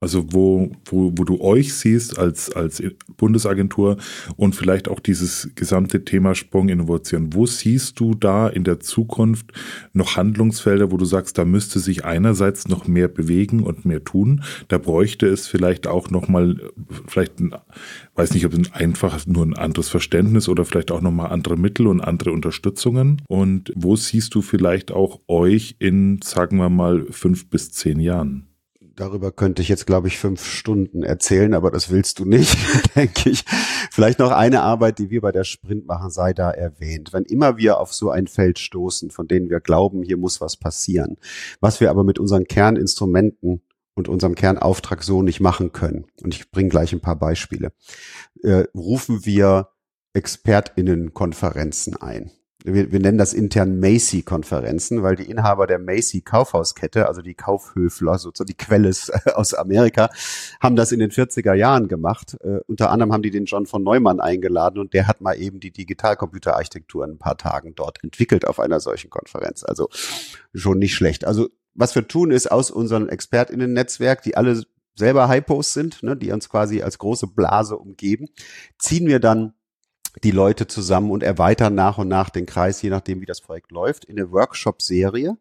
also 0.00 0.32
wo, 0.32 0.70
wo, 0.84 1.12
wo 1.16 1.24
du 1.24 1.40
euch 1.40 1.74
siehst 1.74 2.18
als, 2.18 2.50
als 2.52 2.82
Bundesagentur 3.16 3.96
und 4.36 4.54
vielleicht 4.54 4.88
auch 4.88 5.00
dieses 5.00 5.50
gesamte 5.56 6.04
Thema 6.04 6.36
Sprunginnovation. 6.36 7.34
Wo 7.34 7.46
siehst 7.46 7.98
du 7.98 8.14
da 8.14 8.48
in 8.48 8.62
der 8.62 8.78
Zukunft 8.78 9.52
noch 9.92 10.16
Handlungsfelder, 10.16 10.92
wo 10.92 10.96
du 10.96 11.04
sagst, 11.04 11.36
da 11.36 11.44
müsste 11.44 11.80
sich 11.80 12.04
einerseits 12.04 12.68
noch 12.68 12.86
mehr 12.86 13.08
bewegen 13.08 13.64
und 13.64 13.84
mehr 13.84 14.04
tun. 14.04 14.44
Da 14.68 14.78
bräuchte 14.78 15.26
es 15.26 15.48
vielleicht 15.48 15.88
auch 15.88 16.10
noch 16.10 16.28
mal, 16.28 16.60
vielleicht, 17.08 17.40
ein, 17.40 17.54
weiß 18.14 18.34
nicht, 18.34 18.46
ob 18.46 18.52
es 18.52 18.72
einfach 18.72 19.26
nur 19.26 19.44
ein 19.44 19.56
anderes 19.56 19.88
Verständnis 19.88 20.48
oder 20.48 20.64
vielleicht 20.64 20.92
auch 20.92 21.00
noch 21.00 21.10
mal 21.10 21.26
andere 21.26 21.56
Mittel 21.56 21.88
und 21.88 22.00
andere 22.00 22.30
Unterstützungen. 22.30 23.22
Und 23.26 23.72
wo 23.74 23.96
siehst 23.96 24.34
du 24.36 24.42
vielleicht 24.42 24.92
auch 24.92 25.20
euch 25.26 25.74
in, 25.80 26.20
sagen 26.22 26.58
wir 26.58 26.70
mal, 26.70 27.06
fünf 27.10 27.50
bis 27.50 27.72
zehn 27.72 27.98
Jahren? 27.98 28.47
Darüber 28.98 29.30
könnte 29.30 29.62
ich 29.62 29.68
jetzt, 29.68 29.86
glaube 29.86 30.08
ich, 30.08 30.18
fünf 30.18 30.44
Stunden 30.44 31.04
erzählen, 31.04 31.54
aber 31.54 31.70
das 31.70 31.88
willst 31.88 32.18
du 32.18 32.24
nicht, 32.24 32.58
denke 32.96 33.30
ich. 33.30 33.44
Vielleicht 33.92 34.18
noch 34.18 34.32
eine 34.32 34.62
Arbeit, 34.62 34.98
die 34.98 35.08
wir 35.08 35.20
bei 35.20 35.30
der 35.30 35.44
Sprint 35.44 35.86
machen, 35.86 36.10
sei 36.10 36.32
da 36.32 36.50
erwähnt. 36.50 37.12
Wenn 37.12 37.22
immer 37.22 37.56
wir 37.56 37.78
auf 37.78 37.94
so 37.94 38.10
ein 38.10 38.26
Feld 38.26 38.58
stoßen, 38.58 39.12
von 39.12 39.28
denen 39.28 39.50
wir 39.50 39.60
glauben, 39.60 40.02
hier 40.02 40.16
muss 40.16 40.40
was 40.40 40.56
passieren, 40.56 41.16
was 41.60 41.78
wir 41.80 41.90
aber 41.90 42.02
mit 42.02 42.18
unseren 42.18 42.46
Kerninstrumenten 42.46 43.62
und 43.94 44.08
unserem 44.08 44.34
Kernauftrag 44.34 45.04
so 45.04 45.22
nicht 45.22 45.38
machen 45.38 45.70
können, 45.70 46.06
und 46.24 46.34
ich 46.34 46.50
bringe 46.50 46.68
gleich 46.68 46.92
ein 46.92 47.00
paar 47.00 47.18
Beispiele, 47.20 47.70
äh, 48.42 48.64
rufen 48.74 49.24
wir 49.24 49.68
ExpertInnenkonferenzen 50.12 51.96
ein 51.96 52.32
wir, 52.64 52.90
wir 52.90 52.98
nennen 52.98 53.18
das 53.18 53.34
intern 53.34 53.78
Macy-Konferenzen, 53.78 55.02
weil 55.02 55.14
die 55.14 55.30
Inhaber 55.30 55.66
der 55.66 55.78
Macy-Kaufhauskette, 55.78 57.06
also 57.06 57.22
die 57.22 57.34
Kaufhöfler, 57.34 58.18
sozusagen 58.18 58.48
die 58.48 58.56
Quelle 58.56 58.90
aus 59.34 59.54
Amerika, 59.54 60.10
haben 60.60 60.74
das 60.76 60.90
in 60.90 60.98
den 60.98 61.10
40er 61.10 61.54
Jahren 61.54 61.88
gemacht. 61.88 62.36
Äh, 62.40 62.60
unter 62.66 62.90
anderem 62.90 63.12
haben 63.12 63.22
die 63.22 63.30
den 63.30 63.44
John 63.44 63.66
von 63.66 63.82
Neumann 63.84 64.20
eingeladen 64.20 64.80
und 64.80 64.92
der 64.92 65.06
hat 65.06 65.20
mal 65.20 65.34
eben 65.34 65.60
die 65.60 65.70
Digitalcomputerarchitektur 65.70 67.04
in 67.04 67.12
ein 67.12 67.18
paar 67.18 67.36
Tagen 67.36 67.74
dort 67.74 68.02
entwickelt 68.02 68.46
auf 68.46 68.58
einer 68.58 68.80
solchen 68.80 69.10
Konferenz. 69.10 69.62
Also 69.62 69.88
schon 70.52 70.78
nicht 70.78 70.94
schlecht. 70.94 71.24
Also 71.24 71.48
was 71.74 71.94
wir 71.94 72.08
tun 72.08 72.32
ist 72.32 72.50
aus 72.50 72.72
unserem 72.72 73.08
ExpertInnen-Netzwerk, 73.08 74.22
die 74.22 74.36
alle 74.36 74.64
selber 74.96 75.28
Hypos 75.28 75.72
sind, 75.72 76.02
ne, 76.02 76.16
die 76.16 76.32
uns 76.32 76.48
quasi 76.48 76.82
als 76.82 76.98
große 76.98 77.28
Blase 77.28 77.76
umgeben, 77.78 78.26
ziehen 78.78 79.06
wir 79.06 79.20
dann 79.20 79.54
die 80.24 80.30
Leute 80.30 80.66
zusammen 80.66 81.10
und 81.10 81.22
erweitern 81.22 81.74
nach 81.74 81.98
und 81.98 82.08
nach 82.08 82.30
den 82.30 82.46
Kreis, 82.46 82.82
je 82.82 82.90
nachdem, 82.90 83.20
wie 83.20 83.26
das 83.26 83.40
Projekt 83.40 83.70
läuft, 83.70 84.04
in 84.04 84.18
eine 84.18 84.30
Workshop-Serie, 84.30 85.36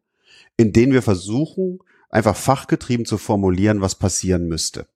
in 0.57 0.73
denen 0.73 0.93
wir 0.93 1.01
versuchen, 1.01 1.79
einfach 2.09 2.35
fachgetrieben 2.35 3.05
zu 3.05 3.17
formulieren, 3.17 3.81
was 3.81 3.95
passieren 3.95 4.47
müsste. 4.47 4.87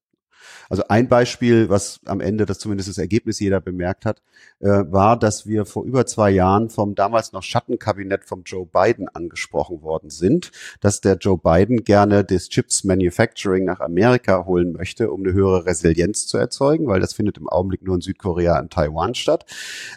Also 0.72 0.86
ein 0.88 1.10
Beispiel, 1.10 1.68
was 1.68 2.00
am 2.06 2.22
Ende 2.22 2.46
das 2.46 2.60
zumindest 2.60 2.88
das 2.88 2.98
Ergebnis 2.98 3.42
jeder 3.42 3.60
bemerkt 3.60 4.06
hat, 4.06 4.22
äh, 4.62 4.68
war, 4.68 5.20
dass 5.20 5.46
wir 5.46 5.66
vor 5.66 5.84
über 5.84 6.06
zwei 6.06 6.32
Jahren 6.32 6.70
vom 6.70 6.96
damals 6.96 7.34
noch 7.34 7.44
Schattenkabinett 7.44 8.24
vom 8.24 8.44
Joe 8.46 8.66
Biden 8.66 9.10
angesprochen 9.10 9.82
worden 9.82 10.10
sind, 10.10 10.54
dass 10.80 11.02
der 11.02 11.18
Joe 11.18 11.38
Biden 11.38 11.84
gerne 11.84 12.24
das 12.24 12.48
Chips 12.48 12.86
Manufacturing 12.86 13.66
nach 13.66 13.82
Amerika 13.82 14.46
holen 14.46 14.72
möchte, 14.72 15.12
um 15.12 15.26
eine 15.26 15.34
höhere 15.34 15.66
Resilienz 15.66 16.26
zu 16.26 16.38
erzeugen, 16.38 16.88
weil 16.88 17.02
das 17.02 17.12
findet 17.12 17.38
im 17.38 17.50
Augenblick 17.50 17.84
nur 17.84 17.96
in 17.96 18.02
Südkorea 18.02 18.58
und 18.58 18.72
Taiwan 18.72 19.14
statt. 19.14 19.46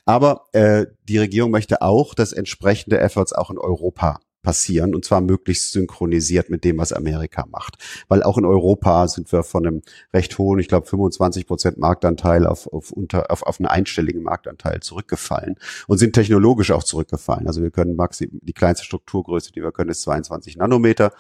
Aber 0.07 0.47
äh, 0.51 0.87
die 1.09 1.19
Regierung 1.19 1.53
möchte 1.53 1.83
auch, 1.83 2.15
dass 2.15 2.33
entsprechende 2.33 2.99
Efforts 2.99 3.33
auch 3.33 3.53
in 3.53 3.59
Europa 3.59 4.19
passieren 4.45 4.95
und 4.95 5.05
zwar 5.05 5.21
möglichst 5.21 5.73
synchronisiert 5.73 6.51
mit 6.51 6.63
dem, 6.63 6.79
was 6.79 6.93
Amerika 6.93 7.47
macht. 7.51 7.79
Weil 8.07 8.23
auch 8.23 8.39
in 8.39 8.45
Europa 8.45 9.09
sind 9.09 9.33
wir 9.33 9.43
von 9.43 9.67
einem 9.67 9.83
recht 10.13 10.39
hohen, 10.39 10.61
ich 10.61 10.69
glaube 10.69 10.87
25 10.87 11.49
Prozent 11.49 11.79
Marktanteil 11.79 12.47
auf, 12.47 12.73
auf, 12.73 12.93
unter, 12.93 13.33
auf, 13.33 13.43
auf 13.43 13.59
einen 13.59 13.67
einstelligen 13.67 14.23
Marktanteil 14.23 14.81
zurückgefallen 14.81 15.57
und 15.89 15.99
sind 15.99 16.13
technologisch 16.13 16.71
auch 16.71 16.85
zurückgefallen. 16.85 17.49
Also 17.49 17.63
wir 17.63 17.73
können 17.73 17.97
maxim, 17.97 18.39
die 18.43 18.53
kleinste 18.53 18.85
Strukturgröße, 18.85 19.51
die 19.51 19.63
wir 19.63 19.73
können, 19.73 19.91
ist 19.91 20.03
22 20.03 20.59
Nanometer. 20.59 21.13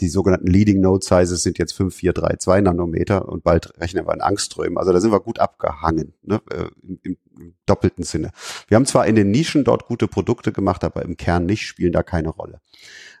Die 0.00 0.08
sogenannten 0.08 0.48
Leading 0.48 0.80
Node 0.80 1.04
Sizes 1.04 1.42
sind 1.42 1.58
jetzt 1.58 1.72
5, 1.72 1.94
4, 1.94 2.12
3, 2.12 2.36
2 2.36 2.60
Nanometer 2.60 3.28
und 3.28 3.44
bald 3.44 3.78
rechnen 3.78 4.06
wir 4.06 4.12
in 4.12 4.20
Angströmen. 4.20 4.76
Also 4.76 4.92
da 4.92 5.00
sind 5.00 5.12
wir 5.12 5.20
gut 5.20 5.38
abgehangen, 5.38 6.14
ne, 6.22 6.42
äh, 6.50 6.66
im, 6.82 6.98
im, 7.02 7.16
im 7.38 7.54
doppelten 7.64 8.04
Sinne. 8.04 8.32
Wir 8.66 8.76
haben 8.76 8.86
zwar 8.86 9.06
in 9.06 9.14
den 9.14 9.30
Nischen 9.30 9.64
dort 9.64 9.86
gute 9.86 10.08
Produkte 10.08 10.52
gemacht, 10.52 10.82
aber 10.84 11.02
im 11.02 11.16
Kern 11.16 11.46
nicht, 11.46 11.62
spielen 11.62 11.92
da 11.92 12.02
keine 12.02 12.28
Rolle. 12.28 12.60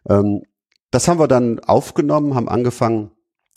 Ähm, 0.08 0.42
das 0.90 1.08
haben 1.08 1.18
wir 1.18 1.28
dann 1.28 1.60
aufgenommen, 1.60 2.34
haben 2.34 2.48
angefangen, 2.48 3.10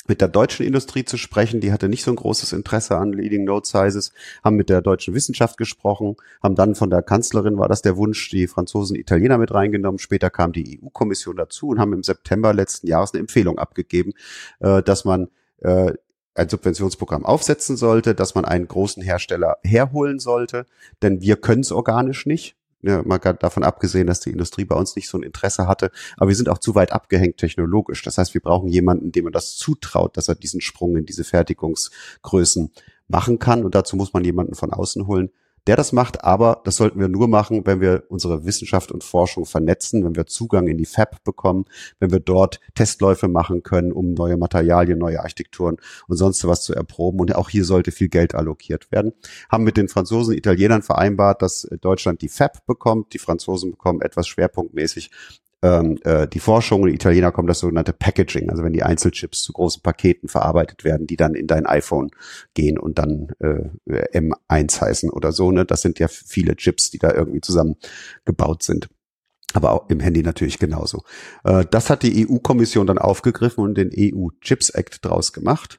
mit 0.08 0.22
der 0.22 0.28
deutschen 0.28 0.66
Industrie 0.66 1.04
zu 1.04 1.18
sprechen. 1.18 1.62
Die 1.62 1.72
hatte 1.72 1.90
nicht 1.90 2.04
so 2.04 2.12
ein 2.12 2.16
großes 2.16 2.54
Interesse 2.54 2.98
an 2.98 3.14
Leading 3.14 3.44
Node 3.44 3.68
Sizes, 3.68 4.12
haben 4.44 4.56
mit 4.56 4.70
der 4.70 4.82
deutschen 4.82 5.14
Wissenschaft 5.14 5.58
gesprochen, 5.58 6.16
haben 6.44 6.56
dann 6.56 6.76
von 6.76 6.90
der 6.90 7.02
Kanzlerin 7.02 7.58
war 7.58 7.68
das 7.68 7.82
der 7.82 7.98
Wunsch, 7.98 8.30
die 8.30 8.48
Franzosen, 8.48 8.96
Italiener 8.96 9.38
mit 9.38 9.54
reingenommen. 9.54 10.00
Später 10.00 10.30
kam 10.30 10.52
die 10.52 10.80
EU-Kommission 10.82 11.36
dazu 11.36 11.70
und 11.70 11.80
haben 11.80 11.94
im 11.94 12.04
September 12.04 12.54
letzten 12.54 12.88
Jahres 12.88 13.14
eine 13.14 13.22
Empfehlung 13.22 13.58
abgegeben, 13.58 14.14
äh, 14.60 14.84
dass 14.84 15.06
man 15.06 15.30
äh, 15.62 15.94
ein 16.36 16.50
Subventionsprogramm 16.50 17.26
aufsetzen 17.26 17.78
sollte, 17.78 18.14
dass 18.14 18.36
man 18.36 18.46
einen 18.46 18.68
großen 18.68 19.02
Hersteller 19.02 19.58
herholen 19.64 20.20
sollte, 20.20 20.66
denn 21.02 21.22
wir 21.22 21.38
können 21.38 21.62
es 21.62 21.72
organisch 21.72 22.26
nicht. 22.26 22.58
Ja, 22.86 23.02
mal 23.04 23.18
davon 23.18 23.64
abgesehen, 23.64 24.06
dass 24.06 24.20
die 24.20 24.30
Industrie 24.30 24.64
bei 24.64 24.76
uns 24.76 24.96
nicht 24.96 25.10
so 25.10 25.18
ein 25.18 25.24
Interesse 25.24 25.68
hatte. 25.68 25.90
Aber 26.18 26.28
wir 26.28 26.36
sind 26.36 26.50
auch 26.50 26.60
zu 26.60 26.76
weit 26.76 26.92
abgehängt 26.92 27.38
technologisch. 27.38 28.04
Das 28.04 28.20
heißt, 28.20 28.36
wir 28.36 28.42
brauchen 28.42 28.70
jemanden, 28.70 29.12
dem 29.12 29.24
man 29.24 29.34
das 29.34 29.58
zutraut, 29.58 30.16
dass 30.18 30.28
er 30.28 30.36
diesen 30.36 30.62
Sprung 30.62 30.96
in 30.96 31.08
diese 31.08 31.24
Fertigungsgrößen 31.24 32.72
machen 33.08 33.40
kann. 33.40 33.66
Und 33.66 33.74
dazu 33.74 33.96
muss 33.96 34.14
man 34.14 34.24
jemanden 34.24 34.54
von 34.54 34.72
außen 34.72 35.08
holen, 35.08 35.32
der 35.68 35.76
das 35.76 35.92
macht, 35.92 36.24
aber 36.24 36.62
das 36.64 36.76
sollten 36.76 37.00
wir 37.00 37.08
nur 37.08 37.28
machen, 37.28 37.66
wenn 37.66 37.82
wir 37.82 38.04
unsere 38.10 38.46
Wissenschaft 38.46 38.92
und 38.92 39.04
Forschung 39.04 39.46
vernetzen, 39.46 40.04
wenn 40.04 40.16
wir 40.16 40.28
Zugang 40.28 40.68
in 40.68 40.78
die 40.78 40.86
Fab 40.86 41.24
bekommen, 41.24 41.66
wenn 42.00 42.12
wir 42.12 42.20
dort 42.20 42.60
Testläufe 42.76 43.28
machen 43.28 43.64
können, 43.64 43.92
um 43.92 44.14
neue 44.14 44.38
Materialien, 44.38 45.00
neue 45.00 45.22
Architekturen 45.22 45.78
und 46.08 46.18
sonst 46.18 46.46
was 46.48 46.64
zu 46.64 46.74
erproben. 46.74 47.20
Und 47.20 47.36
auch 47.36 47.50
hier 47.50 47.66
sollte 47.66 47.92
viel 47.92 48.10
Geld 48.10 48.36
allokiert 48.36 48.92
werden. 48.92 49.14
Haben 49.50 49.64
mit 49.64 49.78
den 49.78 49.88
Franzosen, 49.88 50.36
Italienern 50.36 50.84
vereinbart, 50.84 51.42
dass 51.42 51.68
Deutschland 51.82 52.22
die 52.22 52.30
Fab 52.30 52.66
bekommt, 52.66 53.14
die 53.14 53.20
Franzosen 53.20 53.72
bekommen 53.72 54.02
etwas 54.02 54.28
schwerpunktmäßig 54.28 55.12
ähm, 55.66 55.98
äh, 56.04 56.28
die 56.28 56.40
Forschung, 56.40 56.86
die 56.86 56.94
Italiener 56.94 57.32
kommen 57.32 57.48
das 57.48 57.60
sogenannte 57.60 57.92
Packaging, 57.92 58.52
also 58.52 58.64
wenn 58.64 58.74
die 58.74 58.84
Einzelchips 58.84 59.42
zu 59.42 59.52
großen 59.52 59.82
Paketen 59.82 60.30
verarbeitet 60.30 60.84
werden, 60.84 61.08
die 61.08 61.18
dann 61.18 61.34
in 61.34 61.48
dein 61.48 61.66
iPhone 61.66 62.12
gehen 62.54 62.78
und 62.78 63.00
dann 63.00 63.30
äh, 63.40 64.20
M1 64.20 64.80
heißen 64.80 65.10
oder 65.10 65.32
so. 65.32 65.52
Ne? 65.52 65.66
Das 65.66 65.82
sind 65.82 65.98
ja 65.98 66.08
viele 66.08 66.56
Chips, 66.56 66.92
die 66.92 67.00
da 67.00 67.12
irgendwie 67.12 67.42
zusammengebaut 67.42 68.64
sind 68.64 68.90
aber 69.54 69.72
auch 69.72 69.90
im 69.90 70.02
Handy 70.02 70.22
natürlich 70.22 70.60
genauso. 70.60 71.04
Äh, 71.46 71.64
das 71.72 71.90
hat 71.90 72.04
die 72.04 72.28
EU-Kommission 72.28 72.88
dann 72.88 72.98
aufgegriffen 72.98 73.64
und 73.64 73.76
den 73.76 73.90
EU-Chips 73.98 74.70
Act 74.72 75.06
draus 75.06 75.32
gemacht 75.32 75.78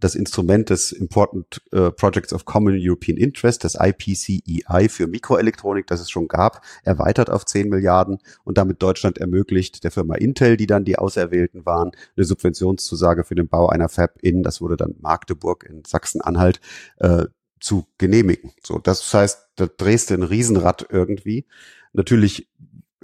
das 0.00 0.14
Instrument 0.14 0.70
des 0.70 0.92
Important 0.92 1.62
uh, 1.74 1.90
Projects 1.90 2.32
of 2.32 2.44
Common 2.44 2.76
European 2.78 3.16
Interest, 3.16 3.62
das 3.64 3.76
IPCEI 3.80 4.88
für 4.88 5.06
Mikroelektronik, 5.06 5.86
das 5.86 6.00
es 6.00 6.10
schon 6.10 6.28
gab, 6.28 6.62
erweitert 6.82 7.30
auf 7.30 7.44
10 7.44 7.68
Milliarden 7.68 8.18
und 8.44 8.58
damit 8.58 8.82
Deutschland 8.82 9.18
ermöglicht, 9.18 9.84
der 9.84 9.90
Firma 9.90 10.16
Intel, 10.16 10.56
die 10.56 10.66
dann 10.66 10.84
die 10.84 10.98
Auserwählten 10.98 11.64
waren, 11.64 11.92
eine 12.16 12.24
Subventionszusage 12.24 13.24
für 13.24 13.34
den 13.34 13.48
Bau 13.48 13.68
einer 13.68 13.88
Fab 13.88 14.18
in, 14.22 14.42
das 14.42 14.60
wurde 14.60 14.76
dann 14.76 14.94
Magdeburg 15.00 15.64
in 15.68 15.82
Sachsen-Anhalt, 15.84 16.60
äh, 16.98 17.26
zu 17.58 17.86
genehmigen. 17.98 18.52
So, 18.62 18.78
das 18.78 19.12
heißt, 19.12 19.48
da 19.56 19.66
drehst 19.66 20.10
du 20.10 20.14
ein 20.14 20.22
Riesenrad 20.22 20.86
irgendwie. 20.90 21.46
Natürlich 21.94 22.48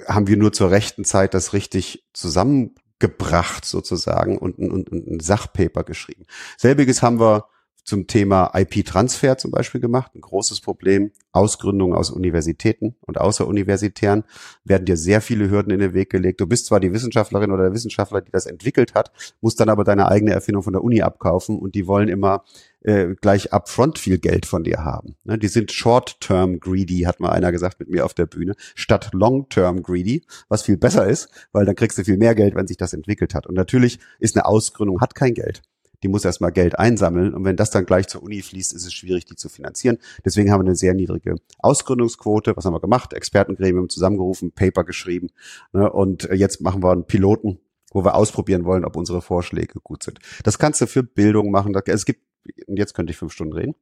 haben 0.06 0.26
wir 0.26 0.36
nur 0.36 0.52
zur 0.52 0.70
rechten 0.70 1.04
Zeit 1.04 1.34
das 1.34 1.52
richtig 1.52 2.04
zusammen 2.12 2.74
gebracht 3.02 3.64
sozusagen 3.64 4.38
und, 4.38 4.58
und, 4.58 4.88
und 4.88 5.08
ein 5.08 5.18
Sachpaper 5.18 5.82
geschrieben. 5.82 6.24
Selbiges 6.56 7.02
haben 7.02 7.18
wir 7.18 7.46
zum 7.84 8.06
Thema 8.06 8.50
IP-Transfer 8.54 9.38
zum 9.38 9.50
Beispiel 9.50 9.80
gemacht. 9.80 10.12
Ein 10.14 10.20
großes 10.20 10.60
Problem. 10.60 11.10
Ausgründungen 11.32 11.96
aus 11.96 12.10
Universitäten 12.10 12.94
und 13.00 13.18
außeruniversitären 13.18 14.24
werden 14.64 14.84
dir 14.84 14.96
sehr 14.96 15.20
viele 15.20 15.50
Hürden 15.50 15.72
in 15.72 15.80
den 15.80 15.94
Weg 15.94 16.10
gelegt. 16.10 16.40
Du 16.40 16.46
bist 16.46 16.66
zwar 16.66 16.80
die 16.80 16.92
Wissenschaftlerin 16.92 17.50
oder 17.50 17.64
der 17.64 17.72
Wissenschaftler, 17.72 18.20
die 18.20 18.30
das 18.30 18.46
entwickelt 18.46 18.94
hat, 18.94 19.12
musst 19.40 19.58
dann 19.58 19.68
aber 19.68 19.84
deine 19.84 20.08
eigene 20.08 20.32
Erfindung 20.32 20.62
von 20.62 20.74
der 20.74 20.84
Uni 20.84 21.02
abkaufen 21.02 21.58
und 21.58 21.74
die 21.74 21.86
wollen 21.86 22.08
immer 22.08 22.44
äh, 22.82 23.14
gleich 23.20 23.52
upfront 23.52 23.98
viel 23.98 24.18
Geld 24.18 24.46
von 24.46 24.64
dir 24.64 24.84
haben. 24.84 25.16
Ne? 25.24 25.38
Die 25.38 25.48
sind 25.48 25.72
short-term 25.72 26.60
greedy, 26.60 27.00
hat 27.00 27.20
mal 27.20 27.30
einer 27.30 27.52
gesagt 27.52 27.80
mit 27.80 27.88
mir 27.88 28.04
auf 28.04 28.14
der 28.14 28.26
Bühne, 28.26 28.54
statt 28.74 29.10
long-term 29.12 29.82
greedy, 29.82 30.24
was 30.48 30.62
viel 30.62 30.76
besser 30.76 31.06
ist, 31.06 31.28
weil 31.52 31.64
dann 31.64 31.76
kriegst 31.76 31.98
du 31.98 32.04
viel 32.04 32.18
mehr 32.18 32.34
Geld, 32.34 32.54
wenn 32.54 32.66
sich 32.66 32.76
das 32.76 32.92
entwickelt 32.92 33.34
hat. 33.34 33.46
Und 33.46 33.54
natürlich 33.54 33.98
ist 34.18 34.36
eine 34.36 34.46
Ausgründung, 34.46 35.00
hat 35.00 35.14
kein 35.14 35.34
Geld 35.34 35.62
die 36.02 36.08
muss 36.08 36.24
erstmal 36.24 36.52
Geld 36.52 36.78
einsammeln. 36.78 37.34
Und 37.34 37.44
wenn 37.44 37.56
das 37.56 37.70
dann 37.70 37.86
gleich 37.86 38.08
zur 38.08 38.22
Uni 38.22 38.42
fließt, 38.42 38.72
ist 38.72 38.84
es 38.84 38.92
schwierig, 38.92 39.24
die 39.24 39.36
zu 39.36 39.48
finanzieren. 39.48 39.98
Deswegen 40.24 40.50
haben 40.50 40.60
wir 40.60 40.66
eine 40.66 40.76
sehr 40.76 40.94
niedrige 40.94 41.36
Ausgründungsquote. 41.58 42.56
Was 42.56 42.64
haben 42.64 42.74
wir 42.74 42.80
gemacht? 42.80 43.12
Expertengremium 43.12 43.88
zusammengerufen, 43.88 44.52
Paper 44.52 44.84
geschrieben. 44.84 45.28
Ne? 45.72 45.90
Und 45.90 46.28
jetzt 46.32 46.60
machen 46.60 46.82
wir 46.82 46.92
einen 46.92 47.06
Piloten, 47.06 47.58
wo 47.92 48.04
wir 48.04 48.14
ausprobieren 48.14 48.64
wollen, 48.64 48.84
ob 48.84 48.96
unsere 48.96 49.22
Vorschläge 49.22 49.80
gut 49.82 50.02
sind. 50.02 50.18
Das 50.44 50.58
kannst 50.58 50.80
du 50.80 50.86
für 50.86 51.02
Bildung 51.02 51.50
machen. 51.50 51.74
Es 51.86 52.04
gibt, 52.04 52.22
und 52.66 52.78
jetzt 52.78 52.94
könnte 52.94 53.12
ich 53.12 53.16
fünf 53.16 53.32
Stunden 53.32 53.52
reden. 53.52 53.74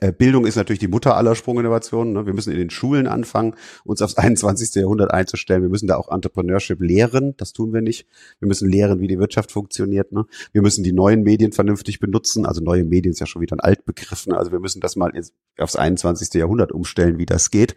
Äh, 0.00 0.12
Bildung 0.12 0.46
ist 0.46 0.56
natürlich 0.56 0.80
die 0.80 0.88
Mutter 0.88 1.16
aller 1.16 1.34
Sprunginnovationen. 1.34 2.12
Ne? 2.12 2.26
Wir 2.26 2.34
müssen 2.34 2.52
in 2.52 2.58
den 2.58 2.70
Schulen 2.70 3.06
anfangen, 3.06 3.54
uns 3.84 4.02
aufs 4.02 4.16
21. 4.16 4.74
Jahrhundert 4.74 5.12
einzustellen. 5.12 5.62
Wir 5.62 5.68
müssen 5.68 5.86
da 5.86 5.96
auch 5.96 6.10
Entrepreneurship 6.10 6.80
lehren. 6.80 7.34
Das 7.36 7.52
tun 7.52 7.72
wir 7.72 7.82
nicht. 7.82 8.06
Wir 8.40 8.48
müssen 8.48 8.68
lehren, 8.68 9.00
wie 9.00 9.08
die 9.08 9.18
Wirtschaft 9.18 9.52
funktioniert. 9.52 10.12
Ne? 10.12 10.26
Wir 10.52 10.62
müssen 10.62 10.84
die 10.84 10.92
neuen 10.92 11.22
Medien 11.22 11.52
vernünftig 11.52 12.00
benutzen. 12.00 12.46
Also 12.46 12.62
neue 12.62 12.84
Medien 12.84 13.12
ist 13.12 13.20
ja 13.20 13.26
schon 13.26 13.42
wieder 13.42 13.56
ein 13.56 13.60
Altbegriff. 13.60 14.26
Ne? 14.26 14.36
Also 14.36 14.52
wir 14.52 14.60
müssen 14.60 14.80
das 14.80 14.96
mal 14.96 15.12
aufs 15.58 15.76
21. 15.76 16.34
Jahrhundert 16.34 16.72
umstellen, 16.72 17.18
wie 17.18 17.26
das 17.26 17.50
geht. 17.50 17.74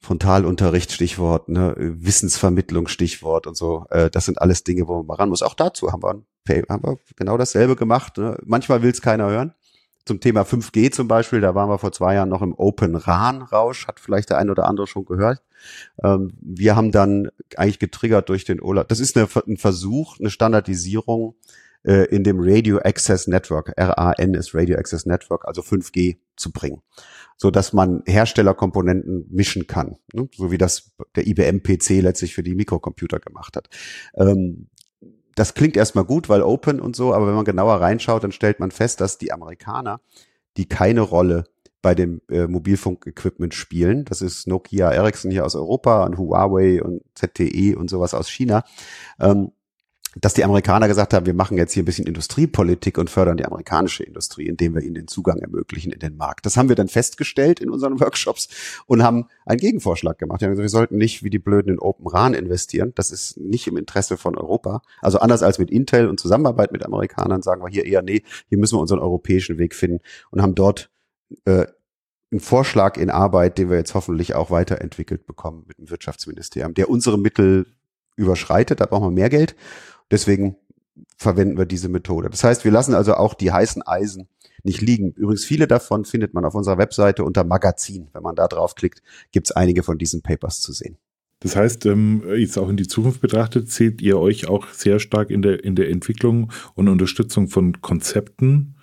Frontalunterricht, 0.00 0.92
Stichwort, 0.92 1.48
ne, 1.48 1.74
Wissensvermittlung, 1.78 2.88
Stichwort 2.88 3.46
und 3.46 3.56
so. 3.56 3.86
Äh, 3.88 4.10
das 4.10 4.26
sind 4.26 4.38
alles 4.38 4.62
Dinge, 4.62 4.86
wo 4.86 4.98
man 4.98 5.06
mal 5.06 5.14
ran 5.14 5.30
muss. 5.30 5.40
Auch 5.40 5.54
dazu 5.54 5.90
haben 5.92 6.02
wir, 6.02 6.22
haben 6.68 6.82
wir 6.84 6.98
genau 7.16 7.38
dasselbe 7.38 7.74
gemacht. 7.74 8.20
Manchmal 8.44 8.82
will 8.82 8.90
es 8.90 9.00
keiner 9.00 9.30
hören 9.30 9.54
zum 10.06 10.20
Thema 10.20 10.42
5G 10.42 10.90
zum 10.90 11.08
Beispiel, 11.08 11.40
da 11.40 11.54
waren 11.54 11.68
wir 11.68 11.78
vor 11.78 11.92
zwei 11.92 12.14
Jahren 12.14 12.28
noch 12.28 12.42
im 12.42 12.54
Open 12.54 12.94
RAN-Rausch, 12.94 13.86
hat 13.86 14.00
vielleicht 14.00 14.30
der 14.30 14.38
ein 14.38 14.50
oder 14.50 14.66
andere 14.66 14.86
schon 14.86 15.04
gehört. 15.04 15.42
Ähm, 16.02 16.32
wir 16.40 16.76
haben 16.76 16.92
dann 16.92 17.30
eigentlich 17.56 17.78
getriggert 17.78 18.28
durch 18.28 18.44
den 18.44 18.60
OLAF. 18.60 18.86
Das 18.86 19.00
ist 19.00 19.16
eine, 19.16 19.28
ein 19.46 19.56
Versuch, 19.56 20.18
eine 20.18 20.30
Standardisierung 20.30 21.36
äh, 21.84 22.06
in 22.06 22.24
dem 22.24 22.38
Radio 22.40 22.78
Access 22.78 23.26
Network, 23.26 23.72
RAN 23.76 24.34
ist 24.34 24.54
Radio 24.54 24.76
Access 24.78 25.06
Network, 25.06 25.46
also 25.46 25.62
5G 25.62 26.16
zu 26.36 26.52
bringen, 26.52 26.82
so 27.36 27.50
dass 27.50 27.72
man 27.72 28.02
Herstellerkomponenten 28.06 29.26
mischen 29.30 29.66
kann, 29.66 29.96
ne? 30.12 30.28
so 30.34 30.50
wie 30.50 30.58
das 30.58 30.92
der 31.14 31.26
IBM 31.26 31.62
PC 31.62 32.02
letztlich 32.02 32.34
für 32.34 32.42
die 32.42 32.54
Mikrocomputer 32.54 33.20
gemacht 33.20 33.56
hat. 33.56 33.68
Ähm, 34.16 34.68
das 35.34 35.54
klingt 35.54 35.76
erstmal 35.76 36.04
gut, 36.04 36.28
weil 36.28 36.42
Open 36.42 36.80
und 36.80 36.96
so, 36.96 37.14
aber 37.14 37.26
wenn 37.26 37.34
man 37.34 37.44
genauer 37.44 37.80
reinschaut, 37.80 38.24
dann 38.24 38.32
stellt 38.32 38.60
man 38.60 38.70
fest, 38.70 39.00
dass 39.00 39.18
die 39.18 39.32
Amerikaner, 39.32 40.00
die 40.56 40.66
keine 40.66 41.00
Rolle 41.00 41.44
bei 41.82 41.94
dem 41.94 42.22
äh, 42.30 42.46
Mobilfunk-Equipment 42.46 43.52
spielen, 43.52 44.04
das 44.06 44.22
ist 44.22 44.46
Nokia, 44.46 44.90
Ericsson 44.90 45.30
hier 45.30 45.44
aus 45.44 45.54
Europa 45.54 46.04
und 46.04 46.16
Huawei 46.16 46.82
und 46.82 47.02
ZTE 47.14 47.76
und 47.76 47.90
sowas 47.90 48.14
aus 48.14 48.30
China, 48.30 48.64
ähm, 49.20 49.52
dass 50.20 50.34
die 50.34 50.44
Amerikaner 50.44 50.88
gesagt 50.88 51.14
haben, 51.14 51.26
wir 51.26 51.34
machen 51.34 51.56
jetzt 51.56 51.72
hier 51.72 51.82
ein 51.82 51.86
bisschen 51.86 52.06
Industriepolitik 52.06 52.98
und 52.98 53.10
fördern 53.10 53.36
die 53.36 53.44
amerikanische 53.44 54.04
Industrie, 54.04 54.46
indem 54.46 54.74
wir 54.74 54.82
ihnen 54.82 54.94
den 54.94 55.08
Zugang 55.08 55.38
ermöglichen 55.38 55.92
in 55.92 55.98
den 55.98 56.16
Markt. 56.16 56.46
Das 56.46 56.56
haben 56.56 56.68
wir 56.68 56.76
dann 56.76 56.88
festgestellt 56.88 57.60
in 57.60 57.70
unseren 57.70 58.00
Workshops 58.00 58.48
und 58.86 59.02
haben 59.02 59.26
einen 59.46 59.58
Gegenvorschlag 59.58 60.18
gemacht. 60.18 60.40
Wir, 60.40 60.48
gesagt, 60.48 60.62
wir 60.62 60.68
sollten 60.68 60.96
nicht 60.96 61.22
wie 61.22 61.30
die 61.30 61.38
Blöden 61.38 61.74
in 61.74 61.78
Open 61.78 62.06
RAN 62.06 62.34
investieren. 62.34 62.92
Das 62.94 63.10
ist 63.10 63.36
nicht 63.38 63.66
im 63.66 63.76
Interesse 63.76 64.16
von 64.16 64.36
Europa. 64.36 64.82
Also 65.00 65.18
anders 65.18 65.42
als 65.42 65.58
mit 65.58 65.70
Intel 65.70 66.08
und 66.08 66.20
Zusammenarbeit 66.20 66.72
mit 66.72 66.84
Amerikanern 66.84 67.42
sagen 67.42 67.62
wir 67.62 67.70
hier 67.70 67.86
eher, 67.86 68.02
nee, 68.02 68.22
hier 68.48 68.58
müssen 68.58 68.76
wir 68.76 68.80
unseren 68.80 69.00
europäischen 69.00 69.58
Weg 69.58 69.74
finden 69.74 70.00
und 70.30 70.42
haben 70.42 70.54
dort 70.54 70.90
äh, 71.44 71.66
einen 72.30 72.40
Vorschlag 72.40 72.96
in 72.96 73.10
Arbeit, 73.10 73.58
den 73.58 73.70
wir 73.70 73.76
jetzt 73.76 73.94
hoffentlich 73.94 74.34
auch 74.34 74.50
weiterentwickelt 74.50 75.26
bekommen 75.26 75.64
mit 75.68 75.78
dem 75.78 75.90
Wirtschaftsministerium, 75.90 76.74
der 76.74 76.90
unsere 76.90 77.18
Mittel 77.18 77.66
überschreitet. 78.16 78.80
Da 78.80 78.86
brauchen 78.86 79.04
wir 79.04 79.10
mehr 79.10 79.30
Geld 79.30 79.54
Deswegen 80.10 80.56
verwenden 81.16 81.58
wir 81.58 81.66
diese 81.66 81.88
Methode. 81.88 82.30
Das 82.30 82.44
heißt, 82.44 82.64
wir 82.64 82.72
lassen 82.72 82.94
also 82.94 83.14
auch 83.14 83.34
die 83.34 83.52
heißen 83.52 83.82
Eisen 83.82 84.28
nicht 84.62 84.80
liegen. 84.80 85.12
Übrigens, 85.12 85.44
viele 85.44 85.66
davon 85.66 86.04
findet 86.04 86.34
man 86.34 86.44
auf 86.44 86.54
unserer 86.54 86.78
Webseite 86.78 87.24
unter 87.24 87.44
Magazin. 87.44 88.08
Wenn 88.12 88.22
man 88.22 88.34
da 88.34 88.48
draufklickt, 88.48 89.02
gibt 89.30 89.48
es 89.48 89.52
einige 89.52 89.82
von 89.82 89.98
diesen 89.98 90.22
Papers 90.22 90.60
zu 90.60 90.72
sehen. 90.72 90.96
Das 91.40 91.56
heißt, 91.56 91.84
ähm, 91.86 92.22
jetzt 92.36 92.56
auch 92.56 92.70
in 92.70 92.78
die 92.78 92.86
Zukunft 92.86 93.20
betrachtet, 93.20 93.70
zählt 93.70 94.00
ihr 94.00 94.18
euch 94.18 94.48
auch 94.48 94.68
sehr 94.68 94.98
stark 94.98 95.30
in 95.30 95.42
der, 95.42 95.62
in 95.62 95.74
der 95.74 95.90
Entwicklung 95.90 96.50
und 96.74 96.88
Unterstützung 96.88 97.48
von 97.48 97.82
Konzepten 97.82 98.76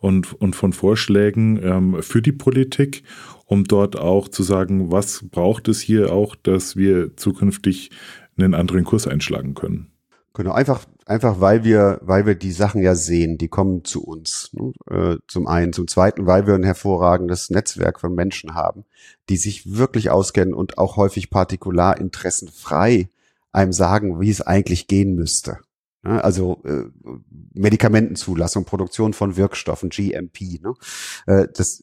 und, 0.00 0.34
und 0.34 0.54
von 0.54 0.74
Vorschlägen 0.74 1.62
ähm, 1.62 2.02
für 2.02 2.20
die 2.20 2.32
Politik, 2.32 3.04
um 3.46 3.64
dort 3.64 3.96
auch 3.96 4.28
zu 4.28 4.42
sagen, 4.42 4.90
was 4.90 5.24
braucht 5.30 5.68
es 5.68 5.80
hier 5.80 6.12
auch, 6.12 6.34
dass 6.34 6.76
wir 6.76 7.16
zukünftig 7.16 7.90
einen 8.36 8.54
anderen 8.54 8.84
Kurs 8.84 9.06
einschlagen 9.06 9.54
können. 9.54 9.91
Genau, 10.34 10.52
einfach, 10.52 10.86
einfach 11.04 11.40
weil 11.40 11.62
wir, 11.62 11.98
weil 12.02 12.24
wir 12.24 12.34
die 12.34 12.52
Sachen 12.52 12.82
ja 12.82 12.94
sehen, 12.94 13.36
die 13.36 13.48
kommen 13.48 13.84
zu 13.84 14.02
uns. 14.02 14.50
Ne? 14.52 14.72
Äh, 14.90 15.16
zum 15.28 15.46
einen, 15.46 15.74
zum 15.74 15.88
zweiten, 15.88 16.26
weil 16.26 16.46
wir 16.46 16.54
ein 16.54 16.64
hervorragendes 16.64 17.50
Netzwerk 17.50 18.00
von 18.00 18.14
Menschen 18.14 18.54
haben, 18.54 18.84
die 19.28 19.36
sich 19.36 19.76
wirklich 19.76 20.10
auskennen 20.10 20.54
und 20.54 20.78
auch 20.78 20.96
häufig 20.96 21.28
Partikularinteressen 21.28 22.48
frei 22.48 23.10
einem 23.52 23.72
sagen, 23.72 24.20
wie 24.20 24.30
es 24.30 24.40
eigentlich 24.40 24.86
gehen 24.86 25.14
müsste. 25.14 25.58
Ne? 26.02 26.22
Also 26.22 26.60
äh, 26.64 26.84
Medikamentenzulassung, 27.54 28.64
Produktion 28.64 29.12
von 29.12 29.36
Wirkstoffen, 29.36 29.90
GMP. 29.90 30.60
Ne? 30.62 30.74
Äh, 31.26 31.48
das, 31.54 31.82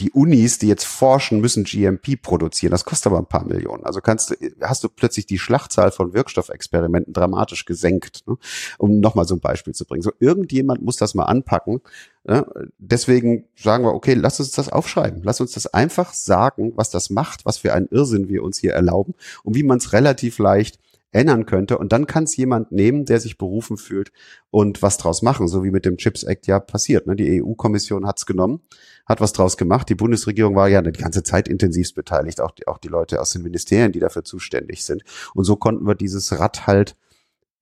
die 0.00 0.10
Unis, 0.12 0.58
die 0.58 0.68
jetzt 0.68 0.84
forschen, 0.84 1.40
müssen 1.40 1.64
GMP 1.64 2.20
produzieren. 2.20 2.70
Das 2.70 2.84
kostet 2.84 3.08
aber 3.08 3.18
ein 3.18 3.26
paar 3.26 3.44
Millionen. 3.44 3.84
Also 3.84 4.00
kannst 4.00 4.30
du, 4.30 4.34
hast 4.60 4.84
du 4.84 4.88
plötzlich 4.88 5.26
die 5.26 5.38
Schlachtzahl 5.38 5.90
von 5.90 6.14
Wirkstoffexperimenten 6.14 7.12
dramatisch 7.12 7.64
gesenkt, 7.64 8.24
ne? 8.26 8.36
um 8.78 9.00
nochmal 9.00 9.26
so 9.26 9.34
ein 9.34 9.40
Beispiel 9.40 9.74
zu 9.74 9.84
bringen. 9.84 10.02
So 10.02 10.12
irgendjemand 10.20 10.82
muss 10.82 10.96
das 10.96 11.14
mal 11.14 11.24
anpacken. 11.24 11.80
Ne? 12.24 12.46
Deswegen 12.78 13.46
sagen 13.56 13.84
wir, 13.84 13.94
okay, 13.94 14.14
lass 14.14 14.38
uns 14.38 14.52
das 14.52 14.68
aufschreiben. 14.68 15.22
Lass 15.24 15.40
uns 15.40 15.52
das 15.52 15.66
einfach 15.66 16.12
sagen, 16.14 16.72
was 16.76 16.90
das 16.90 17.10
macht, 17.10 17.44
was 17.44 17.58
für 17.58 17.72
einen 17.72 17.88
Irrsinn 17.88 18.28
wir 18.28 18.44
uns 18.44 18.58
hier 18.58 18.74
erlauben 18.74 19.14
und 19.42 19.56
wie 19.56 19.64
man 19.64 19.78
es 19.78 19.92
relativ 19.92 20.38
leicht 20.38 20.78
ändern 21.16 21.46
könnte. 21.46 21.78
Und 21.78 21.92
dann 21.92 22.06
kann 22.06 22.24
es 22.24 22.36
jemand 22.36 22.70
nehmen, 22.72 23.04
der 23.04 23.20
sich 23.20 23.38
berufen 23.38 23.76
fühlt 23.76 24.12
und 24.50 24.82
was 24.82 24.98
draus 24.98 25.22
machen, 25.22 25.48
so 25.48 25.64
wie 25.64 25.70
mit 25.70 25.84
dem 25.84 25.96
Chips 25.96 26.22
Act 26.22 26.46
ja 26.46 26.60
passiert. 26.60 27.06
Ne? 27.06 27.16
Die 27.16 27.42
EU-Kommission 27.42 28.06
hat 28.06 28.18
es 28.18 28.26
genommen, 28.26 28.60
hat 29.06 29.20
was 29.20 29.32
draus 29.32 29.56
gemacht. 29.56 29.88
Die 29.88 29.94
Bundesregierung 29.94 30.54
war 30.54 30.68
ja 30.68 30.82
die 30.82 30.92
ganze 30.92 31.22
Zeit 31.22 31.48
intensivst 31.48 31.94
beteiligt, 31.94 32.40
auch 32.40 32.52
die, 32.52 32.68
auch 32.68 32.78
die 32.78 32.88
Leute 32.88 33.20
aus 33.20 33.30
den 33.30 33.42
Ministerien, 33.42 33.92
die 33.92 34.00
dafür 34.00 34.24
zuständig 34.24 34.84
sind. 34.84 35.02
Und 35.34 35.44
so 35.44 35.56
konnten 35.56 35.86
wir 35.86 35.94
dieses 35.94 36.38
Rad 36.38 36.66
halt 36.66 36.96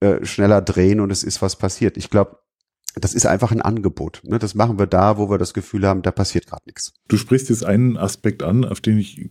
äh, 0.01 0.25
schneller 0.25 0.61
drehen 0.61 1.01
und 1.01 1.11
es 1.11 1.23
ist 1.23 1.41
was 1.41 1.57
passiert. 1.57 1.97
Ich 1.97 2.11
glaube, 2.11 2.39
das 2.97 3.15
ist 3.15 3.27
einfach 3.27 3.51
ein 3.51 3.63
Angebot. 3.63 4.23
Ne? 4.25 4.39
Das 4.39 4.55
machen 4.55 4.79
wir 4.79 4.87
da, 4.87 5.19
wo 5.19 5.31
wir 5.31 5.39
das 5.39 5.55
Gefühl 5.55 5.87
haben, 5.87 6.03
da 6.03 6.11
passiert 6.11 6.47
gerade 6.47 6.63
nichts. 6.67 6.93
Du 7.09 7.17
sprichst 7.17 7.49
jetzt 7.49 7.65
einen 7.65 7.97
Aspekt 7.97 8.43
an, 8.43 8.65
auf 8.65 8.81
den 8.81 8.99
ich 8.99 9.31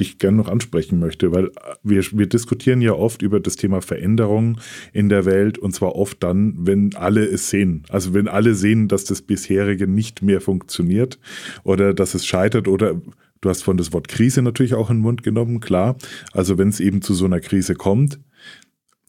dich 0.00 0.18
gerne 0.18 0.38
noch 0.38 0.48
ansprechen 0.48 0.98
möchte, 0.98 1.32
weil 1.32 1.50
wir, 1.82 2.02
wir 2.12 2.26
diskutieren 2.26 2.80
ja 2.80 2.92
oft 2.92 3.22
über 3.22 3.38
das 3.38 3.56
Thema 3.56 3.80
Veränderung 3.82 4.58
in 4.92 5.08
der 5.08 5.24
Welt 5.24 5.58
und 5.58 5.72
zwar 5.74 5.94
oft 5.94 6.22
dann, 6.22 6.54
wenn 6.58 6.94
alle 6.96 7.24
es 7.24 7.50
sehen. 7.50 7.84
Also 7.88 8.14
wenn 8.14 8.28
alle 8.28 8.54
sehen, 8.54 8.88
dass 8.88 9.04
das 9.04 9.22
bisherige 9.22 9.86
nicht 9.86 10.22
mehr 10.22 10.40
funktioniert 10.40 11.18
oder 11.62 11.94
dass 11.94 12.14
es 12.14 12.26
scheitert 12.26 12.66
oder 12.66 13.00
du 13.40 13.48
hast 13.48 13.62
von 13.62 13.76
das 13.76 13.92
Wort 13.92 14.08
Krise 14.08 14.42
natürlich 14.42 14.74
auch 14.74 14.90
in 14.90 14.96
den 14.96 15.02
Mund 15.02 15.22
genommen, 15.22 15.60
klar. 15.60 15.96
Also 16.32 16.58
wenn 16.58 16.68
es 16.68 16.80
eben 16.80 17.02
zu 17.02 17.14
so 17.14 17.24
einer 17.24 17.40
Krise 17.40 17.74
kommt, 17.74 18.18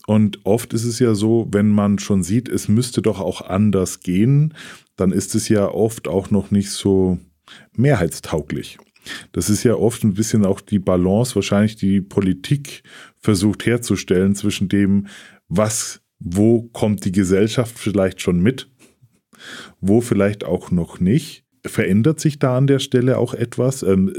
und 0.07 0.39
oft 0.45 0.73
ist 0.73 0.83
es 0.83 0.99
ja 0.99 1.13
so, 1.13 1.47
wenn 1.51 1.69
man 1.69 1.99
schon 1.99 2.23
sieht, 2.23 2.49
es 2.49 2.67
müsste 2.67 3.01
doch 3.01 3.19
auch 3.19 3.41
anders 3.41 3.99
gehen, 3.99 4.55
dann 4.95 5.11
ist 5.11 5.35
es 5.35 5.47
ja 5.47 5.69
oft 5.69 6.07
auch 6.07 6.31
noch 6.31 6.51
nicht 6.51 6.71
so 6.71 7.19
mehrheitstauglich. 7.75 8.77
Das 9.31 9.49
ist 9.49 9.63
ja 9.63 9.75
oft 9.75 10.03
ein 10.03 10.13
bisschen 10.13 10.45
auch 10.45 10.61
die 10.61 10.79
Balance, 10.79 11.35
wahrscheinlich 11.35 11.75
die 11.75 12.01
Politik 12.01 12.83
versucht 13.19 13.65
herzustellen 13.65 14.35
zwischen 14.35 14.69
dem, 14.69 15.07
was, 15.47 16.01
wo 16.19 16.63
kommt 16.63 17.05
die 17.05 17.11
Gesellschaft 17.11 17.77
vielleicht 17.77 18.21
schon 18.21 18.39
mit, 18.39 18.69
wo 19.79 20.01
vielleicht 20.01 20.43
auch 20.43 20.71
noch 20.71 20.99
nicht. 20.99 21.45
Verändert 21.63 22.19
sich 22.19 22.39
da 22.39 22.57
an 22.57 22.65
der 22.65 22.79
Stelle 22.79 23.19
auch 23.19 23.35
etwas? 23.35 23.83
Ähm, 23.83 24.11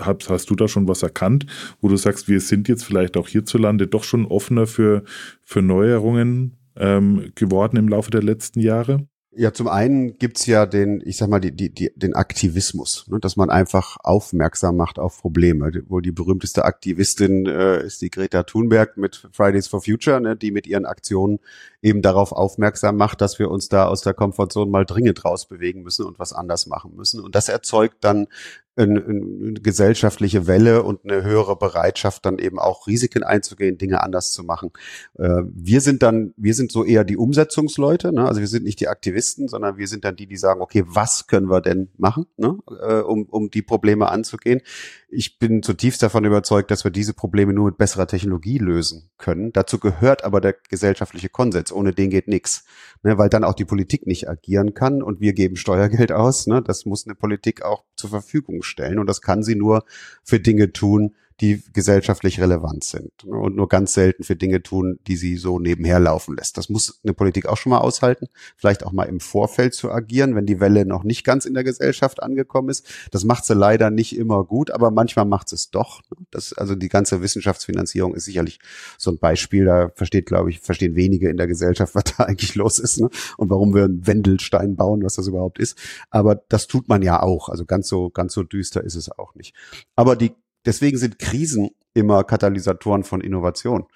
hast, 0.00 0.50
du 0.50 0.54
da 0.54 0.68
schon 0.68 0.86
was 0.86 1.02
erkannt, 1.02 1.46
wo 1.80 1.88
du 1.88 1.96
sagst, 1.96 2.28
wir 2.28 2.40
sind 2.40 2.68
jetzt 2.68 2.84
vielleicht 2.84 3.16
auch 3.16 3.26
hierzulande 3.26 3.88
doch 3.88 4.04
schon 4.04 4.26
offener 4.26 4.68
für, 4.68 5.02
für 5.42 5.60
Neuerungen 5.60 6.56
ähm, 6.76 7.32
geworden 7.34 7.76
im 7.76 7.88
Laufe 7.88 8.12
der 8.12 8.22
letzten 8.22 8.60
Jahre? 8.60 9.08
Ja, 9.36 9.52
zum 9.52 9.66
einen 9.66 10.16
gibt's 10.18 10.46
ja 10.46 10.64
den, 10.64 11.02
ich 11.04 11.16
sag 11.16 11.28
mal, 11.28 11.40
die, 11.40 11.50
die, 11.50 11.68
die, 11.68 11.90
den 11.96 12.14
Aktivismus, 12.14 13.06
ne, 13.08 13.18
dass 13.18 13.36
man 13.36 13.50
einfach 13.50 13.96
aufmerksam 14.02 14.76
macht 14.76 14.98
auf 14.98 15.18
Probleme. 15.20 15.72
Wo 15.88 16.00
die 16.00 16.12
berühmteste 16.12 16.64
Aktivistin 16.64 17.46
äh, 17.46 17.84
ist 17.84 18.00
die 18.00 18.10
Greta 18.10 18.44
Thunberg 18.44 18.96
mit 18.96 19.28
Fridays 19.32 19.66
for 19.66 19.82
Future, 19.82 20.20
ne, 20.20 20.36
die 20.36 20.52
mit 20.52 20.66
ihren 20.68 20.86
Aktionen 20.86 21.40
eben 21.82 22.00
darauf 22.00 22.32
aufmerksam 22.32 22.96
macht, 22.96 23.20
dass 23.20 23.38
wir 23.38 23.50
uns 23.50 23.68
da 23.68 23.86
aus 23.86 24.02
der 24.02 24.14
Komfortzone 24.14 24.70
mal 24.70 24.84
dringend 24.84 25.24
rausbewegen 25.24 25.82
müssen 25.82 26.06
und 26.06 26.18
was 26.18 26.32
anders 26.32 26.66
machen 26.66 26.94
müssen. 26.94 27.20
Und 27.20 27.34
das 27.34 27.48
erzeugt 27.48 27.96
dann 28.02 28.28
eine, 28.76 29.04
eine 29.04 29.52
gesellschaftliche 29.54 30.46
Welle 30.46 30.82
und 30.82 31.04
eine 31.04 31.22
höhere 31.22 31.56
Bereitschaft, 31.56 32.26
dann 32.26 32.38
eben 32.38 32.58
auch 32.58 32.86
Risiken 32.86 33.22
einzugehen, 33.22 33.78
Dinge 33.78 34.02
anders 34.02 34.32
zu 34.32 34.42
machen. 34.42 34.70
Äh, 35.16 35.42
wir 35.52 35.80
sind 35.80 36.02
dann, 36.02 36.34
wir 36.36 36.54
sind 36.54 36.72
so 36.72 36.84
eher 36.84 37.04
die 37.04 37.16
Umsetzungsleute, 37.16 38.12
ne? 38.12 38.26
also 38.26 38.40
wir 38.40 38.48
sind 38.48 38.64
nicht 38.64 38.80
die 38.80 38.88
Aktivisten, 38.88 39.48
sondern 39.48 39.76
wir 39.76 39.86
sind 39.86 40.04
dann 40.04 40.16
die, 40.16 40.26
die 40.26 40.36
sagen, 40.36 40.60
okay, 40.60 40.82
was 40.86 41.26
können 41.26 41.48
wir 41.48 41.60
denn 41.60 41.90
machen, 41.96 42.26
ne? 42.36 42.58
Äh, 42.82 43.00
um, 43.00 43.24
um 43.24 43.50
die 43.50 43.62
Probleme 43.62 44.10
anzugehen. 44.10 44.60
Ich 45.08 45.38
bin 45.38 45.62
zutiefst 45.62 46.02
davon 46.02 46.24
überzeugt, 46.24 46.72
dass 46.72 46.82
wir 46.82 46.90
diese 46.90 47.14
Probleme 47.14 47.52
nur 47.52 47.66
mit 47.66 47.78
besserer 47.78 48.08
Technologie 48.08 48.58
lösen 48.58 49.10
können. 49.16 49.52
Dazu 49.52 49.78
gehört 49.78 50.24
aber 50.24 50.40
der 50.40 50.56
gesellschaftliche 50.68 51.28
Konsens. 51.28 51.70
Ohne 51.70 51.92
den 51.92 52.10
geht 52.10 52.26
nichts, 52.26 52.64
ne? 53.04 53.16
weil 53.16 53.28
dann 53.28 53.44
auch 53.44 53.54
die 53.54 53.64
Politik 53.64 54.08
nicht 54.08 54.28
agieren 54.28 54.74
kann 54.74 55.02
und 55.02 55.20
wir 55.20 55.32
geben 55.32 55.54
Steuergeld 55.54 56.10
aus. 56.10 56.48
Ne? 56.48 56.62
Das 56.62 56.84
muss 56.84 57.06
eine 57.06 57.14
Politik 57.14 57.62
auch 57.62 57.84
zur 57.94 58.10
Verfügung 58.10 58.63
stellen 58.64 58.98
und 58.98 59.06
das 59.06 59.20
kann 59.20 59.42
sie 59.42 59.54
nur 59.54 59.84
für 60.22 60.40
Dinge 60.40 60.72
tun, 60.72 61.14
die 61.40 61.62
gesellschaftlich 61.72 62.40
relevant 62.40 62.84
sind 62.84 63.24
und 63.24 63.56
nur 63.56 63.68
ganz 63.68 63.92
selten 63.92 64.22
für 64.22 64.36
Dinge 64.36 64.62
tun, 64.62 65.00
die 65.08 65.16
sie 65.16 65.36
so 65.36 65.58
nebenher 65.58 65.98
laufen 65.98 66.36
lässt. 66.36 66.56
Das 66.56 66.68
muss 66.68 67.00
eine 67.02 67.12
Politik 67.12 67.46
auch 67.46 67.56
schon 67.56 67.70
mal 67.70 67.78
aushalten, 67.78 68.26
vielleicht 68.56 68.86
auch 68.86 68.92
mal 68.92 69.04
im 69.04 69.18
Vorfeld 69.18 69.74
zu 69.74 69.90
agieren, 69.90 70.36
wenn 70.36 70.46
die 70.46 70.60
Welle 70.60 70.86
noch 70.86 71.02
nicht 71.02 71.24
ganz 71.24 71.44
in 71.44 71.54
der 71.54 71.64
Gesellschaft 71.64 72.22
angekommen 72.22 72.68
ist. 72.68 72.86
Das 73.10 73.24
macht 73.24 73.44
sie 73.44 73.54
leider 73.54 73.90
nicht 73.90 74.16
immer 74.16 74.44
gut, 74.44 74.70
aber 74.70 74.92
manchmal 74.92 75.24
macht 75.24 75.52
es 75.52 75.70
doch. 75.70 76.02
Das, 76.30 76.52
also 76.52 76.76
die 76.76 76.88
ganze 76.88 77.20
Wissenschaftsfinanzierung 77.20 78.14
ist 78.14 78.26
sicherlich 78.26 78.60
so 78.96 79.10
ein 79.10 79.18
Beispiel. 79.18 79.64
Da 79.64 79.90
versteht, 79.94 80.26
glaube 80.26 80.50
ich, 80.50 80.60
verstehen 80.60 80.94
wenige 80.94 81.28
in 81.28 81.36
der 81.36 81.48
Gesellschaft, 81.48 81.96
was 81.96 82.04
da 82.16 82.24
eigentlich 82.24 82.54
los 82.54 82.78
ist 82.78 83.00
ne? 83.00 83.08
und 83.38 83.50
warum 83.50 83.74
wir 83.74 83.84
einen 83.84 84.06
Wendelstein 84.06 84.76
bauen, 84.76 85.02
was 85.02 85.14
das 85.14 85.26
überhaupt 85.26 85.58
ist. 85.58 85.76
Aber 86.10 86.36
das 86.48 86.68
tut 86.68 86.88
man 86.88 87.02
ja 87.02 87.20
auch. 87.20 87.48
Also 87.48 87.64
ganz 87.64 87.88
so, 87.88 88.10
ganz 88.10 88.34
so 88.34 88.44
düster 88.44 88.84
ist 88.84 88.94
es 88.94 89.10
auch 89.10 89.34
nicht. 89.34 89.54
Aber 89.96 90.14
die 90.14 90.32
deswegen 90.64 90.98
sind 90.98 91.18
Krisen 91.18 91.70
immer 91.94 92.24
Katalysatoren 92.24 93.04
von 93.04 93.20
Innovation. 93.20 93.86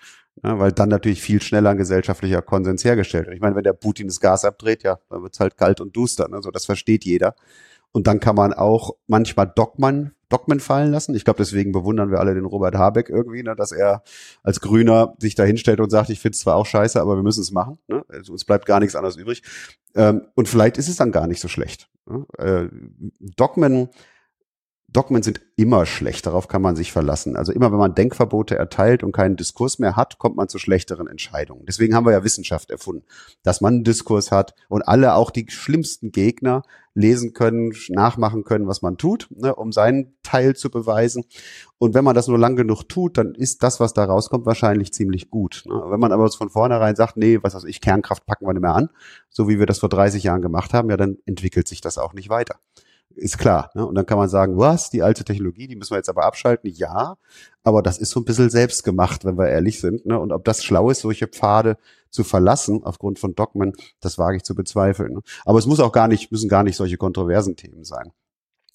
Ja, 0.45 0.59
weil 0.59 0.71
dann 0.71 0.89
natürlich 0.89 1.21
viel 1.21 1.43
schneller 1.43 1.71
ein 1.71 1.79
gesellschaftlicher 1.79 2.43
Konsens 2.43 2.85
hergestellt 2.85 3.27
wird. 3.27 3.35
Ich 3.35 3.41
meine, 3.41 3.57
wenn 3.57 3.65
der 3.65 3.73
Putin 3.73 4.07
das 4.07 4.21
Gas 4.21 4.45
abdreht, 4.45 4.85
ja, 4.85 4.99
dann 5.11 5.23
wird's 5.23 5.41
halt 5.41 5.57
kalt 5.57 5.81
und 5.81 5.97
duster. 5.97 6.29
Ne? 6.29 6.41
So, 6.43 6.51
das 6.51 6.65
versteht 6.65 7.05
jeder. 7.05 7.35
Und 7.91 8.07
dann 8.07 8.21
kann 8.21 8.37
man 8.37 8.53
auch 8.53 8.95
manchmal 9.07 9.51
Dogmen, 9.53 10.15
Dogmen 10.29 10.61
fallen 10.61 10.93
lassen. 10.93 11.15
Ich 11.15 11.25
glaube, 11.25 11.39
deswegen 11.39 11.73
bewundern 11.73 12.11
wir 12.11 12.21
alle 12.21 12.35
den 12.35 12.45
Robert 12.45 12.75
Habeck 12.75 13.09
irgendwie, 13.09 13.43
ne, 13.43 13.57
dass 13.57 13.73
er 13.73 14.03
als 14.43 14.61
Grüner 14.61 15.15
sich 15.19 15.35
da 15.35 15.45
hinstellt 15.45 15.81
und 15.81 15.91
sagt, 15.91 16.11
ich 16.11 16.21
finde 16.21 16.35
es 16.35 16.41
zwar 16.41 16.57
auch 16.57 16.67
scheiße, 16.67 17.01
aber 17.01 17.17
wir 17.17 17.23
müssen 17.23 17.41
es 17.41 17.51
machen. 17.51 17.79
Ne? 17.89 18.05
Also 18.09 18.33
uns 18.33 18.45
bleibt 18.45 18.67
gar 18.67 18.79
nichts 18.79 18.95
anderes 18.95 19.17
übrig. 19.17 19.43
Ähm, 19.95 20.27
und 20.35 20.49
vielleicht 20.49 20.77
ist 20.77 20.89
es 20.89 20.97
dann 20.97 21.13
gar 21.13 21.27
nicht 21.27 21.41
so 21.41 21.49
schlecht. 21.49 21.89
Ne? 22.07 22.27
Äh, 22.37 22.69
Dogmen 23.37 23.89
Dogmen 24.91 25.23
sind 25.23 25.43
immer 25.57 25.85
schlecht, 25.85 26.25
darauf 26.25 26.49
kann 26.49 26.63
man 26.63 26.75
sich 26.75 26.93
verlassen. 26.93 27.37
Also 27.37 27.53
immer 27.53 27.71
wenn 27.71 27.79
man 27.79 27.95
Denkverbote 27.95 28.57
erteilt 28.57 29.05
und 29.05 29.13
keinen 29.13 29.37
Diskurs 29.37 29.79
mehr 29.79 29.97
hat, 29.97 30.19
kommt 30.19 30.37
man 30.37 30.49
zu 30.49 30.59
schlechteren 30.59 31.07
Entscheidungen. 31.07 31.67
Deswegen 31.67 31.95
haben 31.95 32.07
wir 32.07 32.13
ja 32.13 32.25
Wissenschaft 32.25 32.71
erfunden, 32.71 33.05
dass 33.43 33.61
man 33.61 33.75
einen 33.75 33.85
Diskurs 33.85 34.33
hat 34.33 34.55
und 34.69 34.89
alle, 34.89 35.13
auch 35.13 35.31
die 35.31 35.45
schlimmsten 35.51 36.11
Gegner, 36.11 36.63
lesen 36.95 37.33
können, 37.33 37.75
nachmachen 37.91 38.45
können, 38.45 38.67
was 38.67 38.83
man 38.83 38.97
tut, 38.97 39.29
ne, 39.31 39.55
um 39.55 39.73
seinen 39.73 40.17
Teil 40.23 40.57
zu 40.57 40.69
beweisen. 40.69 41.25
Und 41.79 41.95
wenn 41.95 42.03
man 42.03 42.17
das 42.17 42.27
nur 42.27 42.39
lang 42.39 42.57
genug 42.57 42.85
tut, 42.85 43.19
dann 43.19 43.35
ist 43.35 43.63
das, 43.63 43.79
was 43.79 43.93
da 43.93 44.05
rauskommt, 44.05 44.47
wahrscheinlich 44.47 44.93
ziemlich 44.93 45.31
gut. 45.31 45.63
Ne. 45.67 45.75
Wenn 45.91 46.01
man 46.01 46.13
aber 46.13 46.29
von 46.31 46.51
vornherein 46.51 46.97
sagt, 46.97 47.17
nee, 47.17 47.39
was 47.43 47.55
weiß 47.55 47.65
ich, 47.65 47.81
Kernkraft 47.81 48.27
packen 48.27 48.47
wir 48.47 48.53
nicht 48.53 48.63
mehr 48.63 48.75
an, 48.75 48.89
so 49.29 49.49
wie 49.49 49.61
wir 49.61 49.67
das 49.67 49.79
vor 49.79 49.89
30 49.89 50.25
Jahren 50.25 50.43
gemacht 50.43 50.73
haben, 50.75 50.91
ja, 50.91 50.97
dann 50.97 51.19
entwickelt 51.25 51.69
sich 51.69 51.81
das 51.81 51.99
auch 51.99 52.15
nicht 52.15 52.31
weiter 52.31 52.59
ist 53.19 53.39
klar. 53.39 53.71
Ne? 53.75 53.87
Und 53.87 53.95
dann 53.95 54.07
kann 54.07 54.19
man 54.19 54.29
sagen, 54.29 54.59
was, 54.59 54.91
die 54.91 55.03
alte 55.03 55.25
Technologie, 55.25 55.67
die 55.67 55.77
müssen 55.77 55.93
wir 55.93 55.99
jetzt 55.99 56.09
aber 56.09 56.25
abschalten. 56.25 56.71
Ja, 56.71 57.17
aber 57.63 57.83
das 57.83 57.99
ist 57.99 58.11
so 58.11 58.21
ein 58.21 58.25
bisschen 58.25 58.51
selbst 58.51 58.85
gemacht, 58.85 59.25
wenn 59.25 59.37
wir 59.37 59.49
ehrlich 59.49 59.81
sind. 59.81 60.07
Ne? 60.07 60.19
Und 60.19 60.33
ob 60.33 60.45
das 60.45 60.65
schlau 60.65 60.91
ist, 60.91 61.01
solche 61.01 61.27
Pfade 61.27 61.77
zu 62.11 62.25
verlassen 62.25 62.83
aufgrund 62.85 63.19
von 63.19 63.35
Dogmen, 63.35 63.75
das 64.01 64.19
wage 64.19 64.39
ich 64.39 64.45
zu 64.45 64.55
bezweifeln. 64.55 65.15
Ne? 65.15 65.21
Aber 65.45 65.59
es 65.59 65.67
muss 65.67 65.81
auch 65.81 65.93
gar 65.93 66.09
nicht, 66.09 66.33
müssen 66.33 66.49
gar 66.49 66.63
nicht 66.63 66.77
solche 66.77 66.97
kontroversen 66.97 67.57
Themen 67.57 67.85
sein. 67.85 68.13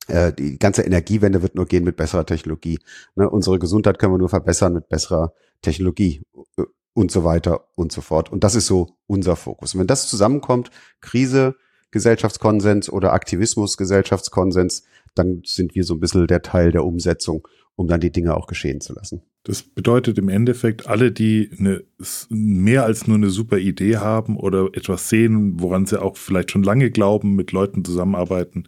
Äh, 0.07 0.33
die 0.33 0.59
ganze 0.59 0.83
Energiewende 0.83 1.41
wird 1.41 1.55
nur 1.55 1.65
gehen 1.65 1.83
mit 1.83 1.95
besserer 1.95 2.25
Technologie. 2.25 2.79
Ne? 3.15 3.29
Unsere 3.29 3.59
Gesundheit 3.59 3.99
können 3.99 4.13
wir 4.13 4.19
nur 4.19 4.29
verbessern 4.29 4.73
mit 4.73 4.89
besserer 4.89 5.33
Technologie 5.61 6.23
äh, 6.57 6.63
und 6.93 7.11
so 7.11 7.23
weiter 7.23 7.67
und 7.75 7.91
so 7.91 8.01
fort. 8.01 8.31
Und 8.31 8.43
das 8.43 8.55
ist 8.55 8.67
so 8.67 8.97
unser 9.07 9.35
Fokus. 9.35 9.73
Und 9.73 9.79
wenn 9.79 9.87
das 9.87 10.07
zusammenkommt, 10.07 10.69
Krise, 11.01 11.55
Gesellschaftskonsens 11.93 12.91
oder 12.91 13.13
Aktivismus, 13.13 13.77
Gesellschaftskonsens, 13.77 14.83
dann 15.13 15.43
sind 15.45 15.75
wir 15.75 15.83
so 15.83 15.93
ein 15.93 15.99
bisschen 15.99 16.25
der 16.25 16.41
Teil 16.41 16.71
der 16.71 16.83
Umsetzung, 16.83 17.47
um 17.75 17.87
dann 17.87 18.01
die 18.01 18.11
Dinge 18.11 18.35
auch 18.35 18.47
geschehen 18.47 18.81
zu 18.81 18.93
lassen. 18.93 19.21
Das 19.43 19.61
bedeutet 19.61 20.17
im 20.17 20.27
Endeffekt, 20.27 20.87
alle, 20.87 21.11
die 21.11 21.51
eine, 21.59 21.83
mehr 22.29 22.83
als 22.83 23.05
nur 23.07 23.17
eine 23.17 23.29
super 23.29 23.59
Idee 23.59 23.97
haben 23.97 24.37
oder 24.37 24.69
etwas 24.73 25.07
sehen, 25.07 25.61
woran 25.61 25.85
sie 25.85 26.01
auch 26.01 26.17
vielleicht 26.17 26.49
schon 26.49 26.63
lange 26.63 26.89
glauben, 26.89 27.35
mit 27.35 27.51
Leuten 27.51 27.85
zusammenarbeiten, 27.85 28.67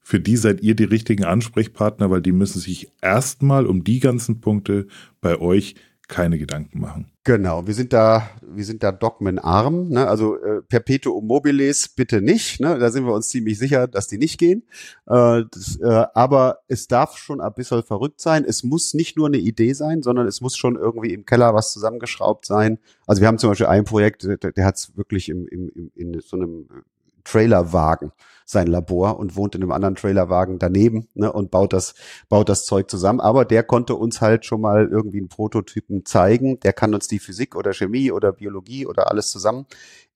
für 0.00 0.18
die 0.18 0.36
seid 0.36 0.62
ihr 0.62 0.74
die 0.74 0.84
richtigen 0.84 1.24
Ansprechpartner, 1.24 2.10
weil 2.10 2.22
die 2.22 2.32
müssen 2.32 2.58
sich 2.58 2.90
erstmal 3.02 3.66
um 3.66 3.84
die 3.84 4.00
ganzen 4.00 4.40
Punkte 4.40 4.86
bei 5.20 5.38
euch 5.38 5.74
keine 6.08 6.38
Gedanken 6.38 6.80
machen. 6.80 7.11
Genau, 7.24 7.64
wir 7.68 7.74
sind 7.74 7.92
da, 7.92 8.30
wir 8.42 8.64
sind 8.64 8.82
da 8.82 8.90
dogmenarm, 8.90 9.90
ne? 9.90 10.08
also 10.08 10.36
äh, 10.38 10.60
Perpetuum 10.62 11.24
mobiles 11.24 11.88
bitte 11.88 12.20
nicht, 12.20 12.58
ne? 12.58 12.76
da 12.80 12.90
sind 12.90 13.06
wir 13.06 13.12
uns 13.12 13.28
ziemlich 13.28 13.58
sicher, 13.60 13.86
dass 13.86 14.08
die 14.08 14.18
nicht 14.18 14.40
gehen, 14.40 14.64
äh, 15.06 15.44
das, 15.48 15.78
äh, 15.80 16.06
aber 16.14 16.58
es 16.66 16.88
darf 16.88 17.16
schon 17.16 17.40
ein 17.40 17.54
bisschen 17.54 17.84
verrückt 17.84 18.20
sein, 18.20 18.44
es 18.44 18.64
muss 18.64 18.92
nicht 18.92 19.16
nur 19.16 19.28
eine 19.28 19.36
Idee 19.36 19.72
sein, 19.72 20.02
sondern 20.02 20.26
es 20.26 20.40
muss 20.40 20.56
schon 20.56 20.74
irgendwie 20.74 21.14
im 21.14 21.24
Keller 21.24 21.54
was 21.54 21.72
zusammengeschraubt 21.72 22.44
sein, 22.44 22.80
also 23.06 23.20
wir 23.20 23.28
haben 23.28 23.38
zum 23.38 23.50
Beispiel 23.50 23.66
ein 23.66 23.84
Projekt, 23.84 24.24
der, 24.24 24.38
der 24.38 24.64
hat 24.64 24.74
es 24.74 24.96
wirklich 24.96 25.28
im, 25.28 25.46
im, 25.46 25.68
im, 25.76 25.92
in 25.94 26.20
so 26.20 26.36
einem 26.36 26.66
Trailerwagen 27.24 28.12
sein 28.44 28.66
Labor 28.66 29.18
und 29.18 29.34
wohnt 29.36 29.54
in 29.54 29.62
einem 29.62 29.72
anderen 29.72 29.96
Trailerwagen 29.96 30.58
daneben 30.58 31.08
ne, 31.14 31.32
und 31.32 31.50
baut 31.50 31.72
das, 31.72 31.94
baut 32.28 32.48
das 32.48 32.64
Zeug 32.64 32.90
zusammen. 32.90 33.20
Aber 33.20 33.44
der 33.44 33.62
konnte 33.62 33.96
uns 33.96 34.20
halt 34.20 34.44
schon 34.44 34.60
mal 34.60 34.88
irgendwie 34.88 35.18
einen 35.18 35.28
Prototypen 35.28 36.04
zeigen. 36.04 36.60
Der 36.60 36.72
kann 36.72 36.94
uns 36.94 37.08
die 37.08 37.18
Physik 37.18 37.56
oder 37.56 37.72
Chemie 37.72 38.12
oder 38.12 38.32
Biologie 38.32 38.86
oder 38.86 39.10
alles 39.10 39.30
zusammen 39.30 39.66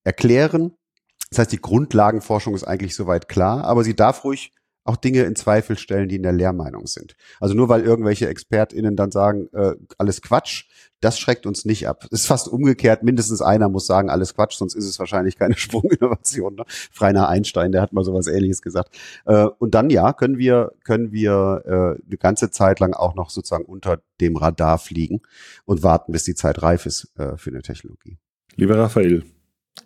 erklären. 0.05 0.77
Das 1.31 1.41
heißt, 1.41 1.53
die 1.53 1.61
Grundlagenforschung 1.61 2.55
ist 2.55 2.65
eigentlich 2.65 2.95
soweit 2.95 3.29
klar, 3.29 3.65
aber 3.65 3.83
sie 3.83 3.97
darf 3.97 4.23
ruhig 4.23 4.53
auch 4.87 4.97
Dinge 4.97 5.23
in 5.23 5.37
Zweifel 5.37 5.79
stellen, 5.79 6.09
die 6.09 6.17
in 6.17 6.23
der 6.23 6.33
Lehrmeinung 6.33 6.87
sind. 6.87 7.17
Also 7.41 7.55
nur 7.55 7.69
weil 7.69 7.83
irgendwelche 7.83 8.29
ExpertInnen 8.29 8.97
dann 8.97 9.11
sagen, 9.11 9.49
äh, 9.53 9.75
alles 9.99 10.23
Quatsch, 10.23 10.65
das 11.01 11.19
schreckt 11.19 11.47
uns 11.47 11.65
nicht 11.65 11.89
ab. 11.89 12.05
Es 12.11 12.21
ist 12.21 12.27
fast 12.27 12.49
umgekehrt, 12.49 13.03
mindestens 13.03 13.43
einer 13.43 13.69
muss 13.69 13.87
sagen, 13.87 14.11
alles 14.11 14.35
Quatsch, 14.35 14.57
sonst 14.57 14.75
ist 14.75 14.87
es 14.87 14.99
wahrscheinlich 14.99 15.37
keine 15.37 15.55
Sprunginnovation. 15.57 16.57
Ne? 16.57 16.65
Freiner 16.67 17.29
Einstein, 17.29 17.73
der 17.73 17.83
hat 17.83 17.93
mal 17.93 18.05
sowas 18.05 18.27
ähnliches 18.27 18.63
gesagt. 18.63 18.97
Äh, 19.25 19.47
und 19.59 19.75
dann 19.75 19.91
ja, 19.91 20.13
können 20.13 20.39
wir, 20.39 20.73
können 20.85 21.13
wir 21.13 21.63
äh, 21.65 22.07
eine 22.07 22.19
ganze 22.19 22.51
Zeit 22.51 22.81
lang 22.81 22.95
auch 22.95 23.15
noch 23.15 23.31
sozusagen 23.31 23.65
unter 23.65 24.01
dem 24.21 24.37
Radar 24.37 24.79
fliegen 24.79 25.21
und 25.65 25.83
warten, 25.83 26.13
bis 26.13 26.25
die 26.25 26.35
Zeit 26.35 26.63
reif 26.63 26.87
ist 26.87 27.13
äh, 27.19 27.37
für 27.37 27.51
eine 27.51 27.63
Technologie. 27.63 28.19
Lieber 28.57 28.79
Raphael, 28.79 29.25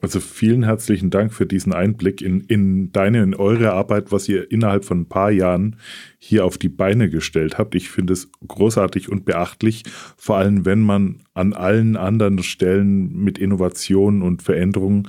also 0.01 0.21
vielen 0.21 0.63
herzlichen 0.63 1.11
Dank 1.11 1.33
für 1.33 1.47
diesen 1.47 1.73
Einblick 1.73 2.23
in, 2.23 2.41
in 2.43 2.93
deine, 2.93 3.23
in 3.23 3.35
eure 3.35 3.73
Arbeit, 3.73 4.13
was 4.13 4.29
ihr 4.29 4.51
innerhalb 4.51 4.85
von 4.85 5.01
ein 5.01 5.09
paar 5.09 5.31
Jahren 5.31 5.77
hier 6.19 6.45
auf 6.45 6.57
die 6.57 6.69
Beine 6.69 7.11
gestellt 7.11 7.59
habt. 7.59 7.75
Ich 7.75 7.91
finde 7.91 8.15
es 8.15 8.31
großartig 8.47 9.11
und 9.11 9.25
beachtlich, 9.25 9.83
vor 10.17 10.37
allem 10.37 10.65
wenn 10.65 10.81
man 10.81 11.23
an 11.35 11.53
allen 11.53 11.97
anderen 11.97 12.43
Stellen 12.43 13.13
mit 13.13 13.39
Innovation 13.39 14.23
und 14.23 14.43
Veränderungen 14.43 15.09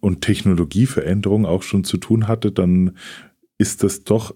und 0.00 0.22
Technologieveränderungen 0.22 1.46
auch 1.46 1.62
schon 1.62 1.84
zu 1.84 1.96
tun 1.98 2.26
hatte, 2.26 2.50
dann 2.50 2.96
ist 3.58 3.84
das 3.84 4.02
doch 4.02 4.34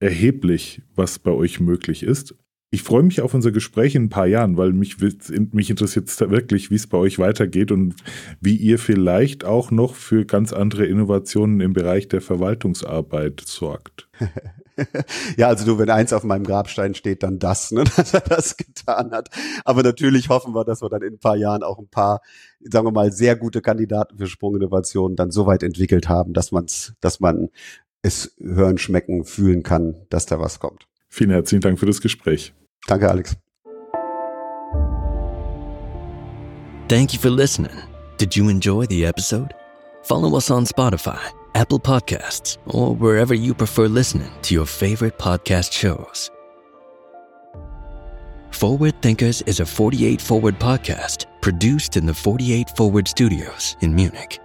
erheblich, 0.00 0.82
was 0.94 1.18
bei 1.18 1.30
euch 1.30 1.60
möglich 1.60 2.02
ist 2.02 2.34
ich 2.72 2.84
freue 2.84 3.02
mich 3.02 3.20
auf 3.20 3.34
unser 3.34 3.50
Gespräch 3.50 3.96
in 3.96 4.04
ein 4.04 4.08
paar 4.10 4.28
Jahren, 4.28 4.56
weil 4.56 4.72
mich, 4.72 4.96
mich 5.00 5.70
interessiert 5.70 6.08
wirklich, 6.30 6.70
wie 6.70 6.76
es 6.76 6.86
bei 6.86 6.98
euch 6.98 7.18
weitergeht 7.18 7.72
und 7.72 7.96
wie 8.40 8.54
ihr 8.54 8.78
vielleicht 8.78 9.44
auch 9.44 9.72
noch 9.72 9.96
für 9.96 10.24
ganz 10.24 10.52
andere 10.52 10.86
Innovationen 10.86 11.60
im 11.60 11.72
Bereich 11.72 12.06
der 12.06 12.20
Verwaltungsarbeit 12.20 13.42
sorgt. 13.44 14.08
ja, 15.36 15.48
also 15.48 15.66
du, 15.66 15.78
wenn 15.80 15.90
eins 15.90 16.12
auf 16.12 16.22
meinem 16.22 16.44
Grabstein 16.44 16.94
steht, 16.94 17.24
dann 17.24 17.40
das, 17.40 17.72
ne, 17.72 17.82
dass 17.96 18.14
er 18.14 18.20
das 18.20 18.56
getan 18.56 19.10
hat. 19.10 19.30
Aber 19.64 19.82
natürlich 19.82 20.28
hoffen 20.28 20.54
wir, 20.54 20.64
dass 20.64 20.80
wir 20.80 20.88
dann 20.88 21.02
in 21.02 21.14
ein 21.14 21.18
paar 21.18 21.36
Jahren 21.36 21.64
auch 21.64 21.80
ein 21.80 21.88
paar, 21.88 22.20
sagen 22.60 22.86
wir 22.86 22.92
mal, 22.92 23.10
sehr 23.10 23.34
gute 23.34 23.62
Kandidaten 23.62 24.16
für 24.16 24.28
Sprunginnovationen 24.28 25.16
dann 25.16 25.32
so 25.32 25.44
weit 25.44 25.64
entwickelt 25.64 26.08
haben, 26.08 26.34
dass 26.34 26.52
man's, 26.52 26.94
dass 27.00 27.18
man 27.18 27.48
es 28.02 28.36
hören, 28.38 28.78
schmecken, 28.78 29.24
fühlen 29.24 29.64
kann, 29.64 29.96
dass 30.08 30.26
da 30.26 30.38
was 30.38 30.60
kommt. 30.60 30.86
Vielen 31.08 31.30
herzlichen 31.30 31.62
Dank 31.62 31.80
für 31.80 31.86
das 31.86 32.00
Gespräch. 32.00 32.54
Danke, 32.88 33.04
Alex. 33.04 33.36
Thank 36.88 37.12
you 37.12 37.20
for 37.20 37.30
listening. 37.30 37.76
Did 38.18 38.36
you 38.36 38.48
enjoy 38.48 38.86
the 38.86 39.06
episode? 39.06 39.54
Follow 40.02 40.36
us 40.36 40.50
on 40.50 40.64
Spotify, 40.64 41.20
Apple 41.54 41.78
Podcasts, 41.78 42.58
or 42.66 42.94
wherever 42.94 43.32
you 43.32 43.54
prefer 43.54 43.86
listening 43.86 44.30
to 44.42 44.54
your 44.54 44.66
favorite 44.66 45.18
podcast 45.18 45.72
shows. 45.72 46.30
Forward 48.50 49.00
Thinkers 49.00 49.42
is 49.42 49.60
a 49.60 49.66
48 49.66 50.20
Forward 50.20 50.58
podcast 50.58 51.26
produced 51.40 51.96
in 51.96 52.06
the 52.06 52.14
48 52.14 52.76
Forward 52.76 53.06
studios 53.06 53.76
in 53.80 53.94
Munich. 53.94 54.40